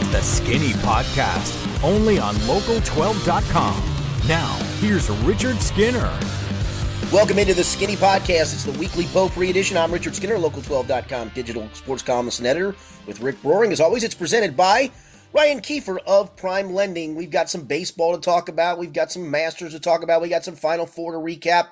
It's 0.00 0.08
the 0.10 0.20
Skinny 0.20 0.70
Podcast, 0.74 1.82
only 1.82 2.20
on 2.20 2.36
Local12.com. 2.36 4.28
Now, 4.28 4.54
here's 4.78 5.10
Richard 5.10 5.60
Skinner. 5.60 6.08
Welcome 7.12 7.40
into 7.40 7.52
the 7.52 7.64
Skinny 7.64 7.96
Podcast. 7.96 8.54
It's 8.54 8.62
the 8.62 8.78
weekly 8.78 9.06
potpourri 9.06 9.50
edition. 9.50 9.76
I'm 9.76 9.90
Richard 9.90 10.14
Skinner, 10.14 10.36
Local12.com 10.36 11.30
digital 11.30 11.68
sports 11.72 12.04
columnist 12.04 12.38
and 12.38 12.46
editor 12.46 12.76
with 13.08 13.20
Rick 13.20 13.42
Broering. 13.42 13.72
As 13.72 13.80
always, 13.80 14.04
it's 14.04 14.14
presented 14.14 14.56
by 14.56 14.92
Ryan 15.32 15.58
Kiefer 15.58 15.98
of 16.06 16.36
Prime 16.36 16.72
Lending. 16.72 17.16
We've 17.16 17.28
got 17.28 17.50
some 17.50 17.64
baseball 17.64 18.14
to 18.14 18.20
talk 18.20 18.48
about. 18.48 18.78
We've 18.78 18.92
got 18.92 19.10
some 19.10 19.28
Masters 19.28 19.72
to 19.72 19.80
talk 19.80 20.04
about. 20.04 20.22
We 20.22 20.28
got 20.28 20.44
some 20.44 20.54
Final 20.54 20.86
Four 20.86 21.10
to 21.10 21.18
recap. 21.18 21.70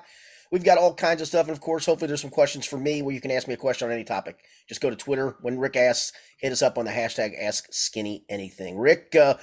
We've 0.51 0.63
got 0.63 0.77
all 0.77 0.93
kinds 0.93 1.21
of 1.21 1.27
stuff. 1.27 1.47
And 1.47 1.55
of 1.55 1.61
course, 1.61 1.85
hopefully, 1.85 2.07
there's 2.07 2.21
some 2.21 2.29
questions 2.29 2.65
for 2.65 2.77
me 2.77 3.01
where 3.01 3.13
you 3.13 3.21
can 3.21 3.31
ask 3.31 3.47
me 3.47 3.53
a 3.53 3.57
question 3.57 3.87
on 3.87 3.93
any 3.93 4.03
topic. 4.03 4.39
Just 4.67 4.81
go 4.81 4.89
to 4.89 4.95
Twitter. 4.95 5.37
When 5.41 5.59
Rick 5.59 5.75
asks, 5.75 6.13
hit 6.39 6.51
us 6.51 6.61
up 6.61 6.77
on 6.77 6.85
the 6.85 6.91
hashtag 6.91 7.33
Ask 7.39 7.67
Skinny 7.71 8.25
Anything. 8.29 8.77
Rick, 8.77 9.15
uh, 9.15 9.35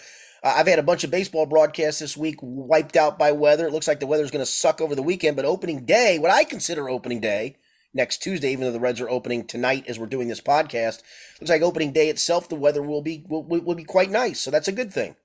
I've 0.42 0.66
had 0.66 0.78
a 0.78 0.82
bunch 0.84 1.04
of 1.04 1.10
baseball 1.10 1.46
broadcasts 1.46 2.00
this 2.00 2.16
week 2.16 2.36
wiped 2.42 2.96
out 2.96 3.18
by 3.18 3.32
weather. 3.32 3.66
It 3.66 3.72
looks 3.72 3.88
like 3.88 4.00
the 4.00 4.06
weather's 4.06 4.30
going 4.30 4.44
to 4.44 4.50
suck 4.50 4.80
over 4.80 4.94
the 4.94 5.02
weekend, 5.02 5.36
but 5.36 5.44
opening 5.44 5.84
day, 5.84 6.18
what 6.18 6.30
I 6.30 6.44
consider 6.44 6.88
opening 6.88 7.20
day, 7.20 7.56
next 7.94 8.18
Tuesday, 8.18 8.52
even 8.52 8.64
though 8.64 8.72
the 8.72 8.80
Reds 8.80 9.00
are 9.00 9.08
opening 9.08 9.46
tonight 9.46 9.84
as 9.86 9.98
we're 9.98 10.06
doing 10.06 10.28
this 10.28 10.40
podcast, 10.40 11.02
looks 11.40 11.48
like 11.48 11.62
opening 11.62 11.92
day 11.92 12.08
itself, 12.08 12.48
the 12.48 12.56
weather 12.56 12.82
will 12.82 13.02
be 13.02 13.24
will, 13.28 13.44
will 13.44 13.74
be 13.74 13.84
quite 13.84 14.10
nice. 14.10 14.40
So 14.40 14.50
that's 14.50 14.68
a 14.68 14.72
good 14.72 14.92
thing. 14.92 15.16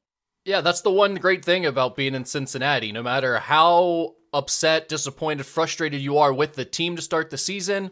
Yeah, 0.46 0.62
that's 0.62 0.82
the 0.82 0.92
one 0.92 1.16
great 1.16 1.44
thing 1.44 1.66
about 1.66 1.96
being 1.96 2.16
in 2.16 2.26
Cincinnati. 2.26 2.92
No 2.92 3.04
matter 3.04 3.40
how 3.40 4.16
upset, 4.34 4.88
disappointed, 4.88 5.46
frustrated 5.46 6.02
you 6.02 6.18
are 6.18 6.34
with 6.34 6.54
the 6.54 6.66
team 6.66 6.96
to 6.96 7.02
start 7.02 7.30
the 7.30 7.38
season, 7.38 7.92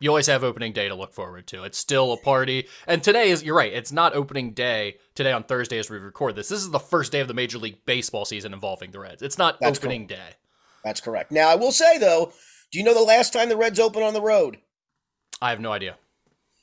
you 0.00 0.10
always 0.10 0.26
have 0.26 0.44
opening 0.44 0.72
day 0.72 0.88
to 0.88 0.94
look 0.94 1.14
forward 1.14 1.46
to. 1.48 1.64
It's 1.64 1.78
still 1.78 2.12
a 2.12 2.16
party. 2.18 2.66
And 2.86 3.02
today 3.02 3.30
is, 3.30 3.42
you're 3.42 3.56
right, 3.56 3.72
it's 3.72 3.92
not 3.92 4.14
opening 4.14 4.52
day 4.52 4.96
today 5.14 5.32
on 5.32 5.44
Thursday 5.44 5.78
as 5.78 5.88
we 5.88 5.96
record 5.96 6.36
this. 6.36 6.48
This 6.48 6.62
is 6.62 6.70
the 6.70 6.78
first 6.78 7.12
day 7.12 7.20
of 7.20 7.28
the 7.28 7.34
Major 7.34 7.58
League 7.58 7.84
Baseball 7.86 8.24
season 8.24 8.52
involving 8.52 8.90
the 8.90 9.00
Reds. 9.00 9.22
It's 9.22 9.38
not 9.38 9.58
That's 9.60 9.78
opening 9.78 10.06
day. 10.06 10.34
That's 10.84 11.00
correct. 11.00 11.32
Now, 11.32 11.48
I 11.48 11.54
will 11.54 11.72
say, 11.72 11.98
though, 11.98 12.32
do 12.70 12.78
you 12.78 12.84
know 12.84 12.94
the 12.94 13.00
last 13.00 13.32
time 13.32 13.48
the 13.48 13.56
Reds 13.56 13.80
opened 13.80 14.04
on 14.04 14.14
the 14.14 14.20
road? 14.20 14.58
I 15.40 15.50
have 15.50 15.60
no 15.60 15.72
idea. 15.72 15.96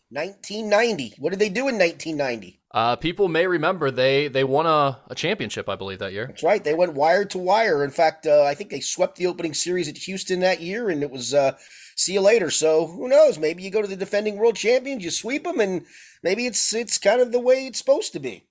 1990. 0.10 1.16
What 1.18 1.32
did 1.32 1.40
they 1.40 1.50
do 1.50 1.68
in 1.68 1.78
1990? 1.78 2.60
Uh, 2.74 2.96
people 2.96 3.28
may 3.28 3.46
remember 3.46 3.92
they 3.92 4.28
they 4.28 4.44
won 4.44 4.66
a, 4.66 5.00
a 5.08 5.14
championship, 5.14 5.70
I 5.70 5.76
believe, 5.76 6.00
that 6.00 6.12
year. 6.12 6.26
That's 6.28 6.42
right. 6.42 6.64
They 6.64 6.74
went 6.74 6.94
wire 6.94 7.24
to 7.26 7.38
wire. 7.38 7.84
In 7.84 7.92
fact, 7.92 8.26
uh, 8.26 8.44
I 8.44 8.56
think 8.56 8.72
they 8.72 8.80
swept 8.80 9.18
the 9.18 9.28
opening 9.28 9.54
series 9.54 9.88
at 9.88 9.98
Houston 9.98 10.40
that 10.40 10.60
year, 10.60 10.90
and 10.90 11.04
it 11.04 11.12
was 11.12 11.36
uh, 11.36 11.56
see 11.96 12.14
you 12.14 12.22
later. 12.22 12.50
So 12.50 12.88
who 12.88 13.08
knows? 13.08 13.38
Maybe 13.38 13.62
you 13.62 13.70
go 13.70 13.84
to 13.84 13.88
the 13.88 13.96
defending 13.96 14.38
world 14.38 14.56
champions, 14.56 15.04
you 15.04 15.12
sweep 15.12 15.44
them, 15.44 15.60
and 15.60 15.86
maybe 16.24 16.48
it's 16.48 16.74
it's 16.74 16.98
kind 16.98 17.22
of 17.22 17.32
the 17.32 17.40
way 17.40 17.68
it's 17.68 17.78
supposed 17.78 18.12
to 18.14 18.20
be, 18.20 18.46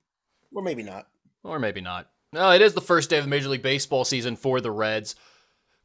or 0.54 0.62
maybe 0.62 0.84
not, 0.84 1.08
or 1.42 1.58
maybe 1.58 1.80
not. 1.80 2.08
No, 2.32 2.52
it 2.52 2.62
is 2.62 2.74
the 2.74 2.80
first 2.80 3.10
day 3.10 3.18
of 3.18 3.24
the 3.24 3.30
Major 3.30 3.48
League 3.48 3.62
Baseball 3.62 4.04
season 4.04 4.36
for 4.36 4.60
the 4.60 4.70
Reds. 4.70 5.16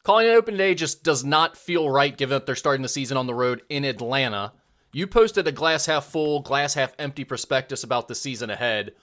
Calling 0.03 0.27
it 0.27 0.35
open 0.35 0.55
day 0.55 0.75
just 0.75 1.03
does 1.03 1.25
not 1.25 1.57
feel 1.57 1.89
right, 1.89 2.15
given 2.15 2.35
that 2.35 2.45
they're 2.45 2.55
starting 2.55 2.83
the 2.83 2.87
season 2.87 3.17
on 3.17 3.27
the 3.27 3.33
road 3.33 3.63
in 3.67 3.83
Atlanta. 3.83 4.53
You 4.97 5.05
posted 5.05 5.47
a 5.47 5.51
glass 5.51 5.85
half 5.85 6.05
full, 6.05 6.39
glass 6.39 6.73
half 6.73 6.95
empty 6.97 7.23
prospectus 7.23 7.83
about 7.83 8.07
the 8.07 8.15
season 8.15 8.49
ahead. 8.49 8.93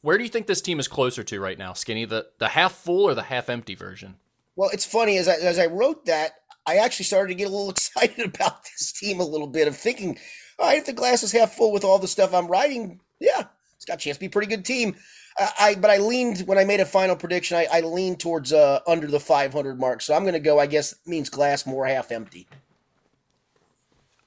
Where 0.00 0.16
do 0.16 0.22
you 0.22 0.30
think 0.30 0.46
this 0.46 0.60
team 0.60 0.78
is 0.78 0.86
closer 0.86 1.24
to 1.24 1.40
right 1.40 1.58
now, 1.58 1.72
Skinny? 1.72 2.04
The 2.04 2.28
the 2.38 2.50
half 2.50 2.74
full 2.74 3.08
or 3.08 3.14
the 3.16 3.24
half 3.24 3.50
empty 3.50 3.74
version? 3.74 4.18
Well, 4.54 4.70
it's 4.72 4.84
funny 4.84 5.18
as 5.18 5.26
I, 5.26 5.34
as 5.34 5.58
I 5.58 5.66
wrote 5.66 6.06
that, 6.06 6.34
I 6.64 6.76
actually 6.76 7.06
started 7.06 7.30
to 7.30 7.34
get 7.34 7.48
a 7.48 7.50
little 7.50 7.70
excited 7.72 8.24
about 8.24 8.62
this 8.62 8.92
team 8.92 9.18
a 9.18 9.24
little 9.24 9.48
bit 9.48 9.66
of 9.66 9.76
thinking, 9.76 10.16
all 10.60 10.68
right, 10.68 10.78
if 10.78 10.86
the 10.86 10.92
glass 10.92 11.24
is 11.24 11.32
half 11.32 11.54
full 11.54 11.72
with 11.72 11.82
all 11.82 11.98
the 11.98 12.06
stuff 12.06 12.32
I'm 12.32 12.46
writing, 12.46 13.00
yeah, 13.18 13.46
it's 13.74 13.84
got 13.84 13.94
a 13.94 13.98
chance 13.98 14.18
to 14.18 14.20
be 14.20 14.26
a 14.26 14.30
pretty 14.30 14.46
good 14.46 14.64
team. 14.64 14.94
Uh, 15.40 15.48
I 15.58 15.74
but 15.74 15.90
I 15.90 15.96
leaned 15.96 16.42
when 16.46 16.56
I 16.56 16.62
made 16.64 16.78
a 16.78 16.86
final 16.86 17.16
prediction. 17.16 17.56
I, 17.56 17.66
I 17.72 17.80
leaned 17.80 18.20
towards 18.20 18.52
uh, 18.52 18.78
under 18.86 19.08
the 19.08 19.18
500 19.18 19.80
mark, 19.80 20.02
so 20.02 20.14
I'm 20.14 20.22
going 20.22 20.34
to 20.34 20.38
go. 20.38 20.60
I 20.60 20.66
guess 20.66 20.94
means 21.04 21.30
glass 21.30 21.66
more 21.66 21.86
half 21.86 22.12
empty. 22.12 22.46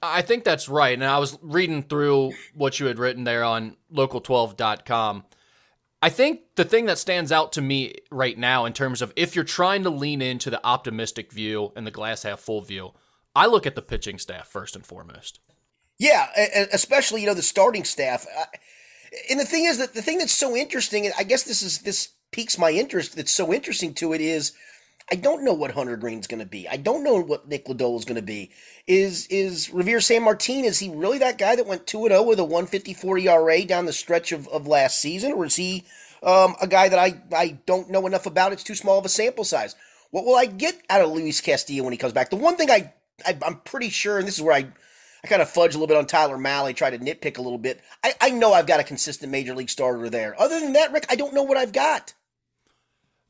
I 0.05 0.21
think 0.21 0.43
that's 0.43 0.69
right. 0.69 0.93
And 0.93 1.03
I 1.03 1.19
was 1.19 1.37
reading 1.41 1.83
through 1.83 2.33
what 2.53 2.79
you 2.79 2.85
had 2.85 2.99
written 2.99 3.23
there 3.23 3.43
on 3.43 3.75
local12.com. 3.93 5.23
I 6.01 6.09
think 6.09 6.41
the 6.55 6.65
thing 6.65 6.85
that 6.85 6.97
stands 6.97 7.31
out 7.31 7.53
to 7.53 7.61
me 7.61 7.95
right 8.11 8.37
now 8.37 8.65
in 8.65 8.73
terms 8.73 9.01
of 9.01 9.11
if 9.15 9.35
you're 9.35 9.43
trying 9.43 9.83
to 9.83 9.89
lean 9.89 10.21
into 10.21 10.49
the 10.49 10.65
optimistic 10.65 11.31
view 11.31 11.71
and 11.75 11.87
the 11.87 11.91
glass 11.91 12.23
half 12.23 12.39
full 12.39 12.61
view, 12.61 12.91
I 13.35 13.47
look 13.47 13.65
at 13.65 13.75
the 13.75 13.81
pitching 13.81 14.19
staff 14.19 14.47
first 14.47 14.75
and 14.75 14.85
foremost. 14.85 15.39
Yeah, 15.97 16.27
especially 16.73 17.21
you 17.21 17.27
know 17.27 17.33
the 17.33 17.41
starting 17.41 17.85
staff. 17.85 18.25
And 19.29 19.39
the 19.39 19.45
thing 19.45 19.65
is 19.65 19.77
that 19.77 19.93
the 19.93 20.01
thing 20.01 20.17
that's 20.17 20.33
so 20.33 20.55
interesting, 20.55 21.09
I 21.17 21.23
guess 21.23 21.43
this 21.43 21.61
is 21.61 21.79
this 21.79 22.09
piques 22.31 22.57
my 22.57 22.71
interest. 22.71 23.15
That's 23.15 23.31
so 23.31 23.53
interesting 23.53 23.93
to 23.95 24.13
it 24.13 24.21
is 24.21 24.51
I 25.11 25.15
don't 25.15 25.43
know 25.43 25.53
what 25.53 25.71
Hunter 25.71 25.97
Greene's 25.97 26.25
going 26.25 26.39
to 26.39 26.47
be. 26.47 26.67
I 26.67 26.77
don't 26.77 27.03
know 27.03 27.21
what 27.21 27.47
Nick 27.47 27.65
Lodolo 27.65 27.97
is 27.97 28.05
going 28.05 28.15
to 28.15 28.23
be. 28.23 28.51
Is 28.87 29.27
is 29.27 29.69
Reiver 29.69 30.01
Sanmartin? 30.01 30.63
Is 30.63 30.79
he 30.79 30.89
really 30.89 31.19
that 31.19 31.37
guy 31.37 31.55
that 31.55 31.67
went 31.67 31.85
two 31.85 31.99
and 31.99 32.09
zero 32.09 32.21
oh 32.21 32.27
with 32.27 32.39
a 32.39 32.43
one 32.43 32.65
fifty 32.65 32.93
four 32.93 33.17
ERA 33.17 33.63
down 33.65 33.85
the 33.85 33.93
stretch 33.93 34.31
of, 34.31 34.47
of 34.47 34.65
last 34.65 34.99
season, 34.99 35.33
or 35.33 35.45
is 35.45 35.57
he 35.57 35.85
um, 36.23 36.55
a 36.59 36.67
guy 36.67 36.89
that 36.89 36.97
I 36.97 37.21
I 37.35 37.59
don't 37.67 37.91
know 37.91 38.07
enough 38.07 38.25
about? 38.25 38.51
It's 38.51 38.63
too 38.63 38.75
small 38.75 38.97
of 38.97 39.05
a 39.05 39.09
sample 39.09 39.43
size. 39.43 39.75
What 40.09 40.25
will 40.25 40.35
I 40.35 40.45
get 40.45 40.81
out 40.89 41.01
of 41.01 41.11
Luis 41.11 41.39
Castillo 41.39 41.83
when 41.83 41.93
he 41.93 41.97
comes 41.97 42.13
back? 42.13 42.29
The 42.29 42.35
one 42.35 42.57
thing 42.57 42.71
I, 42.71 42.93
I 43.25 43.37
am 43.45 43.61
pretty 43.63 43.89
sure, 43.89 44.17
and 44.17 44.27
this 44.27 44.37
is 44.37 44.41
where 44.41 44.55
I 44.55 44.67
I 45.23 45.27
kind 45.27 45.41
of 45.41 45.49
fudge 45.49 45.75
a 45.75 45.77
little 45.77 45.87
bit 45.87 45.97
on 45.97 46.05
Tyler 46.05 46.37
Mahle, 46.37 46.75
try 46.75 46.89
to 46.89 46.99
nitpick 46.99 47.37
a 47.37 47.41
little 47.41 47.57
bit. 47.57 47.81
I, 48.03 48.13
I 48.21 48.29
know 48.31 48.53
I've 48.53 48.67
got 48.67 48.79
a 48.79 48.83
consistent 48.83 49.31
major 49.31 49.55
league 49.55 49.69
starter 49.69 50.09
there. 50.09 50.39
Other 50.39 50.59
than 50.59 50.73
that, 50.73 50.91
Rick, 50.91 51.05
I 51.09 51.15
don't 51.15 51.33
know 51.33 51.43
what 51.43 51.57
I've 51.57 51.73
got. 51.73 52.13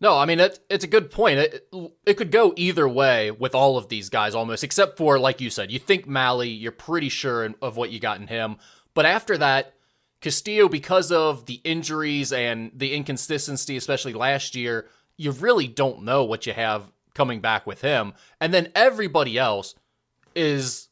No, 0.02 0.18
I 0.18 0.26
mean 0.26 0.40
it, 0.40 0.60
it's 0.70 0.84
a 0.84 0.90
good 0.90 1.10
point. 1.10 1.40
It, 1.40 1.68
it 2.06 2.16
could 2.16 2.32
go 2.32 2.54
either 2.56 2.88
way 2.88 3.32
with 3.32 3.56
all 3.56 3.78
of 3.78 3.90
these 3.90 4.10
guys 4.10 4.36
almost, 4.36 4.64
except 4.64 4.98
for 4.98 5.18
like 5.18 5.42
you 5.42 5.50
said, 5.50 5.72
you 5.72 5.80
think 5.80 6.08
Mahle, 6.08 6.46
you're 6.60 6.72
pretty 6.72 7.10
sure 7.10 7.54
of 7.62 7.78
what 7.78 7.92
you 7.92 8.00
got 8.00 8.20
in 8.20 8.28
him, 8.28 8.58
but 8.94 9.06
after 9.06 9.38
that, 9.38 9.74
Castillo, 10.22 10.68
because 10.68 11.12
of 11.12 11.46
the 11.46 11.62
injuries 11.64 12.34
and 12.34 12.72
the 12.74 12.94
inconsistency, 12.94 13.78
especially 13.78 14.14
last 14.14 14.56
year, 14.56 14.88
you 15.18 15.32
really 15.32 15.68
don't 15.68 16.04
know 16.04 16.24
what 16.24 16.46
you 16.46 16.54
have 16.54 16.92
coming 17.14 17.42
back 17.42 17.68
with 17.68 17.82
him, 17.82 18.14
and 18.42 18.54
then 18.54 18.72
everybody 18.76 19.38
else 19.38 19.76
is 20.36 20.90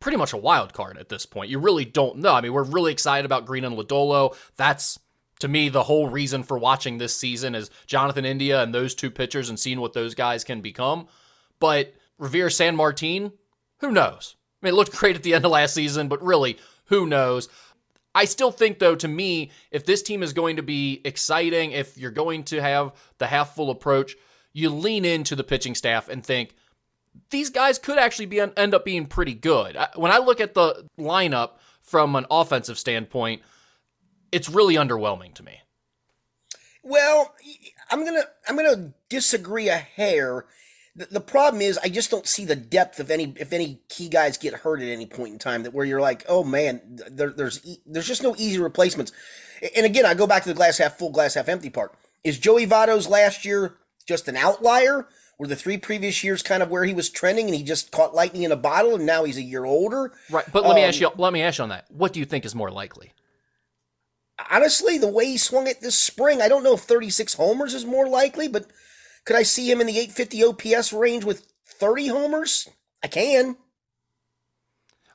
pretty 0.00 0.16
much 0.16 0.32
a 0.32 0.38
wild 0.38 0.72
card 0.72 0.96
at 0.98 1.08
this 1.08 1.26
point. 1.26 1.50
You 1.50 1.58
really 1.58 1.84
don't 1.84 2.18
know. 2.18 2.32
I 2.32 2.40
mean, 2.40 2.52
we're 2.52 2.62
really 2.62 2.92
excited 2.92 3.26
about 3.26 3.44
Greene 3.44 3.64
and 3.64 3.76
Lodolo. 3.76 4.34
That's 4.56 4.98
to 5.40 5.48
me, 5.48 5.68
the 5.68 5.82
whole 5.82 6.08
reason 6.08 6.42
for 6.42 6.58
watching 6.58 6.98
this 6.98 7.16
season 7.16 7.54
is 7.54 7.70
Jonathan 7.86 8.24
India 8.24 8.62
and 8.62 8.74
those 8.74 8.94
two 8.94 9.10
pitchers 9.10 9.48
and 9.48 9.58
seeing 9.58 9.80
what 9.80 9.92
those 9.92 10.14
guys 10.14 10.44
can 10.44 10.60
become. 10.60 11.08
But 11.58 11.94
Reiver 12.18 12.50
Sanmartin, 12.50 13.32
who 13.80 13.90
knows? 13.90 14.36
I 14.62 14.66
mean, 14.66 14.74
it 14.74 14.76
looked 14.76 14.96
great 14.96 15.16
at 15.16 15.22
the 15.22 15.34
end 15.34 15.44
of 15.44 15.50
last 15.50 15.74
season, 15.74 16.08
but 16.08 16.22
really, 16.22 16.58
who 16.86 17.06
knows? 17.06 17.48
I 18.14 18.24
still 18.24 18.50
think, 18.50 18.78
though, 18.78 18.96
to 18.96 19.08
me, 19.08 19.50
if 19.70 19.86
this 19.86 20.02
team 20.02 20.22
is 20.22 20.32
going 20.32 20.56
to 20.56 20.62
be 20.62 21.00
exciting, 21.04 21.72
if 21.72 21.96
you're 21.96 22.10
going 22.10 22.44
to 22.44 22.60
have 22.60 22.92
the 23.18 23.26
half 23.26 23.54
full 23.54 23.70
approach, 23.70 24.16
you 24.52 24.68
lean 24.68 25.04
into 25.04 25.36
the 25.36 25.44
pitching 25.44 25.74
staff 25.74 26.08
and 26.08 26.24
think 26.24 26.54
these 27.30 27.50
guys 27.50 27.78
could 27.78 27.98
actually 27.98 28.26
be 28.26 28.40
end 28.40 28.74
up 28.74 28.84
being 28.84 29.06
pretty 29.06 29.34
good. 29.34 29.76
When 29.94 30.12
I 30.12 30.18
look 30.18 30.40
at 30.40 30.54
the 30.54 30.86
lineup 30.98 31.52
from 31.82 32.16
an 32.16 32.26
offensive 32.30 32.78
standpoint, 32.78 33.42
it's 34.32 34.48
really 34.48 34.74
underwhelming 34.74 35.34
to 35.34 35.42
me. 35.42 35.60
Well, 36.82 37.34
I'm 37.90 38.04
gonna 38.04 38.24
I'm 38.48 38.56
gonna 38.56 38.92
disagree 39.08 39.68
a 39.68 39.76
hair. 39.76 40.46
The, 40.96 41.06
the 41.06 41.20
problem 41.20 41.62
is 41.62 41.78
I 41.78 41.88
just 41.88 42.10
don't 42.10 42.26
see 42.26 42.44
the 42.44 42.56
depth 42.56 42.98
of 43.00 43.10
any 43.10 43.34
if 43.36 43.52
any 43.52 43.80
key 43.88 44.08
guys 44.08 44.38
get 44.38 44.54
hurt 44.54 44.80
at 44.80 44.88
any 44.88 45.06
point 45.06 45.32
in 45.32 45.38
time 45.38 45.62
that 45.64 45.74
where 45.74 45.84
you're 45.84 46.00
like, 46.00 46.24
oh 46.28 46.42
man, 46.42 46.80
there, 47.10 47.30
there's 47.30 47.78
there's 47.86 48.08
just 48.08 48.22
no 48.22 48.34
easy 48.36 48.58
replacements. 48.58 49.12
And 49.76 49.84
again, 49.84 50.06
I 50.06 50.14
go 50.14 50.26
back 50.26 50.42
to 50.44 50.48
the 50.48 50.54
glass 50.54 50.78
half 50.78 50.96
full, 50.96 51.10
glass 51.10 51.34
half 51.34 51.48
empty 51.48 51.68
part. 51.68 51.94
Is 52.24 52.38
Joey 52.38 52.66
Votto's 52.66 53.08
last 53.08 53.44
year 53.44 53.76
just 54.06 54.26
an 54.28 54.36
outlier? 54.36 55.06
Were 55.38 55.46
the 55.46 55.56
three 55.56 55.78
previous 55.78 56.22
years 56.22 56.42
kind 56.42 56.62
of 56.62 56.70
where 56.70 56.84
he 56.84 56.92
was 56.92 57.08
trending 57.08 57.46
and 57.46 57.54
he 57.54 57.62
just 57.62 57.90
caught 57.90 58.14
lightning 58.14 58.42
in 58.42 58.52
a 58.52 58.56
bottle 58.56 58.94
and 58.94 59.06
now 59.06 59.24
he's 59.24 59.38
a 59.38 59.42
year 59.42 59.64
older? 59.64 60.12
Right. 60.30 60.44
But 60.52 60.64
let 60.64 60.70
um, 60.70 60.76
me 60.76 60.82
ask 60.82 61.00
you 61.00 61.10
let 61.16 61.32
me 61.32 61.42
ask 61.42 61.58
you 61.58 61.64
on 61.64 61.70
that. 61.70 61.86
What 61.90 62.12
do 62.12 62.20
you 62.20 62.26
think 62.26 62.44
is 62.44 62.54
more 62.54 62.70
likely? 62.70 63.12
Honestly, 64.50 64.98
the 64.98 65.08
way 65.08 65.26
he 65.26 65.38
swung 65.38 65.66
it 65.66 65.80
this 65.80 65.98
spring, 65.98 66.40
I 66.40 66.48
don't 66.48 66.62
know 66.62 66.74
if 66.74 66.80
36 66.80 67.34
homers 67.34 67.74
is 67.74 67.84
more 67.84 68.08
likely, 68.08 68.48
but 68.48 68.66
could 69.24 69.36
I 69.36 69.42
see 69.42 69.70
him 69.70 69.80
in 69.80 69.86
the 69.86 69.98
850 69.98 70.44
OPS 70.76 70.92
range 70.92 71.24
with 71.24 71.46
30 71.64 72.08
homers? 72.08 72.68
I 73.02 73.08
can. 73.08 73.56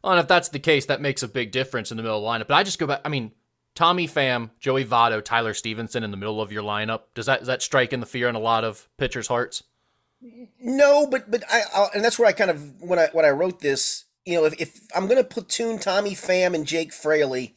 Well, 0.04 0.14
and 0.14 0.20
if 0.20 0.28
that's 0.28 0.50
the 0.50 0.60
case, 0.60 0.86
that 0.86 1.02
makes 1.02 1.24
a 1.24 1.28
big 1.28 1.52
difference 1.52 1.92
in 1.92 1.98
the 1.98 2.04
middle 2.04 2.18
of 2.18 2.24
the 2.24 2.28
lineup. 2.28 2.48
But 2.48 2.56
I 2.56 2.64
just 2.64 2.78
go 2.78 2.88
back. 2.88 3.02
I 3.04 3.10
mean, 3.10 3.32
Tommy 3.74 4.08
Pham, 4.08 4.52
Joey 4.60 4.86
Votto, 4.86 5.24
Tyler 5.24 5.54
Stephenson 5.54 6.04
in 6.04 6.12
the 6.12 6.18
middle 6.18 6.42
of 6.42 6.52
your 6.52 6.64
lineup. 6.64 7.02
Does 7.14 7.26
that 7.26 7.40
does 7.40 7.48
that 7.48 7.62
strike 7.62 7.92
in 7.92 8.00
the 8.00 8.06
fear 8.06 8.30
in 8.30 8.36
a 8.36 8.40
lot 8.40 8.64
of 8.64 8.88
pitchers' 8.98 9.28
hearts? 9.28 9.64
No, 10.60 11.08
but 11.08 11.30
but 11.30 11.44
I 11.52 11.64
I'll, 11.74 11.90
and 11.94 12.04
that's 12.04 12.18
where 12.18 12.28
I 12.28 12.32
kind 12.32 12.52
of 12.52 12.82
when 12.82 13.00
I 13.00 13.10
when 13.12 13.26
I 13.26 13.30
wrote 13.30 13.60
this, 13.60 14.06
you 14.26 14.36
know, 14.36 14.46
if, 14.46 14.60
if 14.62 14.80
I'm 14.96 15.08
going 15.08 15.18
to 15.18 15.24
platoon 15.24 15.80
Tommy 15.80 16.12
Pham 16.12 16.56
and 16.56 16.66
Jake 16.66 16.94
Fraley 16.94 17.56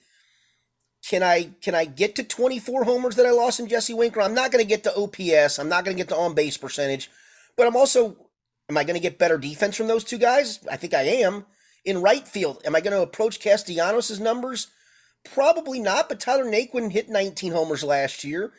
can 1.08 1.22
I 1.22 1.44
can 1.62 1.74
I 1.74 1.86
get 1.86 2.14
to 2.16 2.22
24 2.22 2.84
homers 2.84 3.16
that 3.16 3.24
I 3.24 3.30
lost 3.30 3.58
in 3.58 3.66
Jesse 3.66 3.94
Winker? 3.94 4.20
I'm 4.20 4.34
not 4.34 4.52
going 4.52 4.62
to 4.62 4.68
get 4.68 4.84
to 4.84 4.94
OPS. 4.94 5.58
I'm 5.58 5.68
not 5.68 5.84
going 5.84 5.96
to 5.96 6.00
get 6.00 6.10
to 6.10 6.16
on 6.16 6.34
base 6.34 6.58
percentage, 6.58 7.10
but 7.56 7.66
I'm 7.66 7.76
also 7.76 8.16
am 8.68 8.76
I 8.76 8.84
going 8.84 8.94
to 8.94 9.00
get 9.00 9.18
better 9.18 9.38
defense 9.38 9.74
from 9.74 9.88
those 9.88 10.04
two 10.04 10.18
guys? 10.18 10.60
I 10.70 10.76
think 10.76 10.92
I 10.92 11.02
am. 11.02 11.46
In 11.84 12.02
right 12.02 12.28
field, 12.28 12.60
am 12.66 12.76
I 12.76 12.80
going 12.82 12.92
to 12.92 13.00
approach 13.00 13.40
Castellanos' 13.40 14.20
numbers? 14.20 14.66
Probably 15.24 15.80
not, 15.80 16.10
but 16.10 16.20
Tyler 16.20 16.44
Naquin 16.44 16.92
hit 16.92 17.08
19 17.08 17.52
homers 17.52 17.82
last 17.82 18.22
year. 18.22 18.52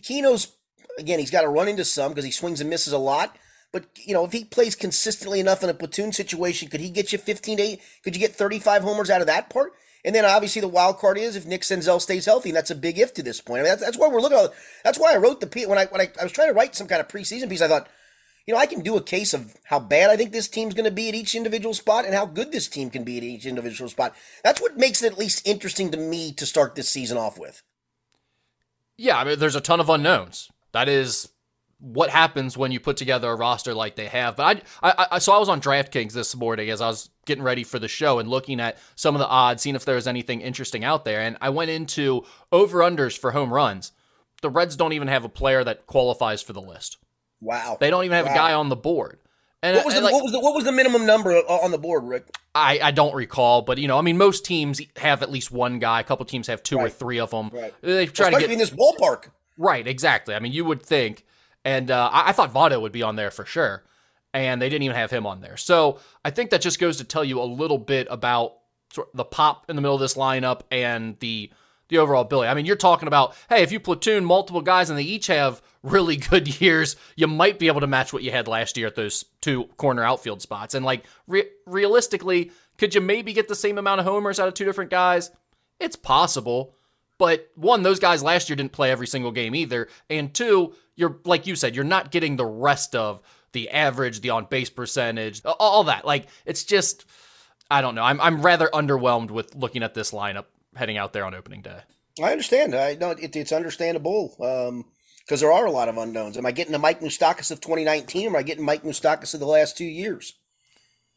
Keno's 0.00 0.52
again, 0.98 1.18
he's 1.18 1.30
got 1.30 1.42
to 1.42 1.48
run 1.48 1.68
into 1.68 1.84
some 1.84 2.12
because 2.12 2.24
he 2.24 2.30
swings 2.30 2.62
and 2.62 2.70
misses 2.70 2.94
a 2.94 2.98
lot. 2.98 3.36
But 3.70 3.84
you 4.06 4.14
know, 4.14 4.24
if 4.24 4.32
he 4.32 4.44
plays 4.44 4.74
consistently 4.74 5.40
enough 5.40 5.62
in 5.62 5.68
a 5.68 5.74
platoon 5.74 6.12
situation, 6.12 6.68
could 6.68 6.80
he 6.80 6.88
get 6.88 7.12
you 7.12 7.18
15 7.18 7.60
8? 7.60 7.80
Could 8.02 8.16
you 8.16 8.20
get 8.20 8.34
35 8.34 8.82
homers 8.82 9.10
out 9.10 9.20
of 9.20 9.26
that 9.26 9.50
part? 9.50 9.74
And 10.04 10.14
then 10.14 10.24
obviously 10.24 10.60
the 10.60 10.68
wild 10.68 10.98
card 10.98 11.16
is 11.16 11.36
if 11.36 11.46
Nick 11.46 11.62
Senzel 11.62 12.00
stays 12.00 12.26
healthy, 12.26 12.50
and 12.50 12.56
that's 12.56 12.70
a 12.70 12.74
big 12.76 12.98
if 12.98 13.14
to 13.14 13.22
this 13.22 13.40
point. 13.40 13.60
I 13.60 13.62
mean, 13.62 13.70
that's, 13.70 13.82
that's 13.82 13.98
why 13.98 14.08
we're 14.08 14.20
looking. 14.20 14.38
At, 14.38 14.50
that's 14.84 14.98
why 14.98 15.14
I 15.14 15.18
wrote 15.18 15.40
the 15.40 15.46
piece 15.46 15.66
when 15.66 15.78
I 15.78 15.86
when 15.86 16.00
I, 16.00 16.08
I 16.20 16.24
was 16.24 16.32
trying 16.32 16.48
to 16.48 16.54
write 16.54 16.74
some 16.74 16.88
kind 16.88 17.00
of 17.00 17.08
preseason 17.08 17.48
piece. 17.48 17.62
I 17.62 17.68
thought, 17.68 17.88
you 18.46 18.52
know, 18.52 18.58
I 18.58 18.66
can 18.66 18.80
do 18.82 18.96
a 18.96 19.02
case 19.02 19.32
of 19.32 19.56
how 19.64 19.78
bad 19.78 20.10
I 20.10 20.16
think 20.16 20.32
this 20.32 20.48
team's 20.48 20.74
going 20.74 20.86
to 20.86 20.90
be 20.90 21.08
at 21.08 21.14
each 21.14 21.36
individual 21.36 21.74
spot 21.74 22.04
and 22.04 22.14
how 22.14 22.26
good 22.26 22.50
this 22.50 22.66
team 22.66 22.90
can 22.90 23.04
be 23.04 23.16
at 23.16 23.22
each 23.22 23.46
individual 23.46 23.88
spot. 23.88 24.14
That's 24.42 24.60
what 24.60 24.76
makes 24.76 25.02
it 25.02 25.12
at 25.12 25.18
least 25.18 25.46
interesting 25.46 25.92
to 25.92 25.96
me 25.96 26.32
to 26.32 26.46
start 26.46 26.74
this 26.74 26.88
season 26.88 27.16
off 27.16 27.38
with. 27.38 27.62
Yeah, 28.96 29.18
I 29.18 29.24
mean, 29.24 29.38
there's 29.38 29.56
a 29.56 29.60
ton 29.60 29.80
of 29.80 29.88
unknowns. 29.88 30.50
That 30.72 30.88
is 30.88 31.28
what 31.82 32.10
happens 32.10 32.56
when 32.56 32.70
you 32.70 32.78
put 32.78 32.96
together 32.96 33.28
a 33.28 33.34
roster 33.34 33.74
like 33.74 33.96
they 33.96 34.06
have. 34.06 34.36
But 34.36 34.62
I, 34.82 34.90
I, 34.90 35.06
I 35.12 35.18
so 35.18 35.32
I 35.32 35.38
was 35.38 35.48
on 35.48 35.60
DraftKings 35.60 36.12
this 36.12 36.34
morning 36.36 36.70
as 36.70 36.80
I 36.80 36.86
was 36.86 37.10
getting 37.26 37.42
ready 37.42 37.64
for 37.64 37.80
the 37.80 37.88
show 37.88 38.20
and 38.20 38.28
looking 38.28 38.60
at 38.60 38.78
some 38.94 39.16
of 39.16 39.18
the 39.18 39.26
odds, 39.26 39.62
seeing 39.62 39.74
if 39.74 39.84
there 39.84 39.96
was 39.96 40.06
anything 40.06 40.40
interesting 40.40 40.84
out 40.84 41.04
there. 41.04 41.20
And 41.20 41.36
I 41.40 41.50
went 41.50 41.70
into 41.70 42.24
over 42.52 42.78
unders 42.78 43.18
for 43.18 43.32
home 43.32 43.52
runs. 43.52 43.90
The 44.42 44.50
Reds 44.50 44.76
don't 44.76 44.92
even 44.92 45.08
have 45.08 45.24
a 45.24 45.28
player 45.28 45.64
that 45.64 45.86
qualifies 45.86 46.40
for 46.40 46.52
the 46.52 46.62
list. 46.62 46.98
Wow, 47.40 47.78
they 47.80 47.90
don't 47.90 48.04
even 48.04 48.16
have 48.16 48.26
wow. 48.26 48.32
a 48.32 48.36
guy 48.36 48.52
on 48.54 48.68
the 48.68 48.76
board. 48.76 49.18
And, 49.64 49.76
what 49.76 49.86
was, 49.86 49.94
the, 49.94 50.00
like, 50.00 50.12
what 50.12 50.24
was 50.24 50.32
the 50.32 50.40
what 50.40 50.54
was 50.54 50.64
the 50.64 50.72
minimum 50.72 51.06
number 51.06 51.36
uh, 51.36 51.42
on 51.46 51.70
the 51.70 51.78
board, 51.78 52.04
Rick? 52.04 52.26
I, 52.54 52.80
I 52.82 52.90
don't 52.90 53.14
recall, 53.14 53.62
but 53.62 53.78
you 53.78 53.86
know, 53.86 53.98
I 53.98 54.02
mean, 54.02 54.18
most 54.18 54.44
teams 54.44 54.80
have 54.96 55.22
at 55.22 55.30
least 55.30 55.50
one 55.52 55.78
guy. 55.78 56.00
A 56.00 56.04
couple 56.04 56.24
teams 56.26 56.48
have 56.48 56.62
two 56.62 56.76
right. 56.76 56.86
or 56.86 56.90
three 56.90 57.18
of 57.18 57.30
them. 57.30 57.50
Right. 57.52 57.74
They 57.80 58.06
try 58.06 58.28
Especially 58.28 58.42
to 58.42 58.48
get 58.48 58.52
in 58.52 58.58
this 58.58 58.70
ballpark. 58.70 59.30
Right, 59.58 59.86
exactly. 59.86 60.34
I 60.34 60.40
mean, 60.40 60.52
you 60.52 60.64
would 60.64 60.82
think, 60.82 61.24
and 61.64 61.90
uh, 61.90 62.10
I, 62.12 62.30
I 62.30 62.32
thought 62.32 62.52
Votto 62.52 62.80
would 62.80 62.92
be 62.92 63.02
on 63.02 63.16
there 63.16 63.30
for 63.30 63.44
sure, 63.44 63.84
and 64.34 64.60
they 64.60 64.68
didn't 64.68 64.82
even 64.82 64.96
have 64.96 65.10
him 65.10 65.26
on 65.26 65.40
there. 65.40 65.56
So 65.56 65.98
I 66.24 66.30
think 66.30 66.50
that 66.50 66.60
just 66.60 66.78
goes 66.78 66.96
to 66.98 67.04
tell 67.04 67.24
you 67.24 67.40
a 67.40 67.44
little 67.44 67.78
bit 67.78 68.06
about 68.10 68.54
sort 68.92 69.08
of 69.08 69.16
the 69.16 69.24
pop 69.24 69.68
in 69.68 69.76
the 69.76 69.82
middle 69.82 69.94
of 69.94 70.00
this 70.00 70.14
lineup 70.14 70.62
and 70.70 71.18
the 71.20 71.50
the 71.88 71.98
overall 71.98 72.22
ability. 72.22 72.48
I 72.48 72.54
mean, 72.54 72.64
you're 72.64 72.76
talking 72.76 73.06
about, 73.06 73.36
hey, 73.50 73.62
if 73.62 73.70
you 73.70 73.78
platoon 73.78 74.24
multiple 74.24 74.62
guys 74.62 74.88
and 74.88 74.98
they 74.98 75.02
each 75.02 75.26
have 75.26 75.60
really 75.82 76.16
good 76.30 76.60
years, 76.60 76.96
you 77.16 77.26
might 77.26 77.58
be 77.58 77.66
able 77.66 77.80
to 77.80 77.86
match 77.86 78.14
what 78.14 78.22
you 78.22 78.30
had 78.30 78.48
last 78.48 78.78
year 78.78 78.86
at 78.86 78.94
those 78.94 79.26
two 79.42 79.64
corner 79.76 80.02
outfield 80.02 80.40
spots. 80.40 80.74
And 80.74 80.86
like 80.86 81.04
re- 81.26 81.50
realistically, 81.66 82.50
could 82.78 82.94
you 82.94 83.02
maybe 83.02 83.34
get 83.34 83.46
the 83.46 83.54
same 83.54 83.76
amount 83.76 84.00
of 84.00 84.06
homers 84.06 84.40
out 84.40 84.48
of 84.48 84.54
two 84.54 84.64
different 84.64 84.90
guys? 84.90 85.30
It's 85.78 85.96
possible. 85.96 86.74
But 87.18 87.50
one, 87.56 87.82
those 87.82 88.00
guys 88.00 88.22
last 88.22 88.48
year 88.48 88.56
didn't 88.56 88.72
play 88.72 88.90
every 88.90 89.06
single 89.06 89.30
game 89.30 89.54
either. 89.54 89.88
And 90.08 90.32
two, 90.32 90.74
you're 91.02 91.18
like 91.24 91.46
you 91.46 91.56
said, 91.56 91.74
you're 91.76 91.84
not 91.84 92.10
getting 92.10 92.36
the 92.36 92.46
rest 92.46 92.96
of 92.96 93.20
the 93.52 93.68
average, 93.68 94.20
the 94.22 94.30
on 94.30 94.46
base 94.46 94.70
percentage, 94.70 95.42
all 95.44 95.84
that. 95.84 96.06
Like 96.06 96.28
it's 96.46 96.64
just 96.64 97.04
I 97.70 97.82
don't 97.82 97.94
know. 97.94 98.04
I'm 98.04 98.20
I'm 98.20 98.40
rather 98.40 98.68
underwhelmed 98.68 99.30
with 99.30 99.54
looking 99.54 99.82
at 99.82 99.92
this 99.92 100.12
lineup 100.12 100.46
heading 100.74 100.96
out 100.96 101.12
there 101.12 101.26
on 101.26 101.34
opening 101.34 101.60
day. 101.60 101.80
I 102.22 102.30
understand. 102.30 102.74
I 102.74 102.94
know 102.94 103.10
it, 103.10 103.36
it's 103.36 103.52
understandable 103.52 104.34
because 104.38 104.68
um, 104.68 104.84
there 105.38 105.52
are 105.52 105.66
a 105.66 105.70
lot 105.70 105.88
of 105.88 105.98
unknowns. 105.98 106.36
Am 106.36 106.46
I 106.46 106.52
getting 106.52 106.72
the 106.72 106.78
Mike 106.78 107.00
Moustakas 107.00 107.50
of 107.50 107.60
2019? 107.60 108.26
Or 108.26 108.30
am 108.30 108.36
I 108.36 108.42
getting 108.42 108.64
Mike 108.64 108.82
Moustakas 108.82 109.34
of 109.34 109.40
the 109.40 109.46
last 109.46 109.76
two 109.76 109.84
years? 109.84 110.34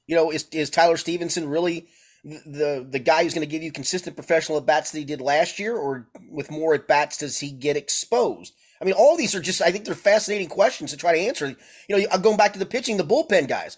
You 0.07 0.15
know, 0.15 0.31
is 0.31 0.47
is 0.51 0.69
Tyler 0.69 0.97
Stephenson 0.97 1.47
really 1.47 1.87
the 2.23 2.85
the 2.89 2.99
guy 2.99 3.23
who's 3.23 3.33
going 3.33 3.47
to 3.47 3.51
give 3.51 3.61
you 3.61 3.71
consistent 3.71 4.15
professional 4.15 4.57
at 4.57 4.65
bats 4.65 4.91
that 4.91 4.99
he 4.99 5.05
did 5.05 5.21
last 5.21 5.59
year, 5.59 5.75
or 5.75 6.07
with 6.29 6.49
more 6.49 6.73
at 6.73 6.87
bats 6.87 7.17
does 7.17 7.39
he 7.39 7.51
get 7.51 7.77
exposed? 7.77 8.53
I 8.81 8.86
mean, 8.86 8.94
all 8.94 9.18
these 9.18 9.36
are 9.36 9.42
just 9.42 9.62
I 9.62 9.72
think 9.72 9.86
they're 9.86 9.95
fascinating 9.95 10.50
questions 10.50 10.92
to 10.92 10.98
try 10.98 11.13
to 11.13 11.19
answer. 11.19 11.56
You 11.88 11.98
know, 11.98 12.18
going 12.19 12.38
back 12.38 12.54
to 12.54 12.60
the 12.60 12.66
pitching, 12.66 12.98
the 12.98 13.04
bullpen 13.04 13.48
guys. 13.48 13.77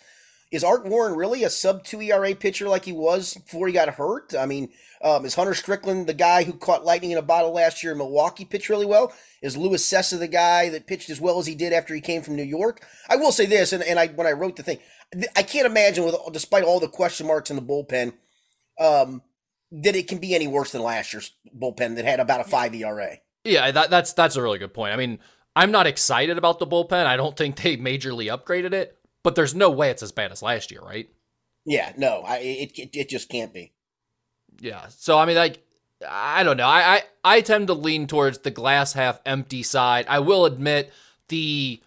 Is 0.49 0.63
Art 0.63 0.85
Warren 0.85 1.15
really 1.17 1.43
a 1.43 1.49
sub 1.49 1.83
two 1.83 2.01
ERA 2.01 2.33
pitcher 2.33 2.69
like 2.69 2.85
he 2.85 2.93
was 2.93 3.33
before 3.33 3.67
he 3.67 3.73
got 3.73 3.95
hurt? 3.95 4.33
I 4.33 4.45
mean, 4.45 4.69
um, 5.01 5.25
is 5.25 5.35
Hunter 5.35 5.53
Strickland 5.53 6.07
the 6.07 6.13
guy 6.13 6.43
who 6.43 6.53
caught 6.53 6.85
lightning 6.85 7.11
in 7.11 7.17
a 7.17 7.21
bottle 7.21 7.51
last 7.51 7.83
year 7.83 7.91
in 7.91 7.97
Milwaukee 7.97 8.45
pitch 8.45 8.69
really 8.69 8.85
well? 8.85 9.11
Is 9.41 9.57
Luis 9.57 9.85
Cessa 9.85 10.17
the 10.17 10.27
guy 10.27 10.69
that 10.69 10.87
pitched 10.87 11.09
as 11.09 11.19
well 11.19 11.37
as 11.39 11.47
he 11.47 11.55
did 11.55 11.73
after 11.73 11.93
he 11.93 11.99
came 11.99 12.21
from 12.21 12.37
New 12.37 12.43
York? 12.43 12.81
I 13.09 13.17
will 13.17 13.33
say 13.33 13.45
this, 13.45 13.73
and, 13.73 13.83
and 13.83 13.99
I 13.99 14.07
when 14.07 14.25
I 14.25 14.31
wrote 14.31 14.55
the 14.55 14.63
thing, 14.63 14.79
I 15.35 15.43
can't 15.43 15.67
imagine 15.67 16.05
with 16.05 16.15
despite 16.31 16.63
all 16.63 16.79
the 16.79 16.87
question 16.87 17.27
marks 17.27 17.49
in 17.49 17.57
the 17.57 17.61
bullpen 17.61 18.13
um, 18.79 19.23
that 19.71 19.97
it 19.97 20.07
can 20.07 20.19
be 20.19 20.33
any 20.33 20.47
worse 20.47 20.71
than 20.71 20.81
last 20.81 21.11
year's 21.11 21.33
bullpen 21.57 21.97
that 21.97 22.05
had 22.05 22.21
about 22.21 22.41
a 22.41 22.45
five 22.45 22.73
ERA. 22.73 23.17
Yeah, 23.47 23.71
that, 23.71 23.89
that's 23.89 24.13
that's 24.13 24.35
a 24.35 24.41
really 24.41 24.59
good 24.59 24.73
point. 24.73 24.93
I 24.93 24.97
mean, 24.97 25.19
I'm 25.55 25.71
not 25.71 25.87
excited 25.87 26.37
about 26.37 26.59
the 26.59 26.67
bullpen. 26.67 27.05
I 27.05 27.17
don't 27.17 27.35
think 27.35 27.55
they 27.55 27.77
majorly 27.77 28.35
upgraded 28.35 28.73
it, 28.73 28.97
but 29.23 29.35
there's 29.35 29.55
no 29.55 29.69
way 29.71 29.89
it's 29.89 30.03
as 30.03 30.11
bad 30.11 30.31
as 30.31 30.41
last 30.41 30.69
year, 30.69 30.81
right? 30.81 31.09
Yeah, 31.65 31.93
no, 31.97 32.21
I, 32.25 32.37
it, 32.37 32.79
it 32.79 32.89
it 32.93 33.09
just 33.09 33.29
can't 33.29 33.53
be. 33.53 33.73
Yeah, 34.59 34.87
so 34.89 35.17
I 35.17 35.25
mean, 35.25 35.35
like, 35.35 35.63
I 36.07 36.43
don't 36.43 36.57
know. 36.57 36.67
I, 36.67 36.95
I 36.95 37.03
I 37.23 37.41
tend 37.41 37.67
to 37.67 37.73
lean 37.73 38.07
towards 38.07 38.39
the 38.39 38.51
glass 38.51 38.93
half 38.93 39.19
empty 39.25 39.63
side. 39.63 40.05
I 40.07 40.19
will 40.19 40.45
admit 40.45 40.91
the 41.29 41.81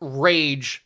rage 0.00 0.84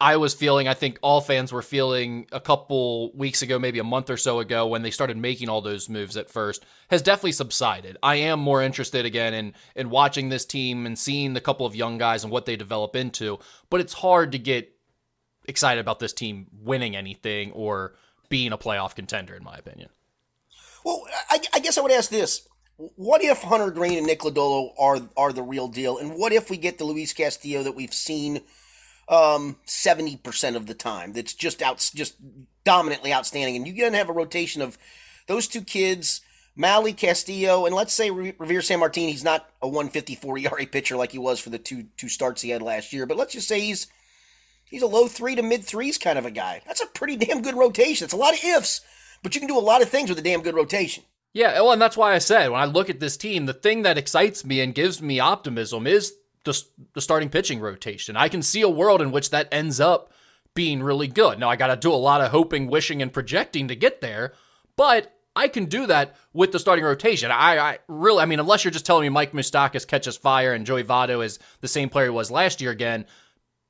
I 0.00 0.16
was 0.16 0.32
feeling, 0.32 0.66
I 0.66 0.72
think 0.72 0.98
all 1.02 1.20
fans 1.20 1.52
were 1.52 1.60
feeling 1.60 2.26
a 2.32 2.40
couple 2.40 3.12
weeks 3.12 3.42
ago, 3.42 3.58
maybe 3.58 3.78
a 3.80 3.84
month 3.84 4.08
or 4.08 4.16
so 4.16 4.40
ago, 4.40 4.66
when 4.66 4.80
they 4.80 4.90
started 4.90 5.18
making 5.18 5.50
all 5.50 5.60
those 5.60 5.90
moves 5.90 6.16
at 6.16 6.30
first, 6.30 6.64
has 6.88 7.02
definitely 7.02 7.32
subsided. 7.32 7.98
I 8.02 8.14
am 8.16 8.40
more 8.40 8.62
interested 8.62 9.04
again 9.04 9.34
in 9.34 9.54
in 9.76 9.90
watching 9.90 10.30
this 10.30 10.46
team 10.46 10.86
and 10.86 10.98
seeing 10.98 11.34
the 11.34 11.40
couple 11.40 11.66
of 11.66 11.76
young 11.76 11.98
guys 11.98 12.24
and 12.24 12.32
what 12.32 12.46
they 12.46 12.56
develop 12.56 12.96
into. 12.96 13.38
But 13.68 13.80
it's 13.80 13.92
hard 13.92 14.32
to 14.32 14.38
get 14.38 14.74
excited 15.44 15.80
about 15.80 15.98
this 15.98 16.14
team 16.14 16.46
winning 16.50 16.96
anything 16.96 17.52
or 17.52 17.94
being 18.30 18.52
a 18.52 18.58
playoff 18.58 18.94
contender, 18.94 19.34
in 19.34 19.44
my 19.44 19.56
opinion. 19.56 19.90
Well, 20.82 21.04
I, 21.28 21.40
I 21.52 21.58
guess 21.58 21.76
I 21.76 21.82
would 21.82 21.92
ask 21.92 22.10
this: 22.10 22.48
What 22.78 23.22
if 23.22 23.42
Hunter 23.42 23.70
Greene 23.70 23.98
and 23.98 24.06
Nick 24.06 24.20
Lodolo 24.20 24.70
are 24.78 25.00
are 25.14 25.34
the 25.34 25.42
real 25.42 25.68
deal, 25.68 25.98
and 25.98 26.16
what 26.16 26.32
if 26.32 26.48
we 26.48 26.56
get 26.56 26.78
the 26.78 26.84
Luis 26.84 27.12
Castillo 27.12 27.62
that 27.62 27.76
we've 27.76 27.92
seen? 27.92 28.40
Um, 29.10 29.56
70% 29.66 30.56
of 30.56 30.66
the 30.66 30.74
time. 30.74 31.12
That's 31.12 31.34
just 31.34 31.60
out, 31.60 31.90
just 31.94 32.14
dominantly 32.64 33.12
outstanding. 33.12 33.56
And 33.56 33.64
going 33.76 33.92
to 33.92 33.98
have 33.98 34.08
a 34.08 34.14
rotation 34.14 34.62
of 34.62 34.78
those 35.26 35.48
two 35.48 35.62
kids, 35.62 36.20
Mahle 36.56 36.96
Castillo, 36.96 37.66
and 37.66 37.74
let's 37.74 37.92
say 37.92 38.10
Reiver 38.10 38.62
Sanmartin. 38.62 39.08
He's 39.08 39.24
not 39.24 39.50
a 39.60 39.66
154 39.66 40.38
ERA 40.38 40.66
pitcher 40.66 40.96
like 40.96 41.12
he 41.12 41.18
was 41.18 41.40
for 41.40 41.50
the 41.50 41.58
two 41.58 41.86
two 41.96 42.08
starts 42.08 42.42
he 42.42 42.50
had 42.50 42.62
last 42.62 42.92
year, 42.92 43.04
but 43.04 43.16
let's 43.16 43.34
just 43.34 43.48
say 43.48 43.60
he's 43.60 43.88
he's 44.64 44.82
a 44.82 44.86
low 44.86 45.08
three 45.08 45.34
to 45.34 45.42
mid 45.42 45.64
threes 45.64 45.98
kind 45.98 46.18
of 46.18 46.24
a 46.24 46.30
guy. 46.30 46.62
That's 46.66 46.82
a 46.82 46.86
pretty 46.86 47.16
damn 47.16 47.42
good 47.42 47.56
rotation. 47.56 48.04
It's 48.04 48.14
a 48.14 48.18
lot 48.18 48.34
of 48.34 48.44
ifs, 48.44 48.80
but 49.22 49.34
you 49.34 49.40
can 49.40 49.48
do 49.48 49.58
a 49.58 49.60
lot 49.60 49.82
of 49.82 49.88
things 49.88 50.08
with 50.08 50.18
a 50.18 50.22
damn 50.22 50.42
good 50.42 50.54
rotation. 50.54 51.04
Yeah, 51.32 51.52
well, 51.54 51.72
and 51.72 51.82
that's 51.82 51.96
why 51.96 52.14
I 52.14 52.18
said 52.18 52.48
when 52.48 52.60
I 52.60 52.64
look 52.64 52.90
at 52.90 52.98
this 52.98 53.16
team, 53.16 53.46
the 53.46 53.54
thing 53.54 53.82
that 53.82 53.98
excites 53.98 54.44
me 54.44 54.60
and 54.60 54.74
gives 54.74 55.00
me 55.00 55.20
optimism 55.20 55.86
is 55.86 56.14
the, 56.44 56.62
the 56.94 57.00
starting 57.00 57.28
pitching 57.28 57.60
rotation. 57.60 58.16
I 58.16 58.28
can 58.28 58.42
see 58.42 58.62
a 58.62 58.68
world 58.68 59.02
in 59.02 59.12
which 59.12 59.30
that 59.30 59.48
ends 59.52 59.80
up 59.80 60.12
being 60.54 60.82
really 60.82 61.08
good. 61.08 61.38
Now, 61.38 61.48
I 61.48 61.56
got 61.56 61.68
to 61.68 61.76
do 61.76 61.92
a 61.92 61.94
lot 61.94 62.20
of 62.20 62.30
hoping, 62.30 62.66
wishing, 62.66 63.02
and 63.02 63.12
projecting 63.12 63.68
to 63.68 63.76
get 63.76 64.00
there, 64.00 64.32
but 64.76 65.14
I 65.36 65.48
can 65.48 65.66
do 65.66 65.86
that 65.86 66.16
with 66.32 66.52
the 66.52 66.58
starting 66.58 66.84
rotation. 66.84 67.30
I, 67.30 67.58
I 67.58 67.78
really, 67.88 68.22
I 68.22 68.26
mean, 68.26 68.40
unless 68.40 68.64
you're 68.64 68.72
just 68.72 68.86
telling 68.86 69.02
me 69.02 69.08
Mike 69.10 69.32
Moustakas 69.32 69.86
catches 69.86 70.16
fire 70.16 70.52
and 70.52 70.66
Joey 70.66 70.82
Votto 70.82 71.24
is 71.24 71.38
the 71.60 71.68
same 71.68 71.88
player 71.88 72.06
he 72.06 72.10
was 72.10 72.30
last 72.30 72.60
year 72.60 72.70
again, 72.70 73.06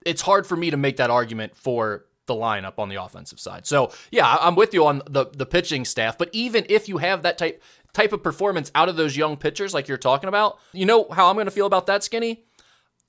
it's 0.07 0.23
hard 0.23 0.47
for 0.47 0.57
me 0.57 0.71
to 0.71 0.77
make 0.77 0.97
that 0.97 1.11
argument 1.11 1.55
for 1.55 2.07
the 2.27 2.35
lineup 2.35 2.79
on 2.79 2.89
the 2.89 2.95
offensive 2.95 3.41
side. 3.41 3.67
So 3.67 3.93
yeah, 4.11 4.37
I'm 4.41 4.55
with 4.55 4.73
you 4.73 4.87
on 4.87 5.03
the 5.11 5.27
the 5.27 5.45
pitching 5.45 5.85
staff. 5.85 6.17
But 6.17 6.31
even 6.33 6.65
if 6.69 6.89
you 6.89 6.99
have 6.99 7.23
that 7.23 7.37
type 7.37 7.62
type 7.93 8.12
of 8.12 8.23
performance 8.23 8.71
out 8.75 8.89
of 8.89 8.97
those 8.97 9.17
young 9.17 9.37
pitchers 9.37 9.75
like 9.75 9.89
you're 9.89 9.99
talking 9.99 10.29
about, 10.29 10.59
you 10.73 10.87
know 10.87 11.09
how 11.11 11.29
I'm 11.29 11.35
going 11.35 11.47
to 11.47 11.50
feel 11.50 11.67
about 11.67 11.87
that, 11.87 12.05
Skinny. 12.05 12.45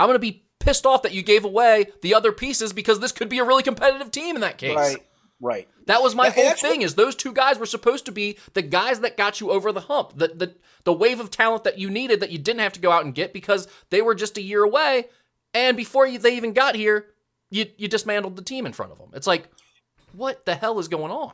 I'm 0.02 0.08
going 0.08 0.16
to 0.16 0.20
be 0.20 0.46
pissed 0.60 0.86
off 0.86 1.04
that 1.04 1.14
you 1.14 1.22
gave 1.22 1.46
away 1.46 1.88
the 2.02 2.14
other 2.14 2.32
pieces 2.32 2.74
because 2.74 3.00
this 3.00 3.12
could 3.12 3.30
be 3.30 3.40
a 3.40 3.44
really 3.44 3.64
competitive 3.64 4.12
team 4.12 4.36
in 4.36 4.42
that 4.42 4.58
case. 4.58 4.76
Right. 4.76 4.98
Right. 5.40 5.68
That 5.88 6.04
was 6.04 6.14
my 6.14 6.28
yeah, 6.28 6.34
whole 6.34 6.54
thing. 6.54 6.84
Is 6.84 6.94
those 6.94 7.16
two 7.16 7.34
guys 7.34 7.58
were 7.58 7.66
supposed 7.66 8.06
to 8.06 8.12
be 8.12 8.38
the 8.54 8.62
guys 8.62 9.00
that 9.00 9.18
got 9.18 9.42
you 9.42 9.50
over 9.50 9.72
the 9.72 9.82
hump, 9.82 10.14
the 10.16 10.28
the 10.28 10.56
the 10.84 10.94
wave 10.94 11.20
of 11.20 11.32
talent 11.32 11.64
that 11.64 11.80
you 11.80 11.90
needed 11.90 12.20
that 12.20 12.30
you 12.30 12.38
didn't 12.38 12.62
have 12.62 12.74
to 12.74 12.80
go 12.80 12.92
out 12.92 13.06
and 13.06 13.16
get 13.16 13.34
because 13.34 13.68
they 13.90 14.04
were 14.04 14.14
just 14.14 14.38
a 14.38 14.42
year 14.42 14.64
away, 14.64 15.06
and 15.56 15.76
before 15.76 16.06
you, 16.06 16.20
they 16.20 16.38
even 16.38 16.54
got 16.54 16.76
here, 16.76 17.08
you 17.50 17.66
you 17.76 17.88
dismantled 17.88 18.36
the 18.36 18.44
team 18.44 18.68
in 18.68 18.74
front 18.74 18.92
of 18.92 19.00
them. 19.00 19.10
It's 19.16 19.26
like, 19.26 19.50
what 20.14 20.46
the 20.46 20.54
hell 20.54 20.78
is 20.78 20.88
going 20.88 21.12
on? 21.12 21.34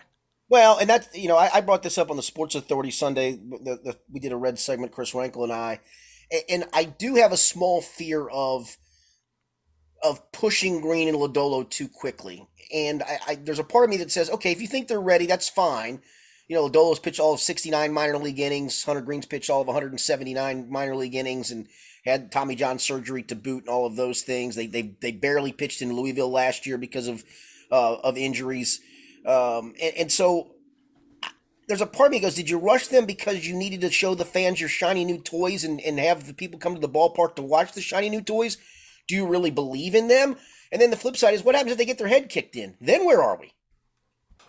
Well, 0.49 0.77
and 0.77 0.89
that's 0.89 1.13
you 1.15 1.27
know 1.27 1.37
I, 1.37 1.49
I, 1.55 1.61
brought 1.61 1.83
this 1.83 1.97
up 1.97 2.09
on 2.09 2.15
the 2.15 2.23
Sports 2.23 2.55
Authority 2.55 2.91
Sunday. 2.91 3.33
The, 3.33 3.79
the, 3.83 3.97
we 4.09 4.21
did 4.21 4.31
a 4.31 4.37
red 4.37 4.57
segment, 4.57 4.93
Chris 4.93 5.11
Renkel 5.11 5.43
and 5.43 5.51
I, 5.51 5.81
and, 6.49 6.65
I 6.73 6.83
do 6.83 7.15
have 7.15 7.31
a 7.31 7.37
small 7.37 7.81
fear 7.81 8.27
of 8.27 8.77
of 10.03 10.31
pushing 10.31 10.79
Greene 10.81 11.07
and 11.07 11.17
Lodolo 11.17 11.67
too 11.67 11.87
quickly. 11.87 12.47
And 12.73 13.01
I, 13.01 13.19
I, 13.27 13.35
there's 13.35 13.59
a 13.59 13.63
part 13.63 13.85
of 13.85 13.89
me 13.89 13.97
that 13.97 14.11
says, 14.11 14.29
okay, 14.29 14.51
if 14.51 14.61
you 14.61 14.67
think 14.67 14.87
they're 14.87 15.01
ready, 15.01 15.25
that's 15.25 15.49
fine. 15.49 16.01
You 16.47 16.55
know, 16.55 16.69
Lodolo's 16.69 16.99
pitched 16.99 17.19
all 17.19 17.33
of 17.33 17.39
69 17.39 17.91
minor 17.91 18.17
league 18.17 18.39
innings. 18.39 18.83
Hunter 18.83 19.01
Greene's 19.01 19.25
pitched 19.25 19.49
all 19.49 19.61
of 19.61 19.67
179 19.67 20.69
minor 20.69 20.95
league 20.95 21.15
innings 21.15 21.49
and 21.51 21.67
had 22.05 22.31
Tommy 22.31 22.55
John 22.55 22.79
surgery 22.79 23.23
to 23.23 23.35
boot 23.35 23.63
and 23.63 23.69
all 23.69 23.85
of 23.85 23.95
those 23.95 24.21
things. 24.21 24.55
They 24.55 24.67
they 24.67 24.95
they 25.01 25.11
barely 25.11 25.51
pitched 25.51 25.81
in 25.81 25.93
Louisville 25.93 26.31
last 26.31 26.65
year 26.65 26.77
because 26.77 27.07
of 27.07 27.23
uh, 27.71 27.95
of 27.95 28.17
injuries. 28.17 28.79
Um, 29.25 29.73
and, 29.81 29.95
and 29.97 30.11
so 30.11 30.51
there's 31.67 31.81
a 31.81 31.85
part 31.85 32.07
of 32.07 32.11
me 32.11 32.19
goes, 32.19 32.35
did 32.35 32.49
you 32.49 32.57
rush 32.57 32.87
them 32.87 33.05
because 33.05 33.45
you 33.45 33.55
needed 33.55 33.81
to 33.81 33.91
show 33.91 34.15
the 34.15 34.25
fans 34.25 34.59
your 34.59 34.69
shiny 34.69 35.03
new 35.03 35.17
toys 35.17 35.63
and, 35.63 35.81
and 35.81 35.99
have 35.99 36.25
the 36.25 36.33
people 36.33 36.59
come 36.59 36.75
to 36.75 36.81
the 36.81 36.89
ballpark 36.89 37.35
to 37.35 37.41
watch 37.41 37.73
the 37.73 37.81
shiny 37.81 38.09
new 38.09 38.21
toys? 38.21 38.57
Do 39.07 39.15
you 39.15 39.27
really 39.27 39.51
believe 39.51 39.93
in 39.93 40.07
them? 40.07 40.37
And 40.71 40.81
then 40.81 40.91
the 40.91 40.97
flip 40.97 41.17
side 41.17 41.33
is 41.33 41.43
what 41.43 41.55
happens 41.55 41.73
if 41.73 41.77
they 41.77 41.85
get 41.85 41.97
their 41.97 42.07
head 42.07 42.29
kicked 42.29 42.55
in? 42.55 42.75
Then 42.79 43.05
where 43.05 43.21
are 43.21 43.37
we? 43.39 43.53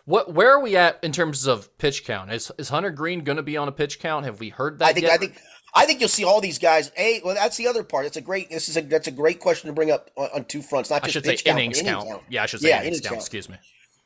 What 0.04 0.32
where 0.32 0.50
are 0.52 0.60
we 0.60 0.75
at 0.75 0.98
in 1.02 1.12
terms 1.12 1.46
of 1.46 1.76
pitch 1.76 2.04
count? 2.06 2.32
Is 2.32 2.50
is 2.56 2.70
Hunter 2.70 2.90
Greene 2.90 3.25
going 3.25 3.37
to 3.37 3.42
be 3.42 3.58
on 3.58 3.68
a 3.68 3.72
pitch 3.72 4.00
count? 4.00 4.25
Have 4.25 4.40
we 4.40 4.48
heard 4.48 4.78
that? 4.78 4.87
I 4.87 4.92
think 4.94 5.04
yet? 5.04 5.12
I 5.12 5.16
think 5.18 5.37
I 5.75 5.84
think 5.84 6.00
you'll 6.00 6.08
see 6.08 6.25
all 6.25 6.40
these 6.40 6.58
guys. 6.58 6.90
A 6.96 7.20
well, 7.22 7.34
that's 7.34 7.58
the 7.58 7.68
other 7.68 7.84
part. 7.84 8.06
It's 8.06 8.16
a 8.16 8.22
great. 8.22 8.48
This 8.48 8.70
is 8.70 8.78
a 8.78 8.80
that's 8.80 9.06
a 9.06 9.10
great 9.10 9.38
question 9.38 9.68
to 9.68 9.75
bring 9.75 9.90
up 9.90 10.10
on, 10.16 10.30
on 10.34 10.44
two 10.44 10.62
fronts. 10.62 10.88
Not 10.88 11.02
just 11.02 11.10
I 11.10 11.12
should 11.12 11.25
pitch 11.25 11.40
say 11.40 11.50
count, 11.50 11.58
innings 11.58 11.82
count. 11.82 12.08
count. 12.08 12.22
Yeah, 12.30 12.42
I 12.42 12.46
should 12.46 12.60
say 12.60 12.70
yeah, 12.70 12.80
innings, 12.80 12.87
innings 12.87 13.00
count, 13.02 13.14
count. 13.16 13.22
Excuse 13.22 13.48
me. 13.50 13.56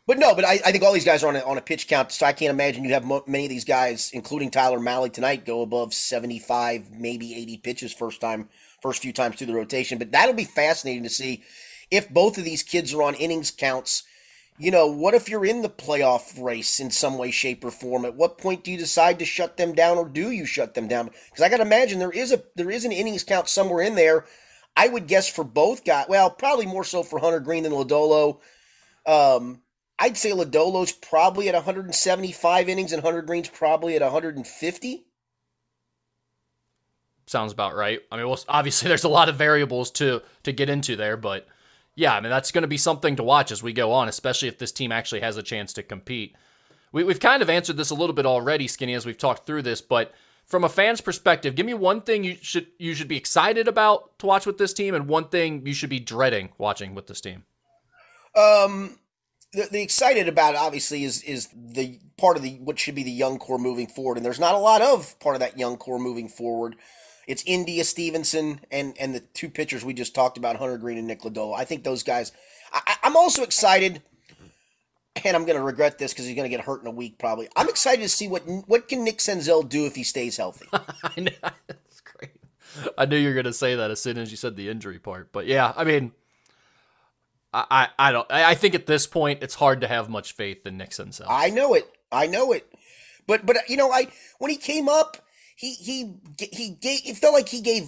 But 0.06 0.18
no, 0.18 0.34
but 0.34 0.44
I, 0.44 0.54
I 0.64 0.72
think 0.72 0.82
all 0.82 0.92
these 0.92 1.04
guys 1.04 1.22
are 1.22 1.28
on 1.28 1.36
a, 1.36 1.40
on 1.40 1.58
a 1.58 1.62
pitch 1.62 1.86
count, 1.86 2.10
so 2.10 2.26
I 2.26 2.32
can't 2.32 2.50
imagine 2.50 2.82
you'd 2.82 2.92
have 2.92 3.04
mo- 3.04 3.24
many 3.26 3.44
of 3.44 3.50
these 3.50 3.64
guys, 3.64 4.10
including 4.12 4.50
Tyler 4.50 4.80
Mahle 4.80 5.12
tonight, 5.12 5.44
go 5.44 5.62
above 5.62 5.94
seventy 5.94 6.40
five, 6.40 6.90
maybe 6.90 7.34
eighty 7.34 7.56
pitches 7.56 7.92
first 7.92 8.20
time, 8.20 8.48
first 8.82 9.02
few 9.02 9.12
times 9.12 9.36
through 9.36 9.46
the 9.46 9.54
rotation. 9.54 9.98
But 9.98 10.10
that'll 10.10 10.34
be 10.34 10.44
fascinating 10.44 11.04
to 11.04 11.08
see 11.08 11.44
if 11.90 12.08
both 12.08 12.36
of 12.36 12.44
these 12.44 12.62
kids 12.62 12.92
are 12.92 13.02
on 13.02 13.14
innings 13.14 13.50
counts 13.50 14.02
you 14.58 14.70
know, 14.70 14.86
what 14.86 15.14
if 15.14 15.28
you're 15.28 15.44
in 15.44 15.62
the 15.62 15.68
playoff 15.68 16.40
race 16.40 16.78
in 16.78 16.90
some 16.90 17.18
way, 17.18 17.30
shape, 17.30 17.64
or 17.64 17.70
form? 17.70 18.04
At 18.04 18.14
what 18.14 18.38
point 18.38 18.62
do 18.62 18.70
you 18.70 18.78
decide 18.78 19.18
to 19.18 19.24
shut 19.24 19.56
them 19.56 19.72
down, 19.72 19.98
or 19.98 20.08
do 20.08 20.30
you 20.30 20.44
shut 20.44 20.74
them 20.74 20.88
down? 20.88 21.06
Because 21.06 21.42
I 21.42 21.48
got 21.48 21.56
to 21.56 21.64
imagine 21.64 21.98
there 21.98 22.10
is 22.10 22.32
a 22.32 22.42
there 22.54 22.70
is 22.70 22.84
an 22.84 22.92
innings 22.92 23.24
count 23.24 23.48
somewhere 23.48 23.82
in 23.82 23.94
there. 23.94 24.26
I 24.76 24.88
would 24.88 25.06
guess 25.06 25.28
for 25.28 25.44
both 25.44 25.84
guys. 25.84 26.06
Well, 26.08 26.30
probably 26.30 26.66
more 26.66 26.84
so 26.84 27.02
for 27.02 27.18
Hunter 27.18 27.40
Greene 27.40 27.64
than 27.64 27.72
Lodolo. 27.72 28.38
Um, 29.06 29.62
I'd 30.02 30.16
say 30.16 30.32
Lodolo's 30.32 30.90
probably 30.90 31.48
at 31.48 31.54
175 31.54 32.68
innings, 32.68 32.92
and 32.92 33.04
Hunter 33.04 33.22
Greene's 33.22 33.48
probably 33.48 33.94
at 33.94 34.02
150. 34.02 35.04
Sounds 37.26 37.52
about 37.52 37.76
right. 37.76 38.00
I 38.10 38.16
mean, 38.16 38.26
well, 38.26 38.40
obviously 38.48 38.88
there's 38.88 39.04
a 39.04 39.08
lot 39.08 39.28
of 39.28 39.36
variables 39.36 39.92
to 39.92 40.22
to 40.42 40.50
get 40.50 40.68
into 40.68 40.96
there, 40.96 41.16
but 41.16 41.46
yeah, 41.94 42.16
I 42.16 42.20
mean, 42.20 42.30
that's 42.30 42.50
going 42.50 42.62
to 42.62 42.68
be 42.68 42.78
something 42.78 43.14
to 43.14 43.22
watch 43.22 43.52
as 43.52 43.62
we 43.62 43.72
go 43.72 43.92
on, 43.92 44.08
especially 44.08 44.48
if 44.48 44.58
this 44.58 44.72
team 44.72 44.90
actually 44.90 45.20
has 45.20 45.36
a 45.36 45.42
chance 45.42 45.72
to 45.74 45.84
compete. 45.84 46.34
We, 46.90 47.06
have 47.06 47.20
kind 47.20 47.40
of 47.40 47.48
answered 47.48 47.76
this 47.76 47.90
a 47.90 47.94
little 47.94 48.14
bit 48.14 48.26
already, 48.26 48.66
Skinny, 48.66 48.94
as 48.94 49.06
we've 49.06 49.16
talked 49.16 49.46
through 49.46 49.62
this, 49.62 49.80
but 49.80 50.12
from 50.44 50.64
a 50.64 50.68
fan's 50.68 51.00
perspective, 51.00 51.54
give 51.54 51.64
me 51.64 51.74
one 51.74 52.00
thing 52.00 52.24
you 52.24 52.36
should 52.42 52.66
you 52.76 52.94
should 52.94 53.06
be 53.06 53.16
excited 53.16 53.68
about 53.68 54.18
to 54.18 54.26
watch 54.26 54.46
with 54.46 54.58
this 54.58 54.72
team, 54.72 54.96
and 54.96 55.06
one 55.06 55.28
thing 55.28 55.64
you 55.64 55.74
should 55.74 55.90
be 55.90 56.00
dreading 56.00 56.48
watching 56.58 56.96
with 56.96 57.06
this 57.06 57.20
team. 57.20 57.44
Um, 58.34 58.98
the, 59.52 59.68
the 59.70 59.82
excited 59.82 60.28
about 60.28 60.54
obviously 60.54 61.04
is 61.04 61.22
is 61.22 61.48
the 61.54 61.98
part 62.16 62.36
of 62.36 62.42
the 62.42 62.54
what 62.54 62.78
should 62.78 62.94
be 62.94 63.02
the 63.02 63.10
young 63.10 63.38
core 63.38 63.58
moving 63.58 63.86
forward, 63.86 64.16
and 64.16 64.24
there's 64.24 64.40
not 64.40 64.54
a 64.54 64.58
lot 64.58 64.80
of 64.80 65.18
part 65.20 65.36
of 65.36 65.40
that 65.40 65.58
young 65.58 65.76
core 65.76 65.98
moving 65.98 66.28
forward. 66.28 66.76
It's 67.26 67.42
India 67.46 67.84
Stephenson 67.84 68.60
and 68.70 68.96
and 68.98 69.14
the 69.14 69.20
two 69.20 69.50
pitchers 69.50 69.84
we 69.84 69.94
just 69.94 70.14
talked 70.14 70.38
about, 70.38 70.56
Hunter 70.56 70.78
Greene 70.78 70.98
and 70.98 71.06
Nick 71.06 71.20
Lodolo. 71.22 71.56
I 71.56 71.64
think 71.64 71.84
those 71.84 72.02
guys. 72.02 72.32
I, 72.72 72.96
I'm 73.02 73.16
also 73.16 73.42
excited, 73.42 74.00
and 75.22 75.36
I'm 75.36 75.44
going 75.44 75.58
to 75.58 75.62
regret 75.62 75.98
this 75.98 76.14
because 76.14 76.24
he's 76.24 76.34
going 76.34 76.50
to 76.50 76.56
get 76.56 76.64
hurt 76.64 76.80
in 76.80 76.86
a 76.86 76.92
week 76.92 77.18
probably. 77.18 77.48
I'm 77.54 77.68
excited 77.68 78.00
to 78.02 78.08
see 78.08 78.28
what 78.28 78.42
what 78.66 78.88
can 78.88 79.04
Nick 79.04 79.18
Senzel 79.18 79.68
do 79.68 79.84
if 79.84 79.94
he 79.94 80.02
stays 80.02 80.38
healthy. 80.38 80.66
I 80.72 81.20
know 81.20 81.50
that's 81.66 82.00
great. 82.00 82.32
I 82.96 83.04
knew 83.04 83.18
you 83.18 83.28
were 83.28 83.34
going 83.34 83.44
to 83.44 83.52
say 83.52 83.74
that 83.74 83.90
as 83.90 84.00
soon 84.00 84.16
as 84.16 84.30
you 84.30 84.38
said 84.38 84.56
the 84.56 84.70
injury 84.70 84.98
part, 84.98 85.30
but 85.30 85.46
yeah, 85.46 85.74
I 85.76 85.84
mean. 85.84 86.12
I, 87.54 87.88
I 87.98 88.12
don't 88.12 88.30
I 88.30 88.54
think 88.54 88.74
at 88.74 88.86
this 88.86 89.06
point 89.06 89.42
it's 89.42 89.54
hard 89.54 89.82
to 89.82 89.88
have 89.88 90.08
much 90.08 90.32
faith 90.32 90.66
in 90.66 90.78
Senzel. 90.78 91.26
I 91.28 91.50
know 91.50 91.74
it. 91.74 91.86
I 92.10 92.26
know 92.26 92.52
it. 92.52 92.66
But 93.26 93.44
but 93.44 93.68
you 93.68 93.76
know 93.76 93.92
I 93.92 94.08
when 94.38 94.50
he 94.50 94.56
came 94.56 94.88
up 94.88 95.18
he 95.62 95.74
he 95.74 96.14
he 96.38 96.70
gave. 96.70 97.00
It 97.04 97.16
felt 97.18 97.34
like 97.34 97.48
he 97.48 97.60
gave. 97.60 97.84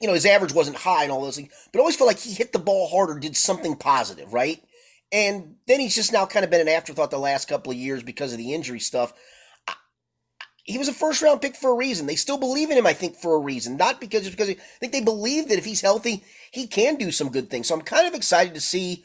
You 0.00 0.06
know, 0.06 0.14
his 0.14 0.24
average 0.24 0.54
wasn't 0.54 0.76
high 0.78 1.02
and 1.02 1.12
all 1.12 1.20
those 1.20 1.36
things, 1.36 1.52
but 1.72 1.80
always 1.80 1.96
felt 1.96 2.08
like 2.08 2.20
he 2.20 2.32
hit 2.32 2.52
the 2.52 2.60
ball 2.60 2.88
harder, 2.88 3.18
did 3.18 3.36
something 3.36 3.76
positive, 3.76 4.32
right? 4.32 4.62
And 5.12 5.56
then 5.66 5.80
he's 5.80 5.96
just 5.96 6.12
now 6.12 6.26
kind 6.26 6.44
of 6.44 6.50
been 6.50 6.60
an 6.60 6.68
afterthought 6.68 7.10
the 7.10 7.18
last 7.18 7.48
couple 7.48 7.72
of 7.72 7.76
years 7.76 8.02
because 8.02 8.32
of 8.32 8.38
the 8.38 8.54
injury 8.54 8.80
stuff. 8.80 9.12
He 10.64 10.78
was 10.78 10.88
a 10.88 10.94
first 10.94 11.20
round 11.20 11.42
pick 11.42 11.56
for 11.56 11.70
a 11.70 11.76
reason. 11.76 12.06
They 12.06 12.16
still 12.16 12.38
believe 12.38 12.70
in 12.70 12.78
him, 12.78 12.86
I 12.86 12.94
think, 12.94 13.16
for 13.16 13.34
a 13.34 13.38
reason. 13.38 13.76
Not 13.76 14.00
because 14.00 14.22
just 14.22 14.36
because 14.36 14.48
I 14.50 14.56
think 14.80 14.92
they 14.92 15.02
believe 15.02 15.48
that 15.48 15.58
if 15.58 15.64
he's 15.66 15.82
healthy, 15.82 16.24
he 16.50 16.66
can 16.66 16.96
do 16.96 17.12
some 17.12 17.28
good 17.28 17.50
things. 17.50 17.68
So 17.68 17.74
I'm 17.74 17.82
kind 17.82 18.08
of 18.08 18.14
excited 18.14 18.54
to 18.54 18.60
see 18.60 19.04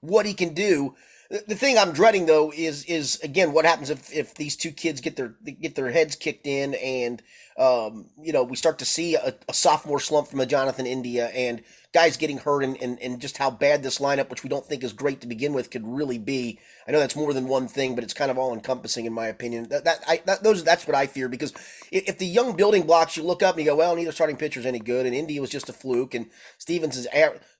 what 0.00 0.26
he 0.26 0.32
can 0.32 0.54
do. 0.54 0.94
The 1.32 1.54
thing 1.54 1.78
I'm 1.78 1.92
dreading 1.92 2.26
though 2.26 2.52
is 2.54 2.84
is 2.84 3.18
again 3.22 3.54
what 3.54 3.64
happens 3.64 3.88
if, 3.88 4.12
if 4.12 4.34
these 4.34 4.54
two 4.54 4.70
kids 4.70 5.00
get 5.00 5.16
their 5.16 5.34
get 5.62 5.76
their 5.76 5.90
heads 5.90 6.14
kicked 6.14 6.46
in 6.46 6.74
and 6.74 7.22
um, 7.58 8.10
you 8.20 8.34
know 8.34 8.42
we 8.42 8.54
start 8.54 8.78
to 8.80 8.84
see 8.84 9.14
a, 9.14 9.34
a, 9.48 9.54
sophomore 9.54 9.98
slump 9.98 10.28
from 10.28 10.40
a 10.40 10.46
Jonathan 10.46 10.84
India 10.84 11.28
and 11.28 11.62
guys 11.94 12.18
getting 12.18 12.36
hurt 12.36 12.62
and, 12.62 12.76
and, 12.82 13.00
and 13.00 13.18
just 13.18 13.38
how 13.38 13.50
bad 13.50 13.82
this 13.82 13.98
lineup, 13.98 14.28
which 14.28 14.42
we 14.42 14.50
don't 14.50 14.66
think 14.66 14.84
is 14.84 14.92
great 14.92 15.22
to 15.22 15.26
begin 15.26 15.54
with, 15.54 15.70
could 15.70 15.86
really 15.86 16.18
be. 16.18 16.58
I 16.86 16.90
know 16.90 17.00
that's 17.00 17.16
more 17.16 17.32
than 17.32 17.48
one 17.48 17.66
thing, 17.66 17.94
but 17.94 18.04
it's 18.04 18.14
kind 18.14 18.30
of 18.30 18.36
all 18.36 18.52
encompassing 18.52 19.06
in 19.06 19.12
my 19.14 19.26
opinion. 19.26 19.68
That 19.70 19.84
that, 19.84 20.04
I, 20.06 20.22
that 20.26 20.42
those 20.42 20.62
that's 20.62 20.86
what 20.86 20.96
I 20.96 21.06
fear 21.06 21.30
because 21.30 21.54
if 21.90 22.18
the 22.18 22.26
young 22.26 22.56
building 22.56 22.82
blocks 22.82 23.16
you 23.16 23.22
look 23.22 23.42
up 23.42 23.56
and 23.56 23.64
you 23.64 23.70
go, 23.70 23.76
well, 23.76 23.96
neither 23.96 24.12
starting 24.12 24.36
pitcher's 24.36 24.66
any 24.66 24.80
good, 24.80 25.06
and 25.06 25.14
India 25.14 25.40
was 25.40 25.50
just 25.50 25.70
a 25.70 25.72
fluke, 25.72 26.12
and 26.12 26.26
Stevens 26.58 26.98
is 26.98 27.06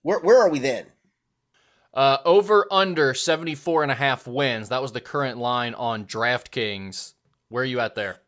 where 0.03 0.19
where 0.19 0.43
are 0.43 0.51
we 0.51 0.59
then? 0.59 0.89
Uh, 1.95 2.19
over 2.25 2.67
under 2.71 3.13
74 3.13 3.83
and 3.83 3.93
a 3.93 3.95
half 3.95 4.27
wins. 4.27 4.71
That 4.71 4.81
was 4.81 4.93
the 4.93 5.01
current 5.01 5.39
line 5.39 5.75
on 5.75 6.07
DraftKings. 6.07 7.13
Where 7.49 7.63
are 7.63 7.67
you 7.67 7.81
at 7.81 7.95
there? 7.95 8.21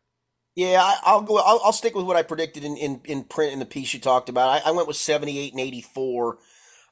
Yeah, 0.55 0.81
I, 1.05 1.15
will 1.15 1.21
go. 1.23 1.37
I'll, 1.37 1.59
I'll, 1.65 1.73
stick 1.73 1.95
with 1.95 2.05
what 2.05 2.15
I 2.15 2.21
predicted 2.23 2.63
in, 2.63 2.77
in, 2.77 3.01
in 3.03 3.23
print 3.23 3.51
in 3.51 3.59
the 3.59 3.65
piece 3.65 3.93
you 3.93 3.99
talked 3.99 4.29
about. 4.29 4.49
I, 4.49 4.69
I 4.69 4.71
went 4.71 4.87
with 4.87 4.97
78 4.97 5.51
and 5.51 5.59
84. 5.59 6.37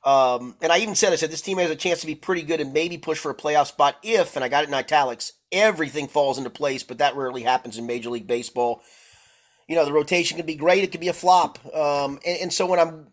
Um, 0.03 0.57
and 0.61 0.71
I 0.71 0.79
even 0.79 0.95
said, 0.95 1.13
I 1.13 1.15
said, 1.15 1.31
this 1.31 1.41
team 1.41 1.59
has 1.59 1.71
a 1.71 1.75
chance 1.75 2.01
to 2.01 2.07
be 2.07 2.15
pretty 2.15 2.41
good 2.41 2.59
and 2.59 2.73
maybe 2.73 2.97
push 2.97 3.19
for 3.19 3.31
a 3.31 3.35
playoff 3.35 3.67
spot 3.67 3.97
if, 4.03 4.35
and 4.35 4.43
I 4.43 4.49
got 4.49 4.63
it 4.63 4.67
in 4.67 4.73
italics, 4.73 5.33
everything 5.51 6.09
falls 6.09 6.37
into 6.37 6.49
place, 6.49 6.83
but 6.83 6.97
that 6.97 7.15
rarely 7.15 7.43
happens 7.43 7.77
in 7.77 7.87
Major 7.87 8.09
League 8.09 8.27
Baseball. 8.27 8.81
You 9.69 9.77
know, 9.77 9.85
the 9.85 9.93
rotation 9.93 10.35
could 10.35 10.45
be 10.45 10.55
great, 10.55 10.83
it 10.83 10.91
could 10.91 10.99
be 10.99 11.07
a 11.07 11.13
flop. 11.13 11.57
Um, 11.73 12.19
and, 12.25 12.41
and 12.41 12.53
so 12.53 12.65
when 12.65 12.79
I'm 12.79 13.07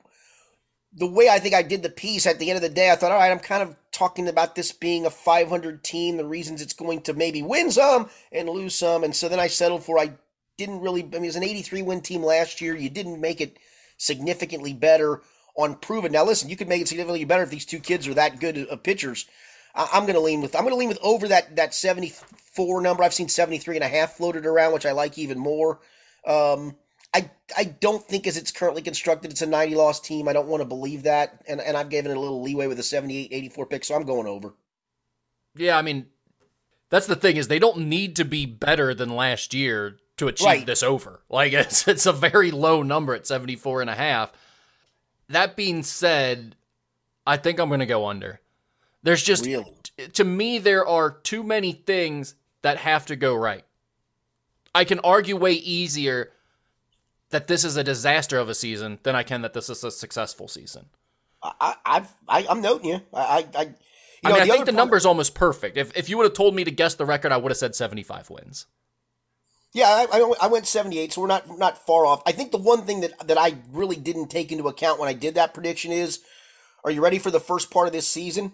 the 0.93 1.07
way 1.07 1.29
I 1.29 1.39
think 1.39 1.55
I 1.55 1.63
did 1.63 1.83
the 1.83 1.91
piece 1.91 2.27
at 2.27 2.39
the 2.39 2.51
end 2.51 2.57
of 2.57 2.63
the 2.63 2.69
day, 2.69 2.91
I 2.91 2.97
thought, 2.97 3.13
all 3.13 3.19
right, 3.19 3.31
I'm 3.31 3.39
kind 3.39 3.63
of 3.63 3.77
talking 3.93 4.29
about 4.29 4.55
this 4.55 4.73
being 4.73 5.07
a 5.07 5.11
500 5.11 5.85
team, 5.85 6.17
the 6.17 6.25
reasons 6.25 6.61
it's 6.61 6.73
going 6.73 7.03
to 7.03 7.15
maybe 7.15 7.43
win 7.43 7.71
some 7.71 8.09
and 8.33 8.49
lose 8.49 8.75
some. 8.75 9.05
And 9.05 9.15
so 9.15 9.29
then 9.29 9.41
I 9.41 9.47
settled 9.47 9.85
for 9.85 9.99
I 9.99 10.13
didn't 10.57 10.81
really, 10.81 11.03
I 11.03 11.07
mean, 11.07 11.25
it 11.25 11.29
was 11.29 11.37
an 11.37 11.45
83 11.45 11.83
win 11.83 12.01
team 12.01 12.23
last 12.23 12.61
year. 12.61 12.77
You 12.77 12.91
didn't 12.91 13.21
make 13.21 13.41
it 13.41 13.57
significantly 13.99 14.73
better 14.73 15.23
on 15.57 15.77
proven. 15.77 16.13
Now, 16.13 16.25
listen, 16.25 16.49
you 16.49 16.57
could 16.57 16.69
make 16.69 16.83
it 16.83 16.89
significantly 16.89 17.25
better 17.25 17.43
if 17.43 17.51
these 17.51 17.67
two 17.67 17.81
kids 17.81 18.09
are 18.09 18.15
that 18.15 18.41
good 18.41 18.59
of 18.59 18.83
pitchers. 18.83 19.27
I'm 19.75 20.03
going 20.03 20.15
to 20.15 20.21
lean 20.21 20.41
with, 20.41 20.57
I'm 20.57 20.63
going 20.63 20.75
to 20.75 20.79
lean 20.79 20.89
with 20.89 20.99
over 21.03 21.29
that, 21.29 21.55
that 21.57 21.75
74 21.75 22.81
number. 22.81 23.05
I've 23.05 23.15
seen 23.15 23.29
73 23.29 23.77
and 23.77 23.85
a 23.85 23.89
half 23.89 24.15
floated 24.15 24.45
around, 24.45 24.73
which 24.73 24.87
I 24.87 24.93
like 24.93 25.17
even 25.17 25.39
more. 25.39 25.79
Um, 26.27 26.77
I 27.15 27.31
I 27.57 27.65
don't 27.65 28.07
think 28.07 28.27
as 28.27 28.37
it's 28.37 28.53
currently 28.53 28.83
constructed, 28.83 29.31
it's 29.31 29.43
a 29.43 29.47
90 29.47 29.75
loss 29.75 30.01
team. 30.01 30.29
I 30.29 30.33
don't 30.33 30.49
want 30.49 30.61
to 30.61 30.69
believe 30.69 31.03
that. 31.05 31.43
And 31.49 31.61
and 31.61 31.77
I've 31.77 31.89
given 31.89 32.11
it 32.11 32.17
a 32.17 32.21
little 32.21 32.43
leeway 32.43 32.67
with 32.67 32.79
a 32.79 32.83
78 32.83 33.33
84 33.33 33.67
pick, 33.67 33.85
so 33.85 33.95
I'm 33.95 34.05
going 34.05 34.27
over. 34.27 34.55
Yeah, 35.55 35.77
I 35.77 35.83
mean 35.83 36.07
that's 36.91 37.07
the 37.07 37.17
thing 37.17 37.37
is 37.37 37.49
they 37.49 37.59
don't 37.59 37.89
need 37.89 38.17
to 38.17 38.25
be 38.25 38.47
better 38.47 38.95
than 38.95 39.15
last 39.15 39.55
year 39.55 39.99
to 40.19 40.29
achieve 40.29 40.47
right. 40.47 40.67
this 40.67 40.83
over. 40.83 41.23
Like 41.29 41.53
it's 41.55 41.89
it's 41.89 42.07
a 42.07 42.13
very 42.13 42.51
low 42.51 42.83
number 42.83 43.15
at 43.15 43.27
74 43.27 43.81
and 43.81 43.91
a 43.91 43.95
half. 43.95 44.33
That 45.29 45.57
being 45.57 45.83
said, 45.83 46.57
I 47.27 47.37
think 47.37 47.61
I'm 47.61 47.69
going 47.69 47.81
to 47.81 47.87
go 47.87 48.07
under. 48.07 48.41
There's 49.03 49.23
just 49.23 49.47
really? 49.47 49.65
to 50.13 50.25
me 50.25 50.59
there 50.59 50.87
are 50.87 51.11
too 51.11 51.43
many 51.43 51.73
things 51.73 52.35
that 52.63 52.79
have 52.79 53.07
to 53.07 53.17
go 53.17 53.35
right. 53.35 53.65
I 54.75 54.85
can 54.85 55.01
argue 55.01 55.37
way 55.37 55.53
easier 55.53 56.33
that 57.31 57.47
this 57.47 57.65
is 57.65 57.77
a 57.77 57.85
disaster 57.85 58.39
of 58.39 58.49
a 58.49 58.55
season 58.55 58.99
than 59.03 59.15
I 59.17 59.23
can 59.23 59.43
that 59.43 59.55
this 59.55 59.71
is 59.71 59.83
a 59.85 59.91
successful 59.91 60.49
season. 60.49 60.87
I, 61.43 61.77
I've, 61.87 62.09
I, 62.29 62.43
am 62.51 62.61
noting 62.61 62.91
you. 62.91 63.01
I, 63.15 63.47
I, 63.55 63.63
You 63.63 63.75
I 64.25 64.29
know, 64.29 64.35
mean, 64.35 64.43
I 64.43 64.55
think 64.55 64.67
the 64.67 64.73
number 64.73 64.97
is 64.97 65.07
almost 65.07 65.35
perfect. 65.35 65.77
If 65.79 65.97
if 65.97 66.09
you 66.09 66.19
would 66.19 66.25
have 66.25 66.35
told 66.35 66.55
me 66.55 66.65
to 66.65 66.71
guess 66.71 66.95
the 66.95 67.07
record, 67.07 67.33
I 67.33 67.39
would 67.39 67.51
have 67.51 67.57
said 67.57 67.75
75 67.75 68.29
wins. 68.29 68.67
Yeah, 69.73 69.87
I, 70.13 70.35
I, 70.43 70.49
went 70.49 70.67
78, 70.67 71.13
so 71.13 71.21
we're 71.21 71.29
not 71.29 71.59
not 71.59 71.87
far 71.87 72.05
off. 72.05 72.23
I 72.27 72.33
think 72.33 72.51
the 72.51 72.59
one 72.59 72.83
thing 72.83 73.03
that, 73.03 73.29
that 73.29 73.39
I 73.39 73.55
really 73.71 73.95
didn't 73.95 74.29
take 74.29 74.51
into 74.51 74.67
account 74.67 74.99
when 74.99 75.09
I 75.09 75.13
did 75.13 75.37
that 75.37 75.55
prediction 75.55 75.93
is, 75.93 76.21
are 76.85 76.91
you 76.91 77.01
ready 77.01 77.21
for 77.21 77.31
the 77.31 77.39
first 77.39 77.71
part 77.71 77.87
of 77.87 77.93
this 77.93 78.09
season? 78.09 78.53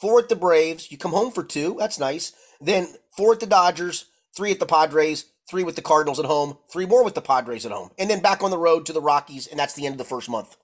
Four 0.00 0.20
at 0.20 0.30
the 0.30 0.36
Braves, 0.36 0.90
you 0.90 0.96
come 0.96 1.12
home 1.12 1.32
for 1.32 1.44
two, 1.44 1.76
that's 1.78 2.00
nice. 2.00 2.32
Then 2.62 2.94
four 3.14 3.34
at 3.34 3.40
the 3.40 3.46
Dodgers, 3.46 4.06
three 4.34 4.50
at 4.50 4.58
the 4.58 4.64
Padres, 4.64 5.26
three 5.48 5.64
with 5.64 5.76
the 5.76 5.82
Cardinals 5.82 6.18
at 6.18 6.26
home, 6.26 6.58
three 6.70 6.86
more 6.86 7.04
with 7.04 7.14
the 7.14 7.22
Padres 7.22 7.64
at 7.64 7.72
home, 7.72 7.90
and 7.98 8.10
then 8.10 8.20
back 8.20 8.42
on 8.42 8.50
the 8.50 8.58
road 8.58 8.84
to 8.86 8.92
the 8.92 9.00
Rockies, 9.00 9.46
and 9.46 9.58
that's 9.58 9.74
the 9.74 9.86
end 9.86 9.94
of 9.94 9.98
the 9.98 10.04
first 10.04 10.28
month. 10.28 10.56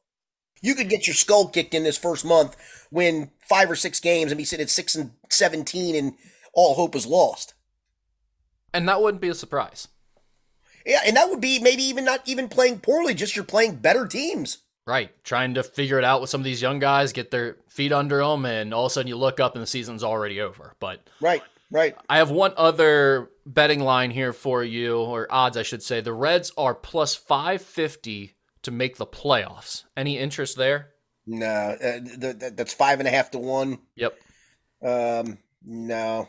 You 0.61 0.75
could 0.75 0.88
get 0.88 1.07
your 1.07 1.14
skull 1.14 1.49
kicked 1.49 1.75
in 1.75 1.85
this 1.85 1.99
first 1.99 2.25
month, 2.25 2.57
win 2.91 3.31
five 3.49 3.71
or 3.71 3.76
six 3.76 4.00
games, 4.00 4.31
and 4.31 4.38
be 4.38 4.45
sitting 4.45 4.64
at 4.64 4.71
six 4.71 4.95
and 4.95 5.12
seventeen, 5.29 5.95
and 5.95 6.14
all 6.53 6.75
hope 6.75 6.95
is 6.95 7.07
lost. 7.07 7.55
And 8.73 8.88
that 8.88 9.03
wouldn't 9.03 9.21
be 9.21 9.29
a 9.29 9.35
surprise. 9.35 9.88
Yeah, 10.87 11.00
and 11.07 11.17
that 11.17 11.31
would 11.31 11.41
be 11.41 11.59
maybe 11.59 11.83
even 11.83 12.05
not 12.05 12.21
even 12.26 12.49
playing 12.49 12.81
poorly, 12.81 13.14
just 13.14 13.37
you're 13.37 13.45
playing 13.45 13.76
better 13.76 14.07
teams. 14.07 14.59
Right. 14.87 15.11
Trying 15.25 15.55
to 15.55 15.62
figure 15.62 15.99
it 15.99 16.05
out 16.05 16.21
with 16.21 16.29
some 16.29 16.43
of 16.43 16.45
these 16.45 16.61
young 16.61 16.79
guys, 16.79 17.12
get 17.14 17.31
their 17.31 17.57
feet 17.69 17.93
under 17.93 18.19
them, 18.19 18.45
and 18.45 18.75
all 18.75 18.87
of 18.87 18.91
a 18.91 18.93
sudden 18.93 19.09
you 19.09 19.17
look 19.17 19.41
up 19.41 19.55
and 19.55 19.62
the 19.62 19.67
season's 19.67 20.05
already 20.05 20.41
over. 20.41 20.75
But 20.79 21.09
Right, 21.21 21.43
right. 21.71 21.94
I 22.09 22.18
have 22.18 22.30
one 22.30 22.52
other 22.56 23.30
betting 23.47 23.80
line 23.80 24.11
here 24.11 24.33
for 24.33 24.62
you, 24.62 24.99
or 24.99 25.26
odds, 25.30 25.56
I 25.56 25.62
should 25.62 25.83
say. 25.83 26.00
The 26.00 26.12
Reds 26.12 26.52
are 26.56 26.75
plus 26.75 27.14
550 27.14 28.35
to 28.62 28.71
make 28.71 28.97
the 28.97 29.06
playoffs. 29.06 29.85
Any 29.97 30.18
interest 30.18 30.56
there? 30.56 30.90
No, 31.26 31.47
uh, 31.47 32.00
that's 32.52 32.75
five 32.75 32.99
and 32.99 33.09
a 33.09 33.11
half 33.11 33.30
to 33.30 33.38
one. 33.38 33.78
Yep. 33.97 34.18
Um, 34.83 35.38
no, 35.64 36.28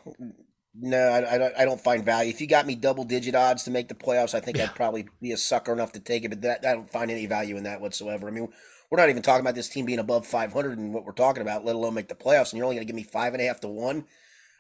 no, 0.74 0.98
I, 0.98 1.36
I, 1.36 1.38
don't, 1.38 1.54
I 1.60 1.66
don't 1.66 1.82
find 1.82 2.06
value. 2.06 2.30
If 2.30 2.40
you 2.40 2.48
got 2.48 2.66
me 2.66 2.76
double 2.76 3.04
digit 3.04 3.36
odds 3.36 3.64
to 3.64 3.72
make 3.72 3.88
the 3.88 3.96
playoffs, 3.96 4.34
I 4.34 4.40
think 4.40 4.58
yeah. 4.58 4.66
I'd 4.66 4.76
probably 4.76 5.08
be 5.22 5.32
a 5.32 5.38
sucker 5.38 5.74
enough 5.74 5.92
to 5.94 6.00
take 6.00 6.24
it. 6.24 6.30
But 6.30 6.42
that, 6.42 6.66
I 6.66 6.74
don't 6.74 6.90
find 6.90 7.12
any 7.12 7.26
value 7.26 7.58
in 7.58 7.64
that 7.64 7.82
whatsoever. 7.82 8.28
I 8.28 8.32
mean, 8.32 8.48
we're 8.90 9.00
not 9.00 9.10
even 9.10 9.22
talking 9.22 9.42
about 9.42 9.56
this 9.56 9.70
team 9.70 9.86
being 9.86 10.00
above 10.00 10.26
500 10.26 10.78
and 10.78 10.94
what 10.94 11.06
we're 11.06 11.12
talking 11.12 11.42
about, 11.42 11.66
let 11.66 11.76
alone 11.76 11.94
make 11.94 12.08
the 12.08 12.16
playoffs. 12.16 12.52
And 12.52 12.58
you're 12.58 12.66
only 12.66 12.76
going 12.76 12.88
to 12.88 12.92
give 12.92 12.96
me 12.96 13.04
five 13.04 13.34
and 13.34 13.42
a 13.42 13.46
half 13.46 13.60
to 13.62 13.68
one. 13.68 14.06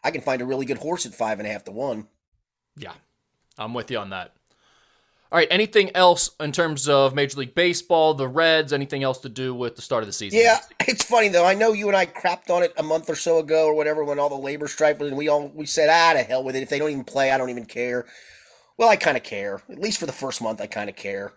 I 0.05 0.11
can 0.11 0.21
find 0.21 0.39
a 0.39 0.45
really 0.45 0.67
good 0.67 0.77
horse 0.77 1.07
at 1.07 1.15
five 1.15 1.39
and 1.39 1.47
a 1.47 1.51
half 1.51 1.63
to 1.63 1.71
one. 1.71 2.07
Yeah, 2.77 2.93
I'm 3.57 3.73
with 3.73 3.89
you 3.89 3.97
on 3.97 4.11
that. 4.11 4.33
All 5.31 5.39
right, 5.39 5.47
anything 5.49 5.93
else 5.95 6.29
in 6.39 6.51
terms 6.51 6.87
of 6.87 7.15
Major 7.15 7.39
League 7.39 7.55
Baseball, 7.55 8.13
the 8.13 8.27
Reds, 8.27 8.71
anything 8.71 9.01
else 9.01 9.17
to 9.21 9.29
do 9.29 9.55
with 9.55 9.75
the 9.75 9.81
start 9.81 10.03
of 10.03 10.07
the 10.07 10.13
season? 10.13 10.39
Yeah, 10.39 10.59
it's 10.81 11.03
funny 11.03 11.29
though. 11.29 11.43
I 11.43 11.55
know 11.55 11.73
you 11.73 11.87
and 11.87 11.97
I 11.97 12.05
crapped 12.05 12.51
on 12.51 12.61
it 12.61 12.71
a 12.77 12.83
month 12.83 13.09
or 13.09 13.15
so 13.15 13.39
ago 13.39 13.65
or 13.65 13.73
whatever 13.73 14.03
when 14.03 14.19
all 14.19 14.29
the 14.29 14.35
labor 14.35 14.67
strife 14.67 14.99
was, 14.99 15.09
and 15.09 15.17
we 15.17 15.27
all 15.27 15.47
we 15.49 15.65
said, 15.65 15.89
ah, 15.89 16.13
to 16.13 16.23
hell 16.23 16.43
with 16.43 16.55
it. 16.55 16.61
If 16.61 16.69
they 16.69 16.77
don't 16.77 16.91
even 16.91 17.03
play, 17.03 17.31
I 17.31 17.39
don't 17.39 17.49
even 17.49 17.65
care. 17.65 18.05
Well, 18.77 18.89
I 18.89 18.95
kind 18.95 19.17
of 19.17 19.23
care. 19.23 19.63
At 19.69 19.79
least 19.79 19.99
for 19.99 20.05
the 20.05 20.11
first 20.11 20.39
month, 20.41 20.61
I 20.61 20.67
kind 20.67 20.89
of 20.89 20.95
care. 20.95 21.33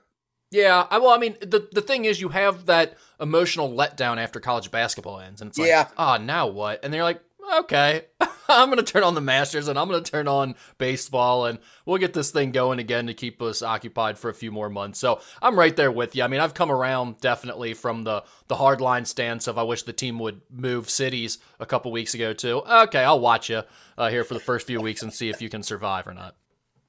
Yeah, 0.51 0.87
I, 0.91 0.99
well, 0.99 1.11
I 1.11 1.19
mean, 1.19 1.37
the 1.41 1.69
the 1.73 1.83
thing 1.83 2.05
is, 2.05 2.21
you 2.21 2.29
have 2.29 2.67
that 2.67 2.99
emotional 3.19 3.71
letdown 3.71 4.19
after 4.19 4.41
college 4.41 4.71
basketball 4.71 5.21
ends, 5.21 5.41
and 5.41 5.49
it's 5.49 5.59
like, 5.59 5.69
yeah, 5.69 5.89
ah, 5.97 6.19
oh, 6.19 6.23
now 6.23 6.47
what? 6.47 6.85
And 6.85 6.93
they're 6.93 7.03
like, 7.03 7.23
okay, 7.61 8.03
I'm 8.51 8.71
going 8.71 8.83
to 8.83 8.93
turn 8.93 9.03
on 9.03 9.15
the 9.15 9.21
Masters 9.21 9.69
and 9.69 9.79
I'm 9.79 9.89
going 9.89 10.03
to 10.03 10.11
turn 10.11 10.27
on 10.27 10.55
baseball 10.79 11.45
and 11.47 11.59
we'll 11.85 11.99
get 11.99 12.15
this 12.15 12.31
thing 12.31 12.51
going 12.51 12.79
again 12.79 13.07
to 13.07 13.15
keep 13.15 13.43
us 13.43 13.61
occupied 13.61 14.19
for 14.19 14.31
a 14.31 14.35
few 14.35 14.51
more 14.51 14.71
months. 14.71 14.99
So 14.99 15.21
I'm 15.43 15.59
right 15.59 15.77
there 15.77 15.93
with 15.93 16.17
you. 16.17 16.23
I 16.23 16.29
mean, 16.29 16.41
I've 16.41 16.55
come 16.55 16.71
around 16.71 17.21
definitely 17.21 17.75
from 17.75 18.05
the 18.05 18.25
the 18.47 18.57
hardline 18.57 19.07
stance 19.07 19.47
of 19.47 19.59
I 19.59 19.65
wish 19.65 19.83
the 19.83 19.93
team 19.93 20.19
would 20.21 20.41
move 20.51 20.89
cities 20.89 21.39
a 21.61 21.67
couple 21.67 21.93
weeks 21.93 22.15
ago 22.15 22.33
too. 22.33 22.63
Okay, 22.67 23.05
I'll 23.05 23.21
watch 23.21 23.51
you 23.51 23.63
uh, 23.99 24.09
here 24.09 24.25
for 24.25 24.35
the 24.35 24.41
first 24.41 24.67
few 24.67 24.81
weeks 24.81 25.03
and 25.03 25.13
see 25.13 25.29
if 25.29 25.43
you 25.43 25.51
can 25.51 25.63
survive 25.63 26.07
or 26.07 26.15
not. 26.15 26.35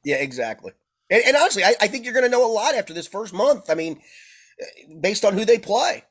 Yeah, 0.05 0.17
exactly. 0.17 0.71
And, 1.09 1.23
and 1.25 1.35
honestly, 1.35 1.63
I, 1.63 1.75
I 1.81 1.87
think 1.87 2.05
you're 2.05 2.13
going 2.13 2.25
to 2.25 2.31
know 2.31 2.49
a 2.49 2.51
lot 2.51 2.75
after 2.75 2.93
this 2.93 3.07
first 3.07 3.33
month. 3.33 3.69
I 3.69 3.75
mean, 3.75 3.99
based 4.99 5.25
on 5.25 5.33
who 5.33 5.43
they 5.43 5.59
play. 5.59 6.05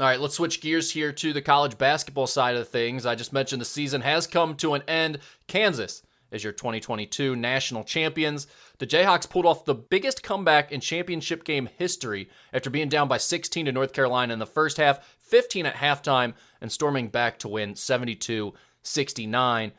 All 0.00 0.06
right, 0.06 0.20
let's 0.20 0.36
switch 0.36 0.60
gears 0.60 0.92
here 0.92 1.10
to 1.10 1.32
the 1.32 1.42
college 1.42 1.76
basketball 1.76 2.28
side 2.28 2.54
of 2.54 2.68
things. 2.68 3.04
I 3.04 3.16
just 3.16 3.32
mentioned 3.32 3.60
the 3.60 3.66
season 3.66 4.02
has 4.02 4.28
come 4.28 4.54
to 4.58 4.74
an 4.74 4.82
end. 4.86 5.18
Kansas 5.48 6.04
is 6.30 6.44
your 6.44 6.52
2022 6.52 7.34
national 7.34 7.82
champions. 7.82 8.46
The 8.78 8.86
Jayhawks 8.86 9.28
pulled 9.28 9.44
off 9.44 9.64
the 9.64 9.74
biggest 9.74 10.22
comeback 10.22 10.70
in 10.70 10.80
championship 10.80 11.42
game 11.42 11.68
history 11.78 12.30
after 12.52 12.70
being 12.70 12.88
down 12.88 13.08
by 13.08 13.18
16 13.18 13.66
to 13.66 13.72
North 13.72 13.92
Carolina 13.92 14.32
in 14.32 14.38
the 14.38 14.46
first 14.46 14.76
half, 14.76 15.04
15 15.18 15.66
at 15.66 15.74
halftime, 15.74 16.34
and 16.60 16.70
storming 16.70 17.08
back 17.08 17.40
to 17.40 17.48
win 17.48 17.74
72 17.74 18.54
69. 18.84 19.72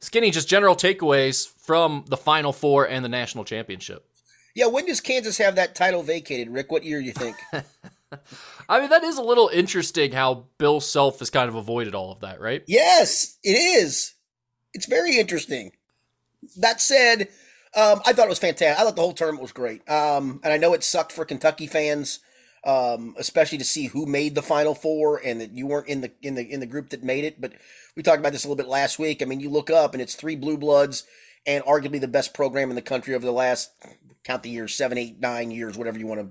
Skinny, 0.00 0.30
just 0.30 0.48
general 0.48 0.76
takeaways 0.76 1.44
from 1.44 2.04
the 2.06 2.16
Final 2.16 2.52
Four 2.52 2.88
and 2.88 3.04
the 3.04 3.08
national 3.08 3.44
championship. 3.44 4.06
Yeah, 4.54 4.66
when 4.66 4.86
does 4.86 5.00
Kansas 5.00 5.38
have 5.38 5.56
that 5.56 5.74
title 5.74 6.04
vacated, 6.04 6.50
Rick? 6.50 6.70
What 6.70 6.84
year 6.84 7.00
do 7.00 7.04
you 7.04 7.12
think? 7.12 7.36
I 8.68 8.80
mean, 8.80 8.90
that 8.90 9.04
is 9.04 9.18
a 9.18 9.22
little 9.22 9.48
interesting 9.48 10.12
how 10.12 10.46
Bill 10.58 10.80
Self 10.80 11.18
has 11.18 11.30
kind 11.30 11.48
of 11.48 11.54
avoided 11.54 11.94
all 11.94 12.12
of 12.12 12.20
that, 12.20 12.40
right? 12.40 12.62
Yes, 12.66 13.38
it 13.42 13.52
is. 13.52 14.14
It's 14.74 14.86
very 14.86 15.16
interesting. 15.16 15.72
That 16.56 16.80
said, 16.80 17.28
um, 17.74 18.00
I 18.06 18.12
thought 18.12 18.26
it 18.26 18.30
was 18.30 18.38
fantastic. 18.38 18.80
I 18.80 18.84
thought 18.84 18.96
the 18.96 19.02
whole 19.02 19.12
tournament 19.12 19.42
was 19.42 19.52
great. 19.52 19.88
Um, 19.88 20.40
and 20.44 20.52
I 20.52 20.56
know 20.56 20.72
it 20.72 20.84
sucked 20.84 21.12
for 21.12 21.24
Kentucky 21.24 21.66
fans, 21.66 22.20
um, 22.64 23.14
especially 23.18 23.58
to 23.58 23.64
see 23.64 23.86
who 23.86 24.06
made 24.06 24.34
the 24.34 24.42
Final 24.42 24.74
Four 24.74 25.20
and 25.24 25.40
that 25.40 25.52
you 25.52 25.66
weren't 25.66 25.88
in 25.88 26.00
the 26.00 26.12
in 26.22 26.34
the 26.34 26.42
in 26.42 26.60
the 26.60 26.66
group 26.66 26.90
that 26.90 27.02
made 27.02 27.24
it. 27.24 27.40
But 27.40 27.52
we 27.96 28.02
talked 28.02 28.18
about 28.18 28.32
this 28.32 28.44
a 28.44 28.48
little 28.48 28.56
bit 28.56 28.68
last 28.68 28.98
week. 28.98 29.22
I 29.22 29.24
mean, 29.24 29.40
you 29.40 29.50
look 29.50 29.70
up 29.70 29.92
and 29.92 30.02
it's 30.02 30.14
three 30.14 30.36
blue 30.36 30.56
bloods 30.56 31.04
and 31.46 31.64
arguably 31.64 32.00
the 32.00 32.08
best 32.08 32.34
program 32.34 32.70
in 32.70 32.76
the 32.76 32.82
country 32.82 33.14
over 33.14 33.24
the 33.24 33.32
last 33.32 33.70
count 34.24 34.42
the 34.42 34.50
years 34.50 34.74
seven, 34.74 34.98
eight, 34.98 35.20
nine 35.20 35.50
years, 35.50 35.76
whatever 35.76 35.98
you 35.98 36.06
want 36.06 36.20
to. 36.20 36.28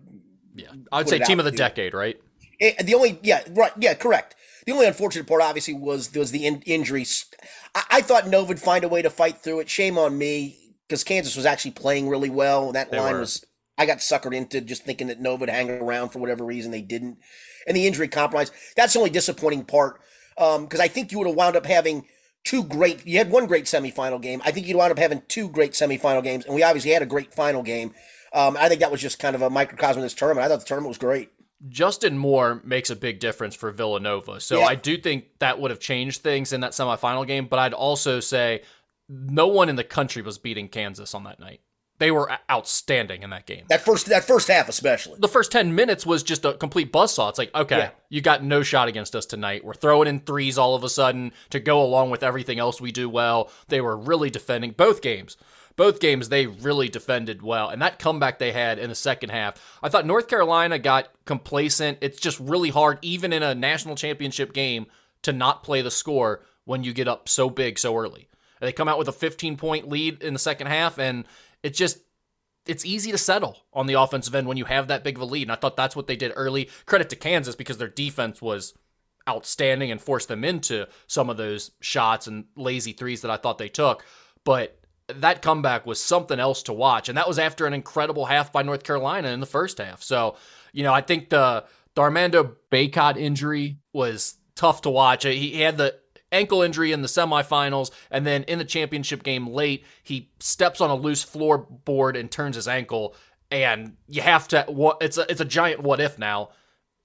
Yeah, 0.55 0.69
I 0.91 0.99
would 0.99 1.09
say 1.09 1.19
team 1.19 1.39
of 1.39 1.45
the 1.45 1.51
decade, 1.51 1.93
right? 1.93 2.19
It, 2.59 2.75
eh, 2.79 2.83
the 2.83 2.95
only, 2.95 3.19
yeah, 3.21 3.43
right, 3.51 3.73
yeah, 3.77 3.93
correct. 3.93 4.35
The 4.65 4.71
only 4.71 4.87
unfortunate 4.87 5.27
part, 5.27 5.41
obviously, 5.41 5.73
was 5.73 6.13
was 6.15 6.31
the 6.31 6.45
in, 6.45 6.61
injuries. 6.65 7.25
I, 7.75 7.83
I, 7.91 8.01
thought 8.01 8.27
Nova 8.27 8.47
would 8.47 8.59
find 8.59 8.83
a 8.83 8.89
way 8.89 9.01
to 9.01 9.09
fight 9.09 9.37
through 9.37 9.59
it. 9.59 9.69
Shame 9.69 9.97
on 9.97 10.17
me 10.17 10.71
because 10.87 11.03
Kansas 11.03 11.35
was 11.35 11.45
actually 11.45 11.71
playing 11.71 12.09
really 12.09 12.29
well. 12.29 12.71
That 12.71 12.89
they 12.89 12.99
line 12.99 13.15
were. 13.15 13.19
was. 13.19 13.45
I 13.77 13.85
got 13.85 13.97
suckered 13.97 14.33
into 14.33 14.61
just 14.61 14.83
thinking 14.83 15.07
that 15.07 15.19
Nova 15.19 15.41
would 15.41 15.49
hang 15.49 15.69
around 15.69 16.09
for 16.09 16.19
whatever 16.19 16.45
reason 16.45 16.71
they 16.71 16.81
didn't, 16.81 17.17
and 17.67 17.75
the 17.75 17.85
injury 17.85 18.07
compromise. 18.07 18.51
That's 18.75 18.93
the 18.93 18.99
only 18.99 19.11
disappointing 19.11 19.65
part 19.65 19.99
because 20.35 20.79
um, 20.79 20.81
I 20.81 20.87
think 20.87 21.11
you 21.11 21.19
would 21.19 21.27
have 21.27 21.35
wound 21.35 21.55
up 21.55 21.65
having 21.65 22.07
two 22.43 22.63
great. 22.63 23.05
You 23.05 23.17
had 23.17 23.29
one 23.29 23.45
great 23.45 23.65
semifinal 23.65 24.21
game. 24.21 24.41
I 24.45 24.51
think 24.51 24.65
you'd 24.65 24.77
wound 24.77 24.91
up 24.91 24.97
having 24.97 25.23
two 25.27 25.49
great 25.49 25.73
semifinal 25.73 26.23
games, 26.23 26.45
and 26.45 26.55
we 26.55 26.63
obviously 26.63 26.91
had 26.91 27.01
a 27.01 27.07
great 27.07 27.33
final 27.33 27.61
game. 27.61 27.93
Um, 28.35 28.57
I 28.59 28.67
think 28.67 28.81
that 28.81 28.91
was 28.91 29.01
just 29.01 29.17
kind 29.17 29.35
of 29.35 29.41
a 29.41 29.49
microcosm 29.49 29.99
of 29.99 30.03
this 30.03 30.13
tournament. 30.13 30.45
I 30.45 30.49
thought 30.49 30.59
the 30.59 30.65
tournament 30.65 30.89
was 30.89 30.97
great. 30.97 31.31
Justin 31.69 32.17
Moore 32.17 32.61
makes 32.65 32.89
a 32.89 32.95
big 32.95 33.19
difference 33.19 33.55
for 33.55 33.71
Villanova. 33.71 34.41
So 34.41 34.59
yeah. 34.59 34.65
I 34.65 34.75
do 34.75 34.97
think 34.97 35.25
that 35.39 35.59
would 35.59 35.71
have 35.71 35.79
changed 35.79 36.21
things 36.21 36.51
in 36.51 36.59
that 36.61 36.71
semifinal 36.71 37.25
game. 37.25 37.47
But 37.47 37.59
I'd 37.59 37.73
also 37.73 38.19
say 38.19 38.61
no 39.09 39.47
one 39.47 39.69
in 39.69 39.77
the 39.77 39.83
country 39.83 40.21
was 40.21 40.37
beating 40.37 40.67
Kansas 40.67 41.15
on 41.15 41.23
that 41.23 41.39
night. 41.39 41.61
They 41.97 42.11
were 42.11 42.29
outstanding 42.51 43.23
in 43.23 43.29
that 43.29 43.45
game. 43.45 43.63
That 43.69 43.79
first 43.79 44.07
that 44.07 44.25
first 44.25 44.49
half 44.49 44.67
especially. 44.67 45.17
The 45.17 45.29
first 45.29 45.49
10 45.53 45.73
minutes 45.73 46.05
was 46.05 46.23
just 46.23 46.43
a 46.43 46.53
complete 46.53 46.91
buzzsaw. 46.91 47.29
It's 47.29 47.37
like, 47.37 47.55
okay, 47.55 47.77
yeah. 47.77 47.89
you 48.09 48.19
got 48.19 48.43
no 48.43 48.63
shot 48.63 48.89
against 48.89 49.15
us 49.15 49.25
tonight. 49.25 49.63
We're 49.63 49.75
throwing 49.75 50.09
in 50.09 50.19
threes 50.19 50.57
all 50.57 50.75
of 50.75 50.83
a 50.83 50.89
sudden 50.89 51.31
to 51.51 51.59
go 51.61 51.81
along 51.81 52.09
with 52.09 52.21
everything 52.21 52.59
else 52.59 52.81
we 52.81 52.91
do 52.91 53.07
well. 53.07 53.49
They 53.69 53.79
were 53.79 53.95
really 53.95 54.29
defending 54.29 54.71
both 54.71 55.01
games 55.01 55.37
both 55.75 55.99
games 55.99 56.29
they 56.29 56.47
really 56.47 56.89
defended 56.89 57.41
well. 57.41 57.69
And 57.69 57.81
that 57.81 57.99
comeback 57.99 58.39
they 58.39 58.51
had 58.51 58.79
in 58.79 58.89
the 58.89 58.95
second 58.95 59.29
half, 59.29 59.55
I 59.83 59.89
thought 59.89 60.05
North 60.05 60.27
Carolina 60.27 60.79
got 60.79 61.09
complacent. 61.25 61.97
It's 62.01 62.19
just 62.19 62.39
really 62.39 62.69
hard, 62.69 62.99
even 63.01 63.33
in 63.33 63.43
a 63.43 63.55
national 63.55 63.95
championship 63.95 64.53
game, 64.53 64.87
to 65.23 65.33
not 65.33 65.63
play 65.63 65.81
the 65.81 65.91
score 65.91 66.43
when 66.65 66.83
you 66.83 66.93
get 66.93 67.07
up 67.07 67.27
so 67.27 67.49
big 67.49 67.79
so 67.79 67.95
early. 67.95 68.27
They 68.61 68.71
come 68.71 68.87
out 68.87 68.97
with 68.97 69.07
a 69.07 69.13
15 69.13 69.57
point 69.57 69.89
lead 69.89 70.23
in 70.23 70.33
the 70.33 70.39
second 70.39 70.67
half, 70.67 70.97
and 70.97 71.25
it's 71.61 71.77
just 71.77 71.99
it's 72.65 72.85
easy 72.85 73.11
to 73.11 73.17
settle 73.17 73.59
on 73.73 73.85
the 73.85 73.93
offensive 73.93 74.33
end 74.33 74.47
when 74.47 74.57
you 74.57 74.65
have 74.65 74.87
that 74.87 75.03
big 75.03 75.17
of 75.17 75.21
a 75.21 75.25
lead. 75.25 75.43
And 75.43 75.51
I 75.51 75.55
thought 75.55 75.77
that's 75.77 75.95
what 75.95 76.07
they 76.07 76.15
did 76.15 76.31
early. 76.35 76.69
Credit 76.85 77.09
to 77.09 77.15
Kansas 77.15 77.55
because 77.55 77.77
their 77.77 77.87
defense 77.87 78.41
was 78.41 78.73
outstanding 79.29 79.91
and 79.91 80.01
forced 80.01 80.27
them 80.27 80.43
into 80.43 80.87
some 81.07 81.29
of 81.29 81.37
those 81.37 81.71
shots 81.79 82.27
and 82.27 82.45
lazy 82.55 82.93
threes 82.93 83.21
that 83.21 83.31
I 83.31 83.37
thought 83.37 83.57
they 83.57 83.69
took. 83.69 84.03
But 84.43 84.79
that 85.07 85.41
comeback 85.41 85.85
was 85.85 86.01
something 86.01 86.39
else 86.39 86.63
to 86.63 86.73
watch. 86.73 87.09
And 87.09 87.17
that 87.17 87.27
was 87.27 87.39
after 87.39 87.65
an 87.65 87.73
incredible 87.73 88.25
half 88.25 88.51
by 88.51 88.63
North 88.63 88.83
Carolina 88.83 89.29
in 89.29 89.39
the 89.39 89.45
first 89.45 89.77
half. 89.77 90.01
So, 90.01 90.35
you 90.73 90.83
know, 90.83 90.93
I 90.93 91.01
think 91.01 91.29
the, 91.29 91.65
the 91.93 92.01
Armando 92.01 92.55
Bacot 92.71 93.17
injury 93.17 93.77
was 93.93 94.35
tough 94.55 94.81
to 94.81 94.89
watch. 94.89 95.23
He, 95.23 95.51
he 95.51 95.61
had 95.61 95.77
the 95.77 95.95
ankle 96.31 96.61
injury 96.61 96.91
in 96.91 97.01
the 97.01 97.07
semifinals, 97.07 97.91
and 98.09 98.25
then 98.25 98.43
in 98.43 98.57
the 98.57 98.65
championship 98.65 99.23
game 99.23 99.47
late, 99.47 99.85
he 100.03 100.31
steps 100.39 100.81
on 100.81 100.89
a 100.89 100.95
loose 100.95 101.23
floorboard 101.23 102.19
and 102.19 102.29
turns 102.29 102.55
his 102.55 102.67
ankle. 102.67 103.15
And 103.51 103.95
you 104.07 104.21
have 104.21 104.47
to, 104.49 104.65
it's 105.01 105.17
a, 105.17 105.31
it's 105.31 105.41
a 105.41 105.45
giant 105.45 105.81
what 105.81 106.01
if 106.01 106.17
now 106.17 106.49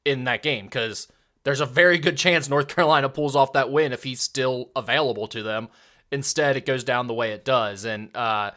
in 0.04 0.24
that 0.24 0.42
game 0.42 0.64
because 0.64 1.06
there's 1.44 1.60
a 1.60 1.66
very 1.66 1.98
good 1.98 2.16
chance 2.16 2.48
North 2.48 2.68
Carolina 2.68 3.08
pulls 3.08 3.36
off 3.36 3.52
that 3.52 3.70
win 3.70 3.92
if 3.92 4.02
he's 4.02 4.20
still 4.20 4.70
available 4.74 5.28
to 5.28 5.42
them. 5.42 5.68
Instead, 6.12 6.56
it 6.56 6.66
goes 6.66 6.84
down 6.84 7.06
the 7.06 7.14
way 7.14 7.32
it 7.32 7.44
does. 7.44 7.84
And 7.84 8.14
uh, 8.16 8.50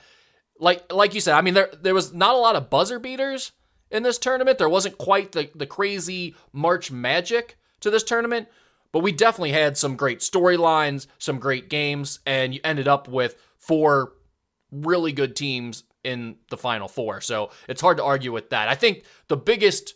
like 0.60 0.92
like 0.92 1.14
you 1.14 1.22
said, 1.22 1.36
I 1.36 1.42
mean 1.42 1.54
there 1.54 1.70
there 1.82 1.94
was 1.94 2.14
not 2.14 2.36
a 2.36 2.40
lot 2.40 2.56
of 2.56 2.70
buzzer 2.70 3.00
beaters 3.00 3.52
in 3.92 4.04
this 4.04 4.18
tournament. 4.18 4.58
There 4.58 4.70
wasn't 4.70 4.98
quite 4.98 5.32
the, 5.32 5.50
the 5.56 5.68
crazy 5.68 6.36
March 6.52 6.92
magic 6.92 7.58
to 7.82 7.92
this 7.92 8.04
tournament, 8.04 8.48
but 8.92 9.00
we 9.00 9.12
definitely 9.12 9.52
had 9.52 9.78
some 9.78 9.96
great 9.96 10.20
storylines, 10.20 11.08
some 11.20 11.40
great 11.40 11.70
games, 11.70 12.20
and 12.26 12.54
you 12.54 12.60
ended 12.64 12.88
up 12.88 13.08
with 13.08 13.36
four 13.58 14.14
really 14.72 15.12
good 15.12 15.36
teams 15.36 15.84
in 16.04 16.38
the 16.50 16.58
final 16.58 16.88
four. 16.88 17.22
So 17.22 17.52
it's 17.68 17.82
hard 17.82 17.98
to 17.98 18.04
argue 18.04 18.32
with 18.32 18.50
that. 18.50 18.68
I 18.68 18.76
think 18.76 19.04
the 19.28 19.38
biggest 19.38 19.94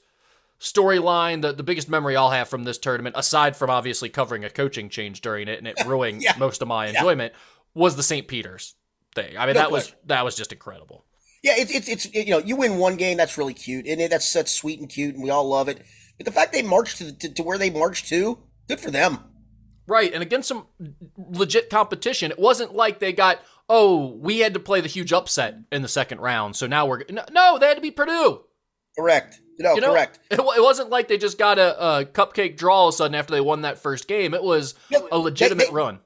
storyline, 0.59 1.41
the, 1.41 1.53
the 1.53 1.63
biggest 1.63 1.89
memory 1.89 2.15
I'll 2.15 2.31
have 2.31 2.49
from 2.49 2.63
this 2.63 2.77
tournament, 2.77 3.15
aside 3.17 3.55
from 3.55 3.69
obviously 3.69 4.09
covering 4.09 4.43
a 4.43 4.49
coaching 4.49 4.89
change 4.89 5.21
during 5.21 5.47
it 5.47 5.59
and 5.59 5.67
it 5.67 5.77
ruining 5.85 6.21
yeah. 6.21 6.33
most 6.37 6.61
of 6.61 6.67
my 6.67 6.87
enjoyment, 6.87 7.33
yeah. 7.33 7.81
was 7.81 7.95
the 7.95 8.03
St. 8.03 8.27
Peter's 8.27 8.75
thing. 9.13 9.37
I 9.37 9.45
mean, 9.45 9.55
no 9.55 9.61
that 9.61 9.69
question. 9.69 9.95
was 9.99 10.07
that 10.07 10.25
was 10.25 10.35
just 10.35 10.51
incredible. 10.51 11.05
Yeah, 11.43 11.53
it's 11.55 11.71
it's 11.71 11.87
it's 11.87 12.13
you 12.13 12.31
know 12.31 12.39
you 12.39 12.55
win 12.55 12.77
one 12.77 12.95
game 12.95 13.17
that's 13.17 13.37
really 13.37 13.53
cute 13.53 13.85
and 13.85 14.01
that's 14.11 14.33
that's 14.33 14.53
sweet 14.53 14.79
and 14.79 14.89
cute 14.89 15.15
and 15.15 15.23
we 15.23 15.29
all 15.29 15.47
love 15.47 15.69
it. 15.69 15.81
But 16.17 16.25
the 16.25 16.31
fact 16.31 16.51
they 16.51 16.63
marched 16.63 16.97
to, 16.97 17.15
to, 17.15 17.33
to 17.33 17.43
where 17.43 17.59
they 17.59 17.69
marched 17.69 18.07
to, 18.09 18.39
good 18.67 18.79
for 18.79 18.89
them. 18.89 19.19
Right, 19.85 20.11
and 20.11 20.21
against 20.21 20.49
some 20.49 20.67
legit 21.15 21.69
competition, 21.69 22.31
it 22.31 22.39
wasn't 22.39 22.75
like 22.75 22.99
they 22.99 23.13
got 23.13 23.39
oh 23.69 24.17
we 24.19 24.39
had 24.39 24.53
to 24.55 24.59
play 24.59 24.81
the 24.81 24.87
huge 24.87 25.13
upset 25.13 25.59
in 25.71 25.83
the 25.83 25.87
second 25.87 26.19
round, 26.19 26.55
so 26.55 26.67
now 26.67 26.85
we're 26.85 27.03
no 27.31 27.57
they 27.59 27.67
had 27.67 27.75
to 27.75 27.81
be 27.81 27.91
Purdue. 27.91 28.41
Correct. 28.97 29.39
No, 29.59 29.73
you 29.73 29.81
know, 29.81 29.91
correct. 29.91 30.19
It, 30.31 30.39
it, 30.39 30.61
wasn't 30.61 30.89
like 30.89 31.07
they 31.07 31.17
just 31.17 31.37
got 31.37 31.57
a, 31.57 31.83
a, 31.83 32.05
cupcake 32.05 32.57
draw 32.57 32.75
all 32.75 32.87
of 32.89 32.93
a 32.93 32.97
sudden 32.97 33.15
after 33.15 33.33
they 33.33 33.41
won 33.41 33.61
that 33.61 33.79
first 33.79 34.07
game. 34.07 34.33
It 34.33 34.43
was 34.43 34.75
no, 34.91 35.07
a 35.11 35.17
legitimate 35.17 35.65
they, 35.65 35.69
they, 35.69 35.73
run. 35.73 35.99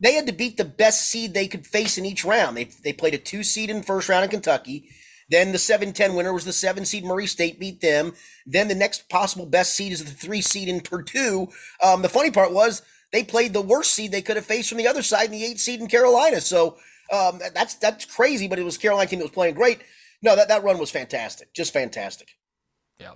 They 0.00 0.14
had 0.14 0.26
to 0.26 0.32
beat 0.32 0.56
the 0.56 0.64
best 0.64 1.08
seed 1.10 1.34
they 1.34 1.48
could 1.48 1.66
face 1.66 1.98
in 1.98 2.06
each 2.06 2.24
round. 2.24 2.56
They, 2.56 2.64
they 2.82 2.92
played 2.92 3.14
a 3.14 3.18
two 3.18 3.42
seed 3.42 3.70
in 3.70 3.82
first 3.82 4.08
round 4.08 4.24
in 4.24 4.30
Kentucky. 4.30 4.88
Then 5.30 5.52
the 5.52 5.58
7-10 5.58 6.16
winner 6.16 6.32
was 6.32 6.44
the 6.44 6.52
seven 6.52 6.84
seed 6.84 7.04
Murray 7.04 7.26
State 7.26 7.58
beat 7.58 7.80
them. 7.80 8.12
Then 8.46 8.68
the 8.68 8.74
next 8.74 9.08
possible 9.08 9.46
best 9.46 9.74
seed 9.74 9.92
is 9.92 10.04
the 10.04 10.10
three 10.10 10.40
seed 10.40 10.68
in 10.68 10.80
Purdue. 10.80 11.48
Um, 11.82 12.02
the 12.02 12.08
funny 12.08 12.30
part 12.30 12.52
was 12.52 12.82
they 13.12 13.24
played 13.24 13.52
the 13.52 13.62
worst 13.62 13.92
seed 13.92 14.12
they 14.12 14.22
could 14.22 14.36
have 14.36 14.44
faced 14.44 14.68
from 14.68 14.78
the 14.78 14.88
other 14.88 15.02
side 15.02 15.26
in 15.26 15.32
the 15.32 15.44
eight 15.44 15.60
seed 15.60 15.80
in 15.80 15.88
Carolina. 15.88 16.40
So 16.40 16.76
um, 17.12 17.40
that's 17.54 17.74
that's 17.74 18.04
crazy, 18.04 18.48
but 18.48 18.58
it 18.58 18.64
was 18.64 18.78
Carolina 18.78 19.08
team 19.08 19.18
that 19.20 19.26
was 19.26 19.32
playing 19.32 19.54
great. 19.54 19.80
No, 20.24 20.34
that, 20.34 20.48
that 20.48 20.64
run 20.64 20.78
was 20.78 20.90
fantastic. 20.90 21.52
Just 21.52 21.74
fantastic. 21.74 22.38
Yeah. 22.98 23.12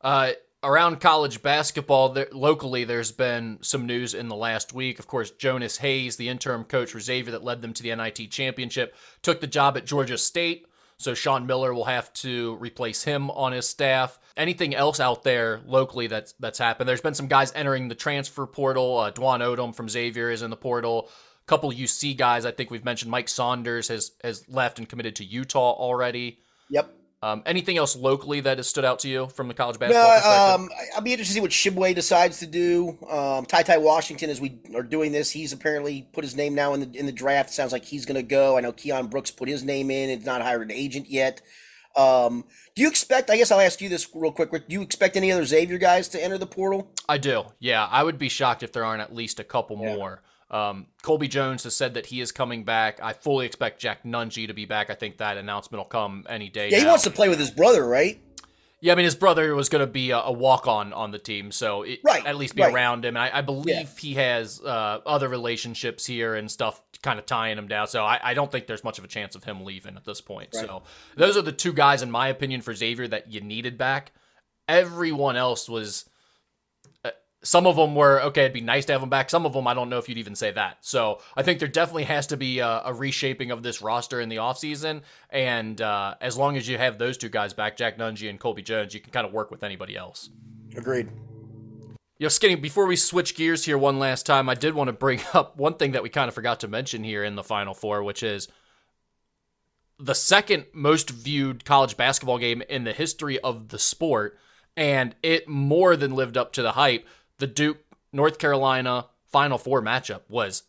Uh, 0.00 0.30
around 0.62 0.98
college 0.98 1.42
basketball, 1.42 2.08
there, 2.08 2.28
locally, 2.32 2.84
there's 2.84 3.12
been 3.12 3.58
some 3.60 3.84
news 3.84 4.14
in 4.14 4.28
the 4.28 4.34
last 4.34 4.72
week. 4.72 4.98
Of 4.98 5.06
course, 5.06 5.30
Jonas 5.30 5.76
Hayes, 5.76 6.16
the 6.16 6.30
interim 6.30 6.64
coach 6.64 6.92
for 6.92 7.00
Xavier 7.00 7.32
that 7.32 7.44
led 7.44 7.60
them 7.60 7.74
to 7.74 7.82
the 7.82 7.94
NIT 7.94 8.30
championship, 8.30 8.96
took 9.20 9.42
the 9.42 9.46
job 9.46 9.76
at 9.76 9.84
Georgia 9.84 10.16
State. 10.16 10.64
So 10.96 11.12
Sean 11.12 11.46
Miller 11.46 11.74
will 11.74 11.84
have 11.84 12.12
to 12.14 12.56
replace 12.56 13.04
him 13.04 13.30
on 13.30 13.52
his 13.52 13.68
staff. 13.68 14.18
Anything 14.34 14.74
else 14.74 15.00
out 15.00 15.24
there 15.24 15.60
locally 15.66 16.06
that's 16.06 16.32
that's 16.40 16.58
happened? 16.58 16.88
There's 16.88 17.00
been 17.02 17.14
some 17.14 17.28
guys 17.28 17.52
entering 17.54 17.86
the 17.86 17.94
transfer 17.94 18.46
portal. 18.46 18.98
Uh, 18.98 19.12
Dwon 19.12 19.40
Odom 19.40 19.74
from 19.74 19.88
Xavier 19.88 20.30
is 20.30 20.42
in 20.42 20.50
the 20.50 20.56
portal. 20.56 21.08
Couple 21.48 21.72
UC 21.72 22.16
guys. 22.16 22.44
I 22.44 22.52
think 22.52 22.70
we've 22.70 22.84
mentioned 22.84 23.10
Mike 23.10 23.28
Saunders 23.28 23.88
has 23.88 24.12
has 24.22 24.48
left 24.48 24.78
and 24.78 24.88
committed 24.88 25.16
to 25.16 25.24
Utah 25.24 25.72
already. 25.72 26.38
Yep. 26.70 26.94
Um, 27.20 27.42
anything 27.46 27.76
else 27.76 27.96
locally 27.96 28.40
that 28.42 28.58
has 28.58 28.68
stood 28.68 28.84
out 28.84 29.00
to 29.00 29.08
you 29.08 29.26
from 29.26 29.48
the 29.48 29.54
college 29.54 29.76
basketball 29.76 30.20
no, 30.20 30.54
um, 30.54 30.68
I'll 30.94 31.02
be 31.02 31.10
interested 31.10 31.32
to 31.32 31.34
see 31.34 31.40
what 31.40 31.50
Tshiebwe 31.50 31.92
decides 31.96 32.38
to 32.38 32.46
do. 32.46 32.96
Um, 33.10 33.44
Ty 33.44 33.64
Ty 33.64 33.78
Washington, 33.78 34.30
as 34.30 34.40
we 34.40 34.60
are 34.76 34.84
doing 34.84 35.10
this, 35.10 35.32
he's 35.32 35.52
apparently 35.52 36.06
put 36.12 36.22
his 36.22 36.36
name 36.36 36.54
now 36.54 36.74
in 36.74 36.80
the 36.80 36.98
in 36.98 37.06
the 37.06 37.12
draft. 37.12 37.50
Sounds 37.50 37.72
like 37.72 37.84
he's 37.84 38.06
going 38.06 38.16
to 38.16 38.22
go. 38.22 38.56
I 38.56 38.60
know 38.60 38.72
Keion 38.72 39.10
Brooks 39.10 39.32
put 39.32 39.48
his 39.48 39.64
name 39.64 39.90
in. 39.90 40.10
It's 40.10 40.24
not 40.24 40.42
hired 40.42 40.62
an 40.62 40.70
agent 40.70 41.10
yet. 41.10 41.40
Um, 41.96 42.44
do 42.76 42.82
you 42.82 42.88
expect? 42.88 43.30
I 43.30 43.36
guess 43.36 43.50
I'll 43.50 43.60
ask 43.60 43.80
you 43.80 43.88
this 43.88 44.08
real 44.14 44.30
quick. 44.30 44.50
Do 44.50 44.60
you 44.68 44.82
expect 44.82 45.16
any 45.16 45.32
other 45.32 45.44
Xavier 45.44 45.78
guys 45.78 46.06
to 46.08 46.22
enter 46.22 46.38
the 46.38 46.46
portal? 46.46 46.92
I 47.08 47.18
do. 47.18 47.46
Yeah, 47.58 47.84
I 47.90 48.04
would 48.04 48.18
be 48.18 48.28
shocked 48.28 48.62
if 48.62 48.72
there 48.72 48.84
aren't 48.84 49.02
at 49.02 49.12
least 49.12 49.40
a 49.40 49.44
couple 49.44 49.76
yeah. 49.80 49.96
more. 49.96 50.22
Um, 50.50 50.86
Colby 51.02 51.28
Jones 51.28 51.64
has 51.64 51.76
said 51.76 51.94
that 51.94 52.06
he 52.06 52.20
is 52.20 52.32
coming 52.32 52.64
back. 52.64 53.00
I 53.02 53.12
fully 53.12 53.44
expect 53.44 53.80
Jack 53.80 54.04
Nunge 54.04 54.46
to 54.46 54.54
be 54.54 54.64
back. 54.64 54.88
I 54.88 54.94
think 54.94 55.18
that 55.18 55.36
announcement 55.36 55.80
will 55.80 55.88
come 55.88 56.24
any 56.28 56.48
day. 56.48 56.70
Yeah, 56.70 56.78
now. 56.78 56.84
he 56.84 56.88
wants 56.88 57.04
to 57.04 57.10
play 57.10 57.28
with 57.28 57.38
his 57.38 57.50
brother, 57.50 57.86
right? 57.86 58.20
Yeah, 58.80 58.92
I 58.92 58.96
mean 58.96 59.06
his 59.06 59.16
brother 59.16 59.54
was 59.56 59.68
going 59.68 59.84
to 59.84 59.90
be 59.90 60.10
a, 60.10 60.18
a 60.18 60.32
walk 60.32 60.68
on 60.68 60.92
on 60.92 61.10
the 61.10 61.18
team, 61.18 61.50
so 61.50 61.82
it, 61.82 61.98
right, 62.04 62.24
at 62.24 62.36
least 62.36 62.54
be 62.54 62.62
right. 62.62 62.72
around 62.72 63.04
him. 63.04 63.16
I, 63.16 63.38
I 63.38 63.40
believe 63.40 63.66
yeah. 63.66 63.84
he 63.98 64.14
has 64.14 64.60
uh, 64.60 65.00
other 65.04 65.28
relationships 65.28 66.06
here 66.06 66.36
and 66.36 66.48
stuff 66.48 66.80
kind 67.02 67.18
of 67.18 67.26
tying 67.26 67.58
him 67.58 67.66
down. 67.66 67.88
So 67.88 68.04
I, 68.04 68.20
I, 68.22 68.34
don't 68.34 68.50
think 68.50 68.66
there's 68.66 68.84
much 68.84 68.98
of 68.98 69.04
a 69.04 69.08
chance 69.08 69.34
of 69.34 69.44
him 69.44 69.64
leaving 69.64 69.96
at 69.96 70.04
this 70.04 70.20
point. 70.20 70.50
Right. 70.54 70.66
So 70.66 70.82
those 71.16 71.36
are 71.36 71.42
the 71.42 71.52
two 71.52 71.72
guys, 71.72 72.02
in 72.02 72.10
my 72.10 72.28
opinion, 72.28 72.60
for 72.60 72.74
Xavier 72.74 73.08
that 73.08 73.30
you 73.30 73.40
needed 73.40 73.78
back. 73.78 74.12
Everyone 74.68 75.36
else 75.36 75.68
was 75.68 76.08
some 77.42 77.66
of 77.66 77.76
them 77.76 77.94
were 77.94 78.20
okay. 78.22 78.42
It'd 78.42 78.52
be 78.52 78.60
nice 78.60 78.84
to 78.86 78.92
have 78.92 79.00
them 79.00 79.10
back. 79.10 79.30
Some 79.30 79.46
of 79.46 79.52
them, 79.52 79.66
I 79.66 79.74
don't 79.74 79.88
know 79.88 79.98
if 79.98 80.08
you'd 80.08 80.18
even 80.18 80.34
say 80.34 80.50
that. 80.52 80.78
So 80.80 81.20
I 81.36 81.42
think 81.42 81.60
there 81.60 81.68
definitely 81.68 82.04
has 82.04 82.26
to 82.28 82.36
be 82.36 82.58
a, 82.58 82.82
a 82.86 82.92
reshaping 82.92 83.50
of 83.50 83.62
this 83.62 83.80
roster 83.80 84.20
in 84.20 84.28
the 84.28 84.36
offseason. 84.36 85.02
And 85.30 85.80
uh, 85.80 86.14
as 86.20 86.36
long 86.36 86.56
as 86.56 86.66
you 86.66 86.78
have 86.78 86.98
those 86.98 87.16
two 87.16 87.28
guys 87.28 87.54
back, 87.54 87.76
Jack 87.76 87.96
Nunge 87.96 88.28
and 88.28 88.40
Colby 88.40 88.62
Jones, 88.62 88.92
you 88.92 89.00
can 89.00 89.12
kind 89.12 89.26
of 89.26 89.32
work 89.32 89.50
with 89.50 89.62
anybody 89.62 89.96
else. 89.96 90.30
Agreed. 90.76 91.08
Yo, 92.20 92.28
Skinny, 92.28 92.56
before 92.56 92.86
we 92.86 92.96
switch 92.96 93.36
gears 93.36 93.64
here 93.64 93.78
one 93.78 94.00
last 94.00 94.26
time, 94.26 94.48
I 94.48 94.54
did 94.54 94.74
want 94.74 94.88
to 94.88 94.92
bring 94.92 95.20
up 95.34 95.56
one 95.56 95.74
thing 95.74 95.92
that 95.92 96.02
we 96.02 96.08
kind 96.08 96.28
of 96.28 96.34
forgot 96.34 96.60
to 96.60 96.68
mention 96.68 97.04
here 97.04 97.22
in 97.22 97.36
the 97.36 97.44
Final 97.44 97.74
Four, 97.74 98.02
which 98.02 98.24
is 98.24 98.48
the 100.00 100.14
second 100.14 100.66
most 100.72 101.10
viewed 101.10 101.64
college 101.64 101.96
basketball 101.96 102.38
game 102.38 102.62
in 102.68 102.82
the 102.82 102.92
history 102.92 103.38
of 103.38 103.68
the 103.68 103.78
sport. 103.78 104.36
And 104.76 105.14
it 105.24 105.48
more 105.48 105.96
than 105.96 106.14
lived 106.14 106.36
up 106.36 106.52
to 106.52 106.62
the 106.62 106.72
hype 106.72 107.06
the 107.38 107.46
Duke 107.46 107.78
North 108.12 108.38
Carolina 108.38 109.06
Final 109.26 109.58
Four 109.58 109.82
matchup 109.82 110.22
was 110.28 110.62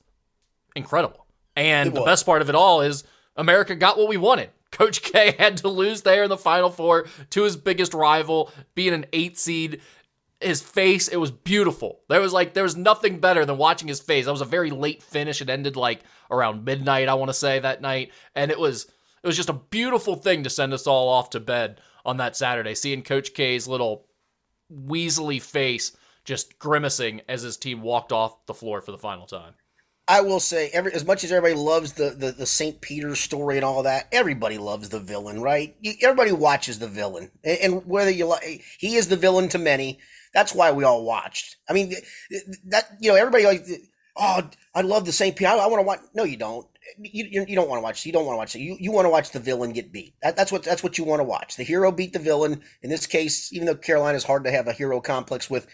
incredible. 0.76 1.26
And 1.56 1.94
the 1.94 2.02
best 2.02 2.26
part 2.26 2.42
of 2.42 2.50
it 2.50 2.56
all 2.56 2.82
is 2.82 3.04
America 3.36 3.76
got 3.76 3.98
what 3.98 4.08
we 4.08 4.18
wanted. 4.18 4.50
Coach 4.72 5.02
K 5.02 5.36
had 5.38 5.58
to 5.58 5.68
lose 5.68 6.04
there 6.04 6.24
in 6.24 6.30
the 6.30 6.38
Final 6.38 6.70
Four 6.70 7.08
to 7.32 7.44
his 7.44 7.58
biggest 7.58 7.94
rival, 7.94 8.52
being 8.76 8.94
an 8.94 9.06
eight 9.14 9.38
seed. 9.38 9.82
His 10.40 10.62
face, 10.62 11.10
it 11.10 11.18
was 11.18 11.32
beautiful. 11.32 12.00
There 12.08 12.22
was 12.22 12.32
like 12.32 12.54
there 12.54 12.64
was 12.64 12.78
nothing 12.78 13.20
better 13.20 13.46
than 13.46 13.58
watching 13.58 13.90
his 13.90 14.00
face. 14.00 14.26
That 14.26 14.32
was 14.32 14.42
a 14.42 14.46
very 14.46 14.70
late 14.70 15.04
finish. 15.04 15.42
It 15.42 15.50
ended 15.50 15.76
like 15.76 16.02
around 16.32 16.64
midnight, 16.64 17.10
I 17.10 17.16
want 17.16 17.28
to 17.30 17.34
say 17.34 17.60
that 17.60 17.82
night, 17.82 18.14
and 18.36 18.52
it 18.52 18.60
was 18.60 18.86
it 19.22 19.28
was 19.28 19.36
just 19.36 19.50
a 19.50 19.54
beautiful 19.54 20.16
thing 20.16 20.44
to 20.44 20.50
send 20.50 20.74
us 20.74 20.88
all 20.88 21.10
off 21.10 21.32
to 21.32 21.42
bed 21.42 21.82
on 22.06 22.18
that 22.18 22.38
Saturday. 22.38 22.74
Seeing 22.74 23.02
Coach 23.02 23.34
K's 23.34 23.68
little 23.68 24.06
weaselly 24.72 25.42
face 25.42 25.92
just 26.30 26.60
grimacing 26.60 27.22
as 27.28 27.42
his 27.42 27.58
team 27.58 27.82
walked 27.82 28.12
off 28.12 28.46
the 28.46 28.54
floor 28.54 28.82
for 28.82 28.92
the 28.92 29.00
final 29.00 29.26
time. 29.26 29.56
I 30.08 30.22
will 30.22 30.40
say, 30.40 30.70
every 30.70 30.94
as 30.94 31.04
much 31.04 31.24
as 31.24 31.32
everybody 31.32 31.60
loves 31.60 31.94
the 31.94 32.12
the, 32.12 32.32
the 32.32 32.46
St. 32.46 32.80
Peter's 32.82 33.20
story 33.20 33.56
and 33.56 33.66
all 33.66 33.82
that, 33.84 34.08
everybody 34.12 34.60
loves 34.60 34.90
the 34.90 35.00
villain, 35.00 35.42
right? 35.42 35.76
Everybody 36.02 36.32
watches 36.32 36.78
the 36.78 36.88
villain, 36.88 37.32
and 37.44 37.84
whether 37.88 38.12
you 38.12 38.28
like, 38.28 38.64
he 38.78 38.96
is 38.96 39.08
the 39.08 39.16
villain 39.16 39.50
to 39.50 39.58
many. 39.58 40.00
That's 40.32 40.54
why 40.54 40.72
we 40.72 40.84
all 40.84 41.04
watched. 41.04 41.58
I 41.68 41.74
mean, 41.74 41.94
that 42.68 42.92
you 43.00 43.10
know, 43.10 43.18
everybody 43.18 43.46
like, 43.46 43.66
oh, 44.16 44.50
I 44.76 44.82
love 44.82 45.06
the 45.06 45.12
St. 45.12 45.36
Peter. 45.36 45.50
I, 45.50 45.58
I 45.58 45.68
want 45.68 45.80
to 45.80 45.88
watch. 45.88 46.00
No, 46.14 46.26
you 46.26 46.38
don't. 46.38 46.68
You, 47.00 47.46
you, 47.48 47.56
don't 47.56 47.70
want 47.70 47.80
to 47.80 47.84
watch. 47.84 48.06
You 48.06 48.12
don't 48.12 48.26
want 48.26 48.36
to 48.36 48.38
watch. 48.38 48.56
You 48.56 48.78
you 48.80 48.92
want 48.92 49.06
to 49.06 49.12
watch 49.12 49.32
the 49.32 49.40
villain 49.40 49.74
get 49.74 49.92
beat. 49.92 50.14
That, 50.22 50.36
that's 50.36 50.52
what 50.52 50.64
that's 50.64 50.84
what 50.84 51.00
you 51.00 51.04
want 51.04 51.22
to 51.22 51.24
watch. 51.24 51.56
The 51.56 51.64
hero 51.64 51.92
beat 51.92 52.14
the 52.14 52.20
villain. 52.20 52.62
In 52.84 52.92
this 52.92 53.08
case, 53.08 53.52
even 53.52 53.66
though 53.66 53.76
Carolina 53.76 54.16
is 54.16 54.24
hard 54.26 54.44
to 54.44 54.52
have 54.52 54.68
a 54.68 54.74
hero 54.74 55.02
complex 55.02 55.50
with, 55.50 55.68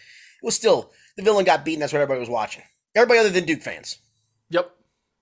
was 0.46 0.56
still 0.56 0.92
the 1.18 1.24
villain 1.24 1.46
got 1.46 1.66
beaten. 1.66 1.80
That's 1.80 1.94
what 1.94 2.02
everybody 2.02 2.20
was 2.20 2.30
watching. 2.30 2.64
Everybody 2.96 3.20
other 3.20 3.30
than 3.30 3.46
Duke 3.46 3.62
fans. 3.62 3.98
Yep, 4.50 4.72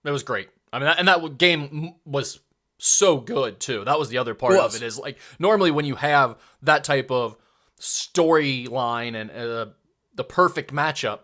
it 0.05 0.11
was 0.11 0.23
great. 0.23 0.49
I 0.71 0.79
mean, 0.79 0.89
and 0.89 1.07
that 1.07 1.37
game 1.37 1.95
was 2.05 2.39
so 2.77 3.17
good 3.17 3.59
too. 3.59 3.85
That 3.85 3.97
was 3.97 4.09
the 4.09 4.17
other 4.17 4.35
part 4.35 4.53
it 4.53 4.59
of 4.59 4.75
it. 4.75 4.83
Is 4.83 4.99
like 4.99 5.17
normally 5.39 5.71
when 5.71 5.85
you 5.85 5.95
have 5.95 6.37
that 6.61 6.83
type 6.83 7.09
of 7.09 7.37
storyline 7.79 9.15
and 9.15 9.31
uh, 9.31 9.67
the 10.13 10.23
perfect 10.23 10.73
matchup 10.73 11.19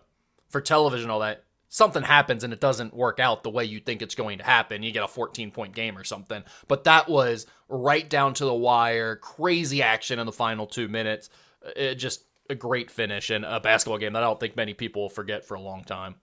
for 0.48 0.60
television, 0.60 1.10
all 1.10 1.20
that 1.20 1.44
something 1.70 2.02
happens 2.02 2.42
and 2.42 2.52
it 2.52 2.60
doesn't 2.60 2.92
work 2.92 3.20
out 3.20 3.42
the 3.42 3.50
way 3.50 3.64
you 3.64 3.80
think 3.80 4.02
it's 4.02 4.16
going 4.16 4.38
to 4.38 4.44
happen. 4.44 4.82
You 4.82 4.92
get 4.92 5.04
a 5.04 5.08
14 5.08 5.52
point 5.52 5.74
game 5.74 5.96
or 5.96 6.04
something. 6.04 6.42
But 6.68 6.84
that 6.84 7.08
was 7.08 7.46
right 7.68 8.08
down 8.08 8.34
to 8.34 8.44
the 8.44 8.54
wire, 8.54 9.16
crazy 9.16 9.82
action 9.82 10.18
in 10.18 10.26
the 10.26 10.32
final 10.32 10.66
two 10.66 10.88
minutes. 10.88 11.30
It 11.76 11.94
just 11.94 12.24
a 12.50 12.54
great 12.54 12.90
finish 12.90 13.30
and 13.30 13.44
a 13.44 13.60
basketball 13.60 13.98
game 13.98 14.12
that 14.12 14.22
I 14.22 14.26
don't 14.26 14.40
think 14.40 14.56
many 14.56 14.74
people 14.74 15.02
will 15.02 15.08
forget 15.08 15.44
for 15.44 15.54
a 15.54 15.60
long 15.60 15.84
time. 15.84 16.16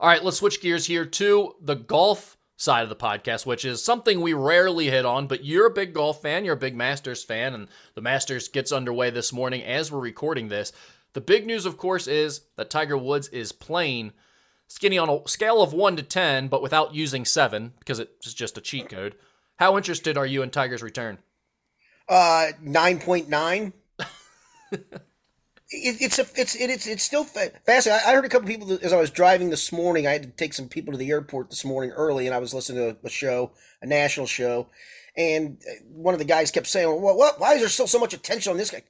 All 0.00 0.08
right, 0.08 0.22
let's 0.22 0.38
switch 0.38 0.60
gears 0.60 0.86
here 0.86 1.04
to 1.04 1.54
the 1.60 1.74
golf 1.74 2.36
side 2.56 2.82
of 2.82 2.88
the 2.88 2.96
podcast, 2.96 3.46
which 3.46 3.64
is 3.64 3.82
something 3.82 4.20
we 4.20 4.32
rarely 4.32 4.90
hit 4.90 5.04
on, 5.04 5.26
but 5.26 5.44
you're 5.44 5.66
a 5.66 5.70
big 5.70 5.94
golf 5.94 6.22
fan, 6.22 6.44
you're 6.44 6.54
a 6.54 6.58
big 6.58 6.76
Masters 6.76 7.22
fan, 7.22 7.54
and 7.54 7.68
the 7.94 8.00
Masters 8.00 8.48
gets 8.48 8.72
underway 8.72 9.10
this 9.10 9.32
morning 9.32 9.62
as 9.62 9.90
we're 9.90 10.00
recording 10.00 10.48
this. 10.48 10.72
The 11.14 11.20
big 11.20 11.46
news, 11.46 11.66
of 11.66 11.78
course, 11.78 12.06
is 12.06 12.42
that 12.56 12.70
Tiger 12.70 12.98
Woods 12.98 13.28
is 13.28 13.52
playing 13.52 14.12
skinny 14.66 14.98
on 14.98 15.08
a 15.08 15.26
scale 15.28 15.62
of 15.62 15.72
1 15.72 15.96
to 15.96 16.02
10, 16.02 16.48
but 16.48 16.62
without 16.62 16.94
using 16.94 17.24
7 17.24 17.72
because 17.78 17.98
it's 17.98 18.34
just 18.34 18.58
a 18.58 18.60
cheat 18.60 18.88
code. 18.88 19.14
How 19.56 19.76
interested 19.76 20.16
are 20.16 20.26
you 20.26 20.42
in 20.42 20.50
Tiger's 20.50 20.82
return? 20.82 21.18
Uh, 22.08 22.48
9.9. 22.64 23.72
It, 25.70 26.00
it's 26.00 26.18
a 26.18 26.26
it's 26.34 26.54
it, 26.54 26.70
it's 26.70 26.86
it's 26.86 27.02
still 27.02 27.24
fa- 27.24 27.52
fascinating. 27.66 28.06
I, 28.06 28.10
I 28.10 28.14
heard 28.14 28.24
a 28.24 28.28
couple 28.28 28.48
people 28.48 28.78
as 28.82 28.92
I 28.92 28.96
was 29.00 29.10
driving 29.10 29.50
this 29.50 29.70
morning. 29.70 30.06
I 30.06 30.12
had 30.12 30.22
to 30.22 30.28
take 30.28 30.54
some 30.54 30.68
people 30.68 30.92
to 30.92 30.98
the 30.98 31.10
airport 31.10 31.50
this 31.50 31.64
morning 31.64 31.90
early, 31.90 32.26
and 32.26 32.34
I 32.34 32.38
was 32.38 32.54
listening 32.54 32.94
to 32.94 33.06
a 33.06 33.10
show, 33.10 33.52
a 33.82 33.86
national 33.86 34.26
show, 34.26 34.68
and 35.16 35.58
uh, 35.68 35.84
one 35.90 36.14
of 36.14 36.20
the 36.20 36.24
guys 36.24 36.50
kept 36.50 36.68
saying, 36.68 36.88
"Well, 36.88 37.16
what? 37.16 37.38
Why 37.38 37.52
is 37.54 37.60
there 37.60 37.68
still 37.68 37.86
so 37.86 37.98
much 37.98 38.14
attention 38.14 38.50
on 38.50 38.56
this 38.56 38.70
guy?" 38.70 38.82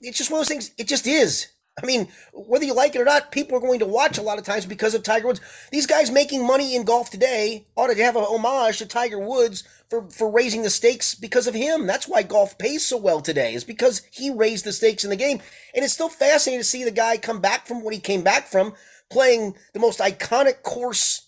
It's 0.00 0.18
just 0.18 0.30
one 0.30 0.40
of 0.40 0.40
those 0.40 0.48
things. 0.48 0.72
It 0.76 0.88
just 0.88 1.06
is. 1.06 1.48
I 1.80 1.86
mean, 1.86 2.08
whether 2.34 2.66
you 2.66 2.74
like 2.74 2.94
it 2.94 3.00
or 3.00 3.04
not, 3.06 3.32
people 3.32 3.56
are 3.56 3.60
going 3.60 3.78
to 3.78 3.86
watch 3.86 4.18
a 4.18 4.22
lot 4.22 4.38
of 4.38 4.44
times 4.44 4.66
because 4.66 4.94
of 4.94 5.02
Tiger 5.02 5.28
Woods. 5.28 5.40
These 5.70 5.86
guys 5.86 6.10
making 6.10 6.46
money 6.46 6.76
in 6.76 6.84
golf 6.84 7.08
today 7.08 7.64
ought 7.76 7.86
to 7.86 8.02
have 8.02 8.14
a 8.14 8.20
homage 8.20 8.76
to 8.78 8.86
Tiger 8.86 9.18
Woods 9.18 9.64
for, 9.88 10.10
for 10.10 10.30
raising 10.30 10.62
the 10.62 10.70
stakes 10.70 11.14
because 11.14 11.46
of 11.46 11.54
him. 11.54 11.86
That's 11.86 12.06
why 12.06 12.24
golf 12.24 12.58
pays 12.58 12.84
so 12.84 12.98
well 12.98 13.22
today, 13.22 13.54
is 13.54 13.64
because 13.64 14.02
he 14.10 14.30
raised 14.30 14.66
the 14.66 14.72
stakes 14.72 15.02
in 15.02 15.08
the 15.08 15.16
game. 15.16 15.40
And 15.74 15.82
it's 15.82 15.94
still 15.94 16.10
fascinating 16.10 16.60
to 16.60 16.64
see 16.64 16.84
the 16.84 16.90
guy 16.90 17.16
come 17.16 17.40
back 17.40 17.66
from 17.66 17.82
what 17.82 17.94
he 17.94 18.00
came 18.00 18.22
back 18.22 18.48
from, 18.48 18.74
playing 19.10 19.56
the 19.72 19.80
most 19.80 19.98
iconic 19.98 20.62
course 20.62 21.22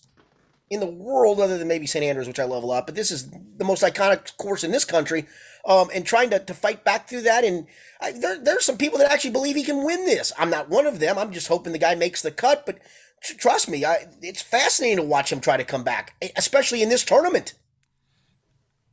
in 0.69 0.79
the 0.79 0.85
world, 0.85 1.39
other 1.39 1.57
than 1.57 1.67
maybe 1.67 1.87
St. 1.87 2.05
Andrews, 2.05 2.27
which 2.27 2.39
I 2.39 2.43
love 2.43 2.63
a 2.63 2.67
lot. 2.67 2.85
But 2.85 2.95
this 2.95 3.09
is 3.09 3.29
the 3.29 3.65
most 3.65 3.81
iconic 3.81 4.37
course 4.37 4.63
in 4.63 4.71
this 4.71 4.85
country, 4.85 5.25
um, 5.65 5.89
and 5.93 6.05
trying 6.05 6.29
to, 6.29 6.39
to 6.39 6.53
fight 6.53 6.83
back 6.83 7.09
through 7.09 7.21
that. 7.21 7.43
And 7.43 7.67
I, 7.99 8.11
there, 8.11 8.39
there's 8.39 8.65
some 8.65 8.77
people 8.77 8.99
that 8.99 9.11
actually 9.11 9.31
believe 9.31 9.55
he 9.55 9.63
can 9.63 9.83
win 9.83 10.05
this. 10.05 10.31
I'm 10.37 10.49
not 10.49 10.69
one 10.69 10.85
of 10.85 10.99
them. 10.99 11.17
I'm 11.17 11.31
just 11.31 11.47
hoping 11.47 11.73
the 11.73 11.79
guy 11.79 11.95
makes 11.95 12.21
the 12.21 12.31
cut. 12.31 12.65
But 12.65 12.79
trust 13.21 13.67
me, 13.67 13.83
I, 13.83 14.07
it's 14.21 14.41
fascinating 14.41 14.97
to 14.97 15.03
watch 15.03 15.31
him 15.31 15.39
try 15.39 15.57
to 15.57 15.63
come 15.63 15.83
back, 15.83 16.15
especially 16.35 16.83
in 16.83 16.89
this 16.89 17.03
tournament. 17.03 17.53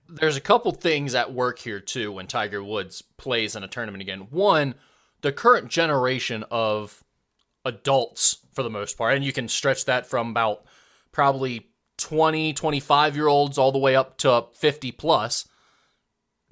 There's 0.09 0.37
a 0.37 0.43
couple 0.43 0.73
things 0.73 1.15
at 1.15 1.33
work 1.33 1.59
here 1.59 1.81
too 1.81 2.13
when 2.13 2.27
Tiger 2.27 2.63
Woods 2.63 3.03
plays 3.17 3.57
in 3.57 3.63
a 3.63 3.69
tournament 3.69 4.03
again. 4.03 4.29
One, 4.31 4.75
the 5.23 5.33
current 5.33 5.69
generation 5.69 6.45
of 6.51 7.03
adults 7.65 8.39
for 8.53 8.63
the 8.63 8.71
most 8.71 8.99
part, 8.99 9.15
and 9.15 9.25
you 9.25 9.33
can 9.33 9.49
stretch 9.49 9.87
that 9.87 10.07
from 10.07 10.31
about 10.31 10.65
probably 11.13 11.69
20, 11.99 12.53
25 12.53 13.17
year 13.17 13.29
olds 13.29 13.57
all 13.57 13.73
the 13.73 13.79
way 13.79 13.97
up 13.97 14.19
to 14.19 14.47
50 14.55 14.93
plus, 14.93 15.49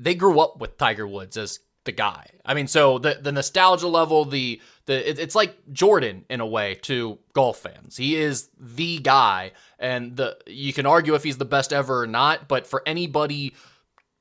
they 0.01 0.15
grew 0.15 0.41
up 0.41 0.59
with 0.59 0.79
Tiger 0.79 1.07
Woods 1.07 1.37
as 1.37 1.61
the 1.85 1.93
guy. 1.93 2.27
I 2.45 2.55
mean, 2.55 2.67
so 2.67 2.99
the 2.99 3.19
the 3.21 3.33
nostalgia 3.33 3.89
level, 3.89 4.25
the 4.25 4.61
the 4.87 5.11
it, 5.11 5.19
it's 5.19 5.35
like 5.35 5.57
Jordan 5.73 6.25
in 6.29 6.41
a 6.41 6.47
way 6.47 6.75
to 6.83 7.19
golf 7.33 7.59
fans. 7.59 7.97
He 7.97 8.17
is 8.17 8.49
the 8.59 8.99
guy, 8.99 9.53
and 9.79 10.17
the 10.17 10.39
you 10.47 10.73
can 10.73 10.87
argue 10.87 11.15
if 11.15 11.25
he's 11.25 11.39
the 11.39 11.45
best 11.45 11.73
ever 11.73 12.03
or 12.03 12.07
not, 12.07 12.49
but 12.49 12.67
for 12.67 12.83
anybody 12.87 13.55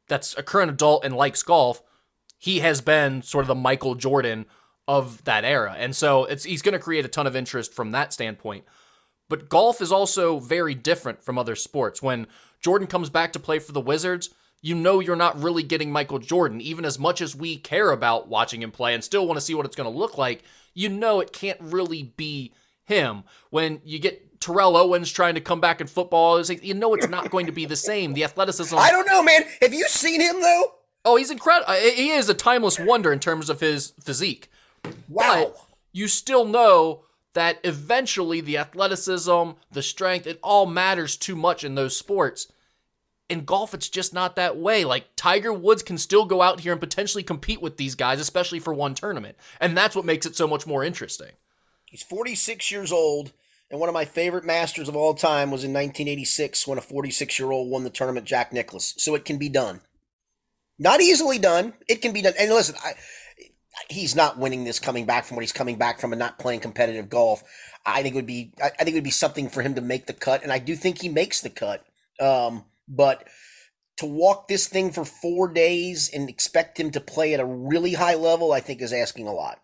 that's 0.07 0.37
a 0.37 0.43
current 0.43 0.71
adult 0.71 1.05
and 1.05 1.15
likes 1.15 1.43
golf, 1.43 1.81
he 2.37 2.59
has 2.59 2.81
been 2.81 3.21
sort 3.21 3.43
of 3.43 3.47
the 3.47 3.55
Michael 3.55 3.95
Jordan 3.95 4.45
of 4.87 5.23
that 5.25 5.43
era, 5.43 5.75
and 5.77 5.95
so 5.95 6.25
it's 6.25 6.43
he's 6.45 6.61
going 6.61 6.73
to 6.73 6.79
create 6.79 7.05
a 7.05 7.09
ton 7.09 7.27
of 7.27 7.35
interest 7.35 7.73
from 7.73 7.91
that 7.91 8.13
standpoint. 8.13 8.63
But 9.27 9.47
golf 9.47 9.81
is 9.81 9.91
also 9.91 10.39
very 10.39 10.73
different 10.73 11.23
from 11.23 11.37
other 11.37 11.55
sports. 11.55 12.01
When 12.01 12.25
Jordan 12.61 12.87
comes 12.87 13.11
back 13.11 13.31
to 13.33 13.39
play 13.39 13.59
for 13.59 13.73
the 13.73 13.81
Wizards, 13.81 14.31
you 14.61 14.75
know 14.75 14.99
you're 14.99 15.15
not 15.15 15.41
really 15.41 15.63
getting 15.63 15.91
Michael 15.91 16.19
Jordan. 16.19 16.61
Even 16.61 16.85
as 16.85 16.99
much 16.99 17.21
as 17.21 17.35
we 17.35 17.57
care 17.57 17.91
about 17.91 18.27
watching 18.27 18.61
him 18.61 18.71
play 18.71 18.93
and 18.93 19.03
still 19.03 19.25
want 19.25 19.37
to 19.37 19.45
see 19.45 19.53
what 19.53 19.65
it's 19.65 19.75
going 19.75 19.91
to 19.91 19.97
look 19.97 20.17
like, 20.17 20.43
you 20.73 20.89
know 20.89 21.19
it 21.19 21.33
can't 21.33 21.59
really 21.61 22.03
be 22.03 22.53
him. 22.85 23.23
When 23.49 23.81
you 23.83 23.99
get 23.99 24.39
Terrell 24.39 24.77
Owens 24.77 25.11
trying 25.11 25.35
to 25.35 25.41
come 25.41 25.61
back 25.61 25.81
in 25.81 25.87
football, 25.87 26.37
like, 26.37 26.63
you 26.63 26.73
know 26.73 26.93
it's 26.93 27.09
not 27.09 27.29
going 27.29 27.45
to 27.45 27.51
be 27.51 27.65
the 27.65 27.75
same. 27.75 28.13
The 28.13 28.23
athleticism. 28.23 28.77
I 28.77 28.91
don't 28.91 29.07
know, 29.07 29.23
man. 29.23 29.43
Have 29.61 29.73
you 29.73 29.87
seen 29.87 30.21
him 30.21 30.41
though? 30.41 30.73
Oh, 31.05 31.15
he's 31.15 31.31
incredible. 31.31 31.71
Uh, 31.71 31.75
he 31.77 32.09
is 32.09 32.29
a 32.29 32.33
timeless 32.33 32.77
wonder 32.79 33.13
in 33.13 33.19
terms 33.19 33.49
of 33.49 33.61
his 33.61 33.93
physique. 34.01 34.51
Wow. 35.07 35.53
But 35.53 35.57
you 35.93 36.07
still 36.07 36.45
know 36.45 37.05
that 37.33 37.59
eventually 37.63 38.41
the 38.41 38.57
athleticism, 38.57 39.51
the 39.71 39.81
strength, 39.81 40.27
it 40.27 40.39
all 40.43 40.65
matters 40.65 41.15
too 41.15 41.35
much 41.35 41.63
in 41.63 41.75
those 41.75 41.95
sports. 41.95 42.51
In 43.29 43.45
golf, 43.45 43.73
it's 43.73 43.89
just 43.89 44.13
not 44.13 44.35
that 44.35 44.57
way. 44.57 44.83
Like 44.83 45.05
Tiger 45.15 45.53
Woods 45.53 45.83
can 45.83 45.97
still 45.97 46.25
go 46.25 46.41
out 46.41 46.61
here 46.61 46.71
and 46.71 46.81
potentially 46.81 47.23
compete 47.23 47.61
with 47.61 47.77
these 47.77 47.95
guys, 47.95 48.19
especially 48.19 48.59
for 48.59 48.73
one 48.73 48.95
tournament. 48.95 49.37
And 49.59 49.77
that's 49.77 49.95
what 49.95 50.05
makes 50.05 50.25
it 50.25 50.35
so 50.35 50.47
much 50.47 50.65
more 50.65 50.83
interesting. 50.83 51.31
He's 51.85 52.03
46 52.03 52.71
years 52.71 52.91
old, 52.91 53.31
and 53.69 53.79
one 53.79 53.89
of 53.89 53.93
my 53.93 54.05
favorite 54.05 54.45
masters 54.45 54.89
of 54.89 54.95
all 54.95 55.13
time 55.13 55.51
was 55.51 55.63
in 55.63 55.71
1986 55.71 56.67
when 56.67 56.77
a 56.77 56.81
46 56.81 57.39
year 57.39 57.51
old 57.51 57.69
won 57.69 57.83
the 57.83 57.89
tournament, 57.89 58.25
Jack 58.25 58.51
Nicklaus. 58.51 58.95
So 58.97 59.15
it 59.15 59.25
can 59.25 59.37
be 59.37 59.49
done. 59.49 59.81
Not 60.79 61.01
easily 61.01 61.37
done. 61.37 61.73
It 61.87 62.01
can 62.01 62.13
be 62.13 62.21
done. 62.21 62.33
And 62.39 62.51
listen, 62.51 62.75
I, 62.83 62.93
he's 63.89 64.15
not 64.15 64.37
winning 64.37 64.63
this 64.63 64.79
coming 64.79 65.05
back 65.05 65.25
from 65.25 65.35
what 65.35 65.41
he's 65.41 65.51
coming 65.51 65.77
back 65.77 65.99
from 65.99 66.13
and 66.13 66.19
not 66.19 66.39
playing 66.39 66.61
competitive 66.61 67.09
golf. 67.09 67.43
I 67.85 68.01
think 68.01 68.13
it 68.13 68.17
would 68.17 68.25
be 68.25 68.53
I 68.63 68.69
think 68.69 68.89
it 68.89 68.95
would 68.95 69.03
be 69.03 69.11
something 69.11 69.49
for 69.49 69.61
him 69.61 69.75
to 69.75 69.81
make 69.81 70.05
the 70.05 70.13
cut, 70.13 70.43
and 70.43 70.51
I 70.51 70.59
do 70.59 70.75
think 70.75 71.01
he 71.01 71.09
makes 71.09 71.41
the 71.41 71.49
cut. 71.49 71.85
Um, 72.19 72.65
but 72.89 73.27
to 73.97 74.05
walk 74.05 74.47
this 74.47 74.67
thing 74.67 74.91
for 74.91 75.05
four 75.05 75.51
days 75.51 76.09
and 76.13 76.29
expect 76.29 76.79
him 76.79 76.89
to 76.91 77.01
play 77.01 77.33
at 77.33 77.39
a 77.39 77.45
really 77.45 77.93
high 77.93 78.15
level, 78.15 78.51
I 78.51 78.59
think 78.59 78.81
is 78.81 78.93
asking 78.93 79.27
a 79.27 79.33
lot. 79.33 79.59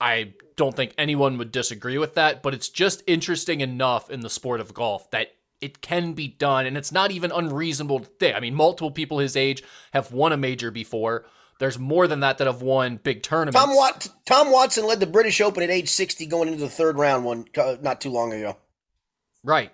I 0.00 0.34
don't 0.56 0.74
think 0.74 0.92
anyone 0.98 1.38
would 1.38 1.52
disagree 1.52 1.98
with 1.98 2.14
that, 2.14 2.42
but 2.42 2.54
it's 2.54 2.68
just 2.68 3.02
interesting 3.06 3.60
enough 3.60 4.10
in 4.10 4.20
the 4.20 4.30
sport 4.30 4.60
of 4.60 4.74
golf 4.74 5.10
that 5.10 5.32
it 5.60 5.80
can 5.80 6.12
be 6.12 6.28
done, 6.28 6.66
and 6.66 6.76
it's 6.76 6.92
not 6.92 7.10
even 7.10 7.32
unreasonable 7.32 8.00
to 8.00 8.06
think. 8.06 8.36
I 8.36 8.40
mean, 8.40 8.54
multiple 8.54 8.90
people 8.90 9.18
his 9.18 9.36
age 9.36 9.62
have 9.92 10.12
won 10.12 10.32
a 10.32 10.36
major 10.36 10.70
before. 10.70 11.26
There's 11.58 11.78
more 11.78 12.06
than 12.06 12.20
that 12.20 12.38
that 12.38 12.46
have 12.46 12.60
won 12.60 12.98
big 13.02 13.22
tournaments. 13.22 13.58
Tom, 13.58 13.74
Wat- 13.74 14.08
Tom 14.26 14.52
Watson 14.52 14.86
led 14.86 15.00
the 15.00 15.06
British 15.06 15.40
Open 15.40 15.62
at 15.62 15.70
age 15.70 15.88
60 15.88 16.26
going 16.26 16.48
into 16.48 16.60
the 16.60 16.68
third 16.68 16.96
round 16.96 17.24
one 17.24 17.46
uh, 17.56 17.76
not 17.80 18.00
too 18.00 18.10
long 18.10 18.32
ago. 18.32 18.58
Right. 19.42 19.72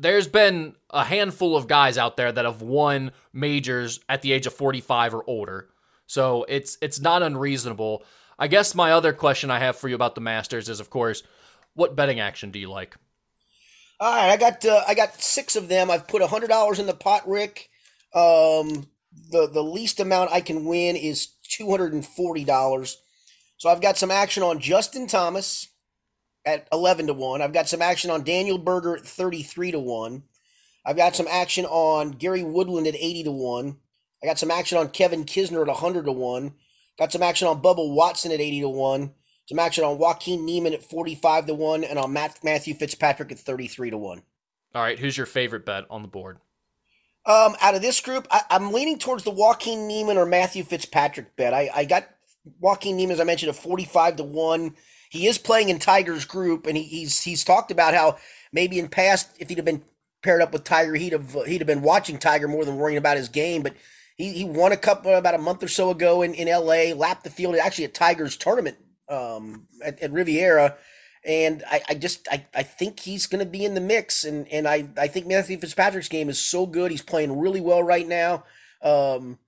There's 0.00 0.28
been 0.28 0.74
a 0.88 1.04
handful 1.04 1.56
of 1.56 1.68
guys 1.68 1.98
out 1.98 2.16
there 2.16 2.32
that 2.32 2.44
have 2.46 2.62
won 2.62 3.12
majors 3.32 4.00
at 4.08 4.22
the 4.22 4.32
age 4.32 4.46
of 4.46 4.54
45 4.54 5.14
or 5.14 5.24
older. 5.26 5.68
So 6.06 6.44
it's 6.48 6.78
it's 6.80 7.00
not 7.00 7.22
unreasonable. 7.22 8.02
I 8.38 8.48
guess 8.48 8.74
my 8.74 8.92
other 8.92 9.12
question 9.12 9.50
I 9.50 9.58
have 9.58 9.76
for 9.76 9.88
you 9.88 9.94
about 9.94 10.14
the 10.14 10.20
Masters 10.20 10.68
is 10.68 10.80
of 10.80 10.90
course, 10.90 11.22
what 11.74 11.94
betting 11.94 12.18
action 12.18 12.50
do 12.50 12.58
you 12.58 12.70
like? 12.70 12.96
All 14.00 14.10
right, 14.10 14.30
I 14.30 14.36
got 14.38 14.64
uh, 14.64 14.82
I 14.88 14.94
got 14.94 15.20
6 15.20 15.56
of 15.56 15.68
them. 15.68 15.90
I've 15.90 16.08
put 16.08 16.22
$100 16.22 16.78
in 16.78 16.86
the 16.86 16.94
pot, 16.94 17.28
Rick. 17.28 17.68
Um 18.14 18.88
the 19.30 19.48
the 19.48 19.62
least 19.62 20.00
amount 20.00 20.32
I 20.32 20.40
can 20.40 20.64
win 20.64 20.96
is 20.96 21.28
two 21.48 21.70
hundred 21.70 21.92
and 21.92 22.06
forty 22.06 22.44
dollars. 22.44 22.96
So 23.56 23.68
I've 23.68 23.82
got 23.82 23.98
some 23.98 24.10
action 24.10 24.42
on 24.42 24.60
Justin 24.60 25.06
Thomas 25.06 25.68
at 26.44 26.68
eleven 26.72 27.06
to 27.06 27.14
one. 27.14 27.42
I've 27.42 27.52
got 27.52 27.68
some 27.68 27.82
action 27.82 28.10
on 28.10 28.24
Daniel 28.24 28.58
Berger 28.58 28.96
at 28.96 29.06
thirty 29.06 29.42
three 29.42 29.70
to 29.70 29.78
one. 29.78 30.24
I've 30.84 30.96
got 30.96 31.14
some 31.14 31.28
action 31.30 31.66
on 31.66 32.12
Gary 32.12 32.42
Woodland 32.42 32.86
at 32.86 32.94
eighty 32.94 33.22
to 33.24 33.32
one. 33.32 33.76
I 34.22 34.26
got 34.26 34.38
some 34.38 34.50
action 34.50 34.78
on 34.78 34.88
Kevin 34.88 35.24
Kisner 35.24 35.66
at 35.66 35.76
hundred 35.76 36.06
to 36.06 36.12
one. 36.12 36.54
Got 36.98 37.12
some 37.12 37.22
action 37.22 37.48
on 37.48 37.62
Bubba 37.62 37.94
Watson 37.94 38.32
at 38.32 38.40
eighty 38.40 38.60
to 38.60 38.68
one. 38.68 39.12
Some 39.46 39.58
action 39.58 39.84
on 39.84 39.98
Joaquin 39.98 40.44
Niemann 40.44 40.74
at 40.74 40.82
forty 40.82 41.14
five 41.14 41.46
to 41.46 41.54
one, 41.54 41.84
and 41.84 41.98
on 41.98 42.12
Matt, 42.12 42.38
Matthew 42.44 42.74
Fitzpatrick 42.74 43.32
at 43.32 43.38
thirty 43.38 43.68
three 43.68 43.90
to 43.90 43.98
one. 43.98 44.22
All 44.74 44.82
right, 44.82 44.98
who's 44.98 45.16
your 45.16 45.26
favorite 45.26 45.66
bet 45.66 45.84
on 45.90 46.02
the 46.02 46.08
board? 46.08 46.38
Um, 47.26 47.54
out 47.60 47.74
of 47.74 47.82
this 47.82 48.00
group, 48.00 48.26
I, 48.30 48.42
am 48.50 48.72
leaning 48.72 48.98
towards 48.98 49.24
the 49.24 49.30
Joaquin 49.30 49.86
Niemann 49.86 50.16
or 50.16 50.24
Matthew 50.24 50.64
Fitzpatrick 50.64 51.36
bet. 51.36 51.52
I, 51.52 51.70
I 51.74 51.84
got 51.84 52.08
Joaquin 52.60 52.96
Niemann, 52.96 53.14
as 53.14 53.20
I 53.20 53.24
mentioned, 53.24 53.50
a 53.50 53.54
45 53.54 54.16
to 54.16 54.24
1. 54.24 54.74
He 55.10 55.26
is 55.26 55.36
playing 55.36 55.68
in 55.68 55.78
Tiger's 55.78 56.24
group, 56.24 56.66
and 56.66 56.76
he, 56.76 56.84
he's 56.84 57.22
he's 57.24 57.44
talked 57.44 57.70
about 57.70 57.92
how 57.92 58.16
maybe 58.52 58.78
in 58.78 58.88
past, 58.88 59.28
if 59.38 59.50
he'd 59.50 59.58
have 59.58 59.66
been 59.66 59.82
paired 60.22 60.40
up 60.40 60.52
with 60.52 60.64
Tiger, 60.64 60.94
he'd 60.94 61.12
have 61.12 61.36
he'd 61.46 61.60
have 61.60 61.66
been 61.66 61.82
watching 61.82 62.16
Tiger 62.18 62.48
more 62.48 62.64
than 62.64 62.78
worrying 62.78 62.96
about 62.96 63.18
his 63.18 63.28
game. 63.28 63.62
But 63.62 63.74
he, 64.16 64.32
he 64.32 64.44
won 64.44 64.72
a 64.72 64.78
cup 64.78 65.04
about 65.04 65.34
a 65.34 65.38
month 65.38 65.62
or 65.62 65.68
so 65.68 65.90
ago 65.90 66.22
in, 66.22 66.32
in 66.32 66.48
LA, 66.48 66.94
lapped 66.94 67.24
the 67.24 67.30
field 67.30 67.56
actually 67.56 67.84
at 67.84 67.94
Tiger's 67.94 68.36
tournament 68.36 68.78
um, 69.10 69.66
at, 69.84 70.00
at 70.00 70.12
Riviera 70.12 70.76
and 71.24 71.62
I, 71.70 71.82
I 71.88 71.94
just 71.94 72.26
I, 72.30 72.46
I 72.54 72.62
think 72.62 73.00
he's 73.00 73.26
going 73.26 73.44
to 73.44 73.50
be 73.50 73.64
in 73.64 73.74
the 73.74 73.80
mix, 73.80 74.24
and 74.24 74.48
and 74.48 74.66
I 74.66 74.88
I 74.96 75.06
think 75.06 75.26
Matthew 75.26 75.58
Fitzpatrick's 75.58 76.08
game 76.08 76.28
is 76.28 76.38
so 76.38 76.66
good. 76.66 76.90
He's 76.90 77.02
playing 77.02 77.38
really 77.38 77.60
well 77.60 77.82
right 77.82 78.06
now. 78.06 78.44
Um, 78.82 79.38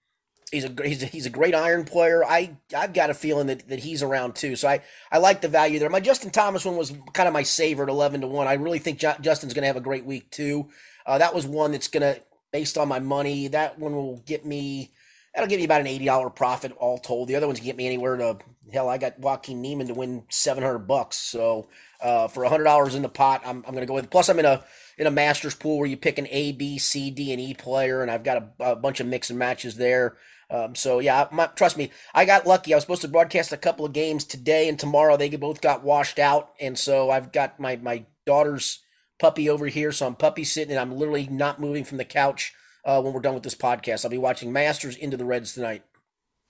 he's 0.52 0.64
a 0.64 0.74
he's 0.84 1.02
a, 1.02 1.06
he's 1.06 1.26
a 1.26 1.30
great 1.30 1.54
iron 1.54 1.84
player. 1.84 2.24
I 2.24 2.56
I've 2.76 2.92
got 2.92 3.10
a 3.10 3.14
feeling 3.14 3.48
that, 3.48 3.68
that 3.68 3.80
he's 3.80 4.02
around 4.02 4.36
too. 4.36 4.54
So 4.54 4.68
I 4.68 4.82
I 5.10 5.18
like 5.18 5.40
the 5.40 5.48
value 5.48 5.78
there. 5.78 5.90
My 5.90 6.00
Justin 6.00 6.30
Thomas 6.30 6.64
one 6.64 6.76
was 6.76 6.92
kind 7.14 7.26
of 7.26 7.32
my 7.32 7.42
saver 7.42 7.82
at 7.82 7.88
eleven 7.88 8.20
to 8.20 8.28
one. 8.28 8.46
I 8.46 8.54
really 8.54 8.78
think 8.78 8.98
Justin's 8.98 9.54
going 9.54 9.62
to 9.62 9.66
have 9.66 9.76
a 9.76 9.80
great 9.80 10.04
week 10.04 10.30
too. 10.30 10.68
Uh, 11.04 11.18
that 11.18 11.34
was 11.34 11.46
one 11.46 11.72
that's 11.72 11.88
going 11.88 12.02
to 12.02 12.22
based 12.52 12.78
on 12.78 12.86
my 12.86 13.00
money. 13.00 13.48
That 13.48 13.78
one 13.78 13.94
will 13.94 14.18
get 14.18 14.46
me 14.46 14.92
That'll 15.34 15.48
give 15.48 15.58
me 15.58 15.64
about 15.64 15.80
an 15.80 15.86
eighty 15.86 16.04
dollar 16.04 16.28
profit 16.28 16.72
all 16.72 16.98
told. 16.98 17.28
The 17.28 17.36
other 17.36 17.46
ones 17.46 17.58
can 17.58 17.64
get 17.64 17.76
me 17.76 17.86
anywhere 17.86 18.16
to 18.16 18.38
hell. 18.70 18.88
I 18.88 18.98
got 18.98 19.18
Joaquin 19.18 19.62
Niemann 19.62 19.86
to 19.86 19.94
win 19.94 20.24
seven 20.28 20.62
hundred 20.62 20.80
bucks. 20.80 21.16
So 21.16 21.68
uh, 22.02 22.28
for 22.28 22.44
hundred 22.44 22.64
dollars 22.64 22.94
in 22.94 23.00
the 23.00 23.08
pot, 23.08 23.40
I'm, 23.44 23.64
I'm 23.66 23.72
going 23.72 23.80
to 23.80 23.86
go 23.86 23.94
with. 23.94 24.10
Plus, 24.10 24.28
I'm 24.28 24.38
in 24.38 24.44
a 24.44 24.62
in 24.98 25.06
a 25.06 25.10
Masters 25.10 25.54
pool 25.54 25.78
where 25.78 25.88
you 25.88 25.96
pick 25.96 26.18
an 26.18 26.28
A, 26.30 26.52
B, 26.52 26.76
C, 26.76 27.10
D, 27.10 27.32
and 27.32 27.40
E 27.40 27.54
player, 27.54 28.02
and 28.02 28.10
I've 28.10 28.24
got 28.24 28.42
a, 28.60 28.72
a 28.72 28.76
bunch 28.76 29.00
of 29.00 29.06
mix 29.06 29.30
and 29.30 29.38
matches 29.38 29.76
there. 29.76 30.18
Um, 30.52 30.74
so 30.74 30.98
yeah, 30.98 31.28
my, 31.32 31.46
trust 31.46 31.78
me, 31.78 31.90
I 32.14 32.26
got 32.26 32.46
lucky. 32.46 32.74
I 32.74 32.76
was 32.76 32.84
supposed 32.84 33.02
to 33.02 33.08
broadcast 33.08 33.52
a 33.52 33.56
couple 33.56 33.86
of 33.86 33.94
games 33.94 34.24
today 34.24 34.68
and 34.68 34.78
tomorrow. 34.78 35.16
They 35.16 35.30
both 35.30 35.62
got 35.62 35.82
washed 35.82 36.18
out, 36.18 36.50
and 36.60 36.78
so 36.78 37.10
I've 37.10 37.32
got 37.32 37.58
my 37.58 37.76
my 37.76 38.04
daughter's 38.26 38.80
puppy 39.18 39.48
over 39.48 39.68
here. 39.68 39.92
So 39.92 40.06
I'm 40.06 40.14
puppy 40.14 40.44
sitting, 40.44 40.72
and 40.72 40.80
I'm 40.80 40.98
literally 40.98 41.26
not 41.26 41.60
moving 41.60 41.84
from 41.84 41.96
the 41.96 42.04
couch 42.04 42.52
uh, 42.84 43.00
when 43.00 43.14
we're 43.14 43.20
done 43.20 43.34
with 43.34 43.44
this 43.44 43.54
podcast. 43.54 44.04
I'll 44.04 44.10
be 44.10 44.18
watching 44.18 44.52
Masters 44.52 44.96
into 44.96 45.16
the 45.16 45.24
Reds 45.24 45.54
tonight. 45.54 45.84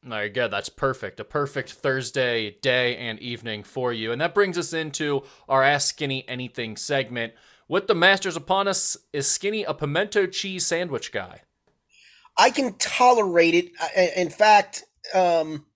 Very 0.02 0.30
good. 0.30 0.50
That's 0.50 0.68
perfect. 0.68 1.20
A 1.20 1.24
perfect 1.24 1.72
Thursday 1.74 2.56
day 2.60 2.96
and 2.96 3.20
evening 3.20 3.62
for 3.62 3.92
you. 3.92 4.10
And 4.10 4.20
that 4.20 4.34
brings 4.34 4.58
us 4.58 4.72
into 4.72 5.22
our 5.48 5.62
Ask 5.62 5.90
Skinny 5.90 6.28
Anything 6.28 6.76
segment. 6.76 7.34
With 7.68 7.86
the 7.86 7.94
Masters 7.94 8.36
upon 8.36 8.66
us, 8.66 8.96
is 9.12 9.28
Skinny 9.28 9.62
a 9.62 9.72
pimento 9.72 10.26
cheese 10.26 10.66
sandwich 10.66 11.12
guy? 11.12 11.42
I 12.37 12.51
can 12.51 12.75
tolerate 12.75 13.55
it. 13.55 13.73
In 14.16 14.31
fact, 14.31 14.85
um, 15.14 15.66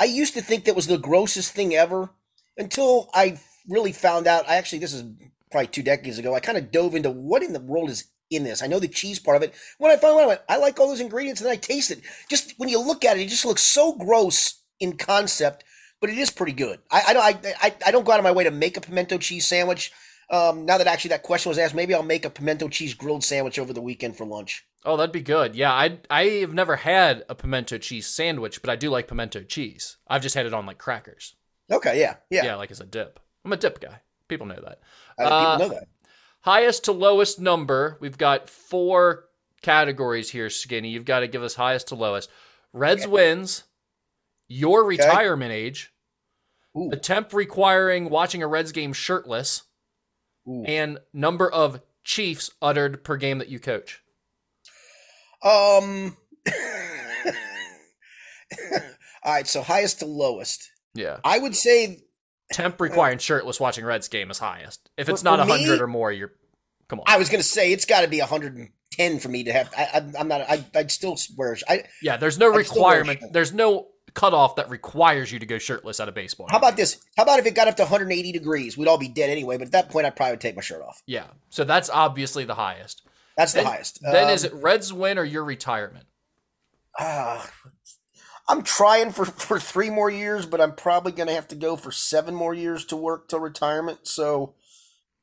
I 0.00 0.04
used 0.04 0.34
to 0.34 0.42
think 0.42 0.64
that 0.64 0.76
was 0.76 0.86
the 0.86 0.98
grossest 0.98 1.52
thing 1.52 1.74
ever 1.74 2.10
until 2.56 3.10
I 3.14 3.38
really 3.68 3.92
found 3.92 4.26
out. 4.26 4.48
I 4.48 4.56
actually, 4.56 4.80
this 4.80 4.94
is 4.94 5.04
probably 5.50 5.68
two 5.68 5.82
decades 5.82 6.18
ago. 6.18 6.34
I 6.34 6.40
kind 6.40 6.58
of 6.58 6.72
dove 6.72 6.94
into 6.94 7.10
what 7.10 7.42
in 7.42 7.52
the 7.52 7.60
world 7.60 7.90
is 7.90 8.08
in 8.30 8.44
this. 8.44 8.62
I 8.62 8.66
know 8.66 8.80
the 8.80 8.88
cheese 8.88 9.18
part 9.18 9.36
of 9.36 9.42
it. 9.42 9.54
When 9.78 9.92
I 9.92 9.96
finally 9.96 10.26
went, 10.26 10.40
I 10.48 10.56
like 10.56 10.80
all 10.80 10.88
those 10.88 11.00
ingredients 11.00 11.40
and 11.40 11.50
I 11.50 11.56
taste 11.56 11.90
it. 11.90 12.00
Just 12.28 12.54
when 12.56 12.68
you 12.68 12.80
look 12.80 13.04
at 13.04 13.18
it, 13.18 13.22
it 13.22 13.28
just 13.28 13.44
looks 13.44 13.62
so 13.62 13.94
gross 13.94 14.62
in 14.80 14.96
concept, 14.96 15.64
but 16.00 16.10
it 16.10 16.18
is 16.18 16.30
pretty 16.30 16.52
good. 16.52 16.80
I, 16.90 17.02
I 17.06 17.52
I, 17.62 17.74
I 17.86 17.90
don't 17.90 18.04
go 18.04 18.12
out 18.12 18.18
of 18.18 18.24
my 18.24 18.32
way 18.32 18.44
to 18.44 18.50
make 18.50 18.76
a 18.76 18.80
pimento 18.80 19.18
cheese 19.18 19.46
sandwich. 19.46 19.92
Um, 20.32 20.64
now 20.64 20.78
that 20.78 20.86
actually 20.86 21.10
that 21.10 21.22
question 21.22 21.50
was 21.50 21.58
asked, 21.58 21.74
maybe 21.74 21.94
I'll 21.94 22.02
make 22.02 22.24
a 22.24 22.30
pimento 22.30 22.68
cheese 22.68 22.94
grilled 22.94 23.22
sandwich 23.22 23.58
over 23.58 23.74
the 23.74 23.82
weekend 23.82 24.16
for 24.16 24.24
lunch. 24.24 24.64
Oh, 24.84 24.96
that'd 24.96 25.12
be 25.12 25.20
good. 25.20 25.54
Yeah, 25.54 25.72
I 25.72 25.98
I 26.10 26.24
have 26.40 26.54
never 26.54 26.76
had 26.76 27.22
a 27.28 27.34
pimento 27.34 27.78
cheese 27.78 28.06
sandwich, 28.06 28.62
but 28.62 28.70
I 28.70 28.76
do 28.76 28.88
like 28.90 29.08
pimento 29.08 29.42
cheese. 29.42 29.98
I've 30.08 30.22
just 30.22 30.34
had 30.34 30.46
it 30.46 30.54
on 30.54 30.64
like 30.66 30.78
crackers. 30.78 31.34
Okay, 31.70 32.00
yeah, 32.00 32.16
yeah, 32.30 32.44
yeah, 32.44 32.54
like 32.56 32.70
as 32.70 32.80
a 32.80 32.86
dip. 32.86 33.20
I'm 33.44 33.52
a 33.52 33.56
dip 33.56 33.78
guy. 33.78 34.00
People 34.26 34.46
know 34.46 34.60
that. 34.60 34.80
Uh, 35.18 35.22
uh, 35.22 35.56
people 35.56 35.68
know 35.68 35.74
that. 35.74 35.88
Highest 36.40 36.84
to 36.84 36.92
lowest 36.92 37.38
number. 37.38 37.98
We've 38.00 38.18
got 38.18 38.48
four 38.48 39.26
categories 39.60 40.30
here, 40.30 40.50
Skinny. 40.50 40.88
You've 40.88 41.04
got 41.04 41.20
to 41.20 41.28
give 41.28 41.42
us 41.42 41.54
highest 41.54 41.88
to 41.88 41.94
lowest. 41.94 42.30
Reds 42.72 43.02
okay. 43.02 43.10
wins. 43.10 43.64
Your 44.48 44.84
retirement 44.84 45.50
okay. 45.50 45.60
age. 45.60 45.92
Ooh. 46.76 46.90
Attempt 46.90 47.32
requiring 47.32 48.08
watching 48.10 48.42
a 48.42 48.46
Reds 48.46 48.72
game 48.72 48.92
shirtless. 48.92 49.62
Ooh. 50.48 50.64
And 50.64 50.98
number 51.12 51.50
of 51.50 51.80
Chiefs 52.04 52.50
uttered 52.60 53.04
per 53.04 53.16
game 53.16 53.38
that 53.38 53.48
you 53.48 53.58
coach. 53.58 54.02
Um. 55.42 56.16
All 59.24 59.32
right, 59.32 59.46
so 59.46 59.62
highest 59.62 60.00
to 60.00 60.06
lowest. 60.06 60.68
Yeah. 60.94 61.18
I 61.24 61.38
would 61.38 61.54
say 61.54 62.02
temp 62.52 62.80
requiring 62.80 63.18
shirtless 63.18 63.60
watching 63.60 63.84
Reds 63.84 64.08
game 64.08 64.30
is 64.30 64.38
highest. 64.38 64.90
If 64.96 65.08
it's 65.08 65.22
for, 65.22 65.24
not 65.24 65.48
hundred 65.48 65.80
or 65.80 65.86
more, 65.86 66.10
you're 66.12 66.32
come 66.88 67.00
on. 67.00 67.04
I 67.06 67.18
was 67.18 67.28
gonna 67.28 67.42
say 67.42 67.72
it's 67.72 67.84
got 67.84 68.02
to 68.02 68.08
be 68.08 68.18
hundred 68.18 68.56
and 68.56 68.70
ten 68.90 69.18
for 69.18 69.28
me 69.28 69.44
to 69.44 69.52
have. 69.52 69.72
I, 69.76 70.04
am 70.18 70.28
not. 70.28 70.42
I, 70.42 70.64
would 70.74 70.90
still 70.90 71.16
wear. 71.36 71.56
I 71.68 71.84
yeah. 72.02 72.16
There's 72.16 72.38
no 72.38 72.52
I'd 72.52 72.56
requirement. 72.56 73.20
There's 73.32 73.52
no 73.52 73.88
cutoff 74.14 74.56
that 74.56 74.68
requires 74.70 75.32
you 75.32 75.38
to 75.38 75.46
go 75.46 75.58
shirtless 75.58 76.00
at 76.00 76.08
a 76.08 76.12
baseball. 76.12 76.46
How 76.50 76.58
about 76.58 76.76
this? 76.76 77.00
How 77.16 77.22
about 77.22 77.38
if 77.38 77.46
it 77.46 77.54
got 77.54 77.68
up 77.68 77.76
to 77.76 77.82
180 77.82 78.32
degrees? 78.32 78.76
We'd 78.76 78.88
all 78.88 78.98
be 78.98 79.08
dead 79.08 79.30
anyway. 79.30 79.56
But 79.58 79.66
at 79.66 79.72
that 79.72 79.90
point, 79.90 80.06
I'd 80.06 80.16
probably 80.16 80.36
take 80.36 80.56
my 80.56 80.62
shirt 80.62 80.82
off. 80.82 81.02
Yeah. 81.06 81.26
So 81.50 81.64
that's 81.64 81.90
obviously 81.90 82.44
the 82.44 82.54
highest. 82.54 83.02
That's 83.36 83.52
then, 83.52 83.64
the 83.64 83.70
highest. 83.70 84.00
Then 84.02 84.24
um, 84.24 84.30
is 84.30 84.44
it 84.44 84.52
Reds 84.54 84.92
win 84.92 85.18
or 85.18 85.24
your 85.24 85.44
retirement? 85.44 86.06
Uh, 86.98 87.44
I'm 88.48 88.62
trying 88.62 89.12
for, 89.12 89.24
for 89.24 89.58
three 89.58 89.90
more 89.90 90.10
years, 90.10 90.46
but 90.46 90.60
I'm 90.60 90.74
probably 90.74 91.12
going 91.12 91.28
to 91.28 91.34
have 91.34 91.48
to 91.48 91.54
go 91.54 91.76
for 91.76 91.90
seven 91.90 92.34
more 92.34 92.54
years 92.54 92.84
to 92.86 92.96
work 92.96 93.28
till 93.28 93.40
retirement. 93.40 94.06
So 94.06 94.54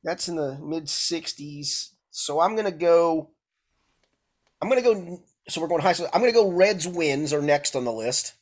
that's 0.02 0.28
in 0.28 0.36
the 0.36 0.58
mid 0.60 0.86
60s. 0.86 1.90
So 2.10 2.40
I'm 2.40 2.54
going 2.54 2.70
to 2.70 2.76
go. 2.76 3.30
I'm 4.60 4.68
going 4.68 4.82
to 4.82 4.94
go. 4.94 5.22
So 5.48 5.60
we're 5.60 5.68
going 5.68 5.82
high. 5.82 5.92
So 5.92 6.08
I'm 6.12 6.20
going 6.20 6.32
to 6.32 6.38
go 6.38 6.50
Reds 6.50 6.88
wins 6.88 7.32
are 7.32 7.42
next 7.42 7.76
on 7.76 7.84
the 7.84 7.92
list. 7.92 8.34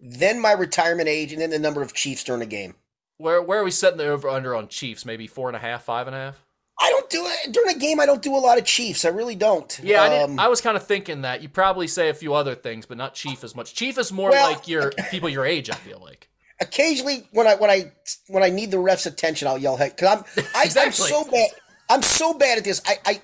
Then 0.00 0.40
my 0.40 0.52
retirement 0.52 1.08
age, 1.08 1.32
and 1.32 1.42
then 1.42 1.50
the 1.50 1.58
number 1.58 1.82
of 1.82 1.94
Chiefs 1.94 2.24
during 2.24 2.42
a 2.42 2.46
game. 2.46 2.74
Where 3.18 3.42
where 3.42 3.60
are 3.60 3.64
we 3.64 3.70
setting 3.70 3.98
the 3.98 4.08
over 4.08 4.28
under 4.28 4.54
on 4.54 4.68
Chiefs? 4.68 5.04
Maybe 5.04 5.26
four 5.26 5.48
and 5.48 5.56
a 5.56 5.60
half, 5.60 5.84
five 5.84 6.06
and 6.06 6.16
a 6.16 6.18
half. 6.18 6.42
I 6.80 6.88
don't 6.88 7.10
do 7.10 7.26
it 7.26 7.52
during 7.52 7.76
a 7.76 7.78
game. 7.78 8.00
I 8.00 8.06
don't 8.06 8.22
do 8.22 8.34
a 8.34 8.38
lot 8.38 8.56
of 8.56 8.64
Chiefs. 8.64 9.04
I 9.04 9.10
really 9.10 9.34
don't. 9.34 9.78
Yeah, 9.82 10.02
um, 10.02 10.40
I, 10.40 10.44
I, 10.44 10.48
was 10.48 10.62
kind 10.62 10.78
of 10.78 10.86
thinking 10.86 11.22
that 11.22 11.42
you 11.42 11.50
probably 11.50 11.86
say 11.86 12.08
a 12.08 12.14
few 12.14 12.32
other 12.32 12.54
things, 12.54 12.86
but 12.86 12.96
not 12.96 13.14
Chief 13.14 13.44
as 13.44 13.54
much. 13.54 13.74
Chief 13.74 13.98
is 13.98 14.10
more 14.10 14.30
well, 14.30 14.50
like 14.50 14.66
your 14.66 14.90
people 15.10 15.28
your 15.28 15.44
age. 15.44 15.68
I 15.68 15.74
feel 15.74 16.00
like. 16.02 16.30
Occasionally, 16.62 17.26
when 17.32 17.46
I 17.46 17.56
when 17.56 17.68
I 17.68 17.92
when 18.28 18.42
I 18.42 18.48
need 18.48 18.70
the 18.70 18.78
ref's 18.78 19.04
attention, 19.04 19.48
I'll 19.48 19.58
yell 19.58 19.76
"Hey!" 19.76 19.90
Because 19.94 20.18
I'm 20.18 20.24
I, 20.54 20.64
exactly. 20.64 20.86
I'm 20.86 20.92
so 20.92 21.24
bad. 21.30 21.50
I'm 21.90 22.02
so 22.02 22.32
bad 22.32 22.56
at 22.56 22.64
this. 22.64 22.80
I, 22.86 22.96
I 23.04 23.22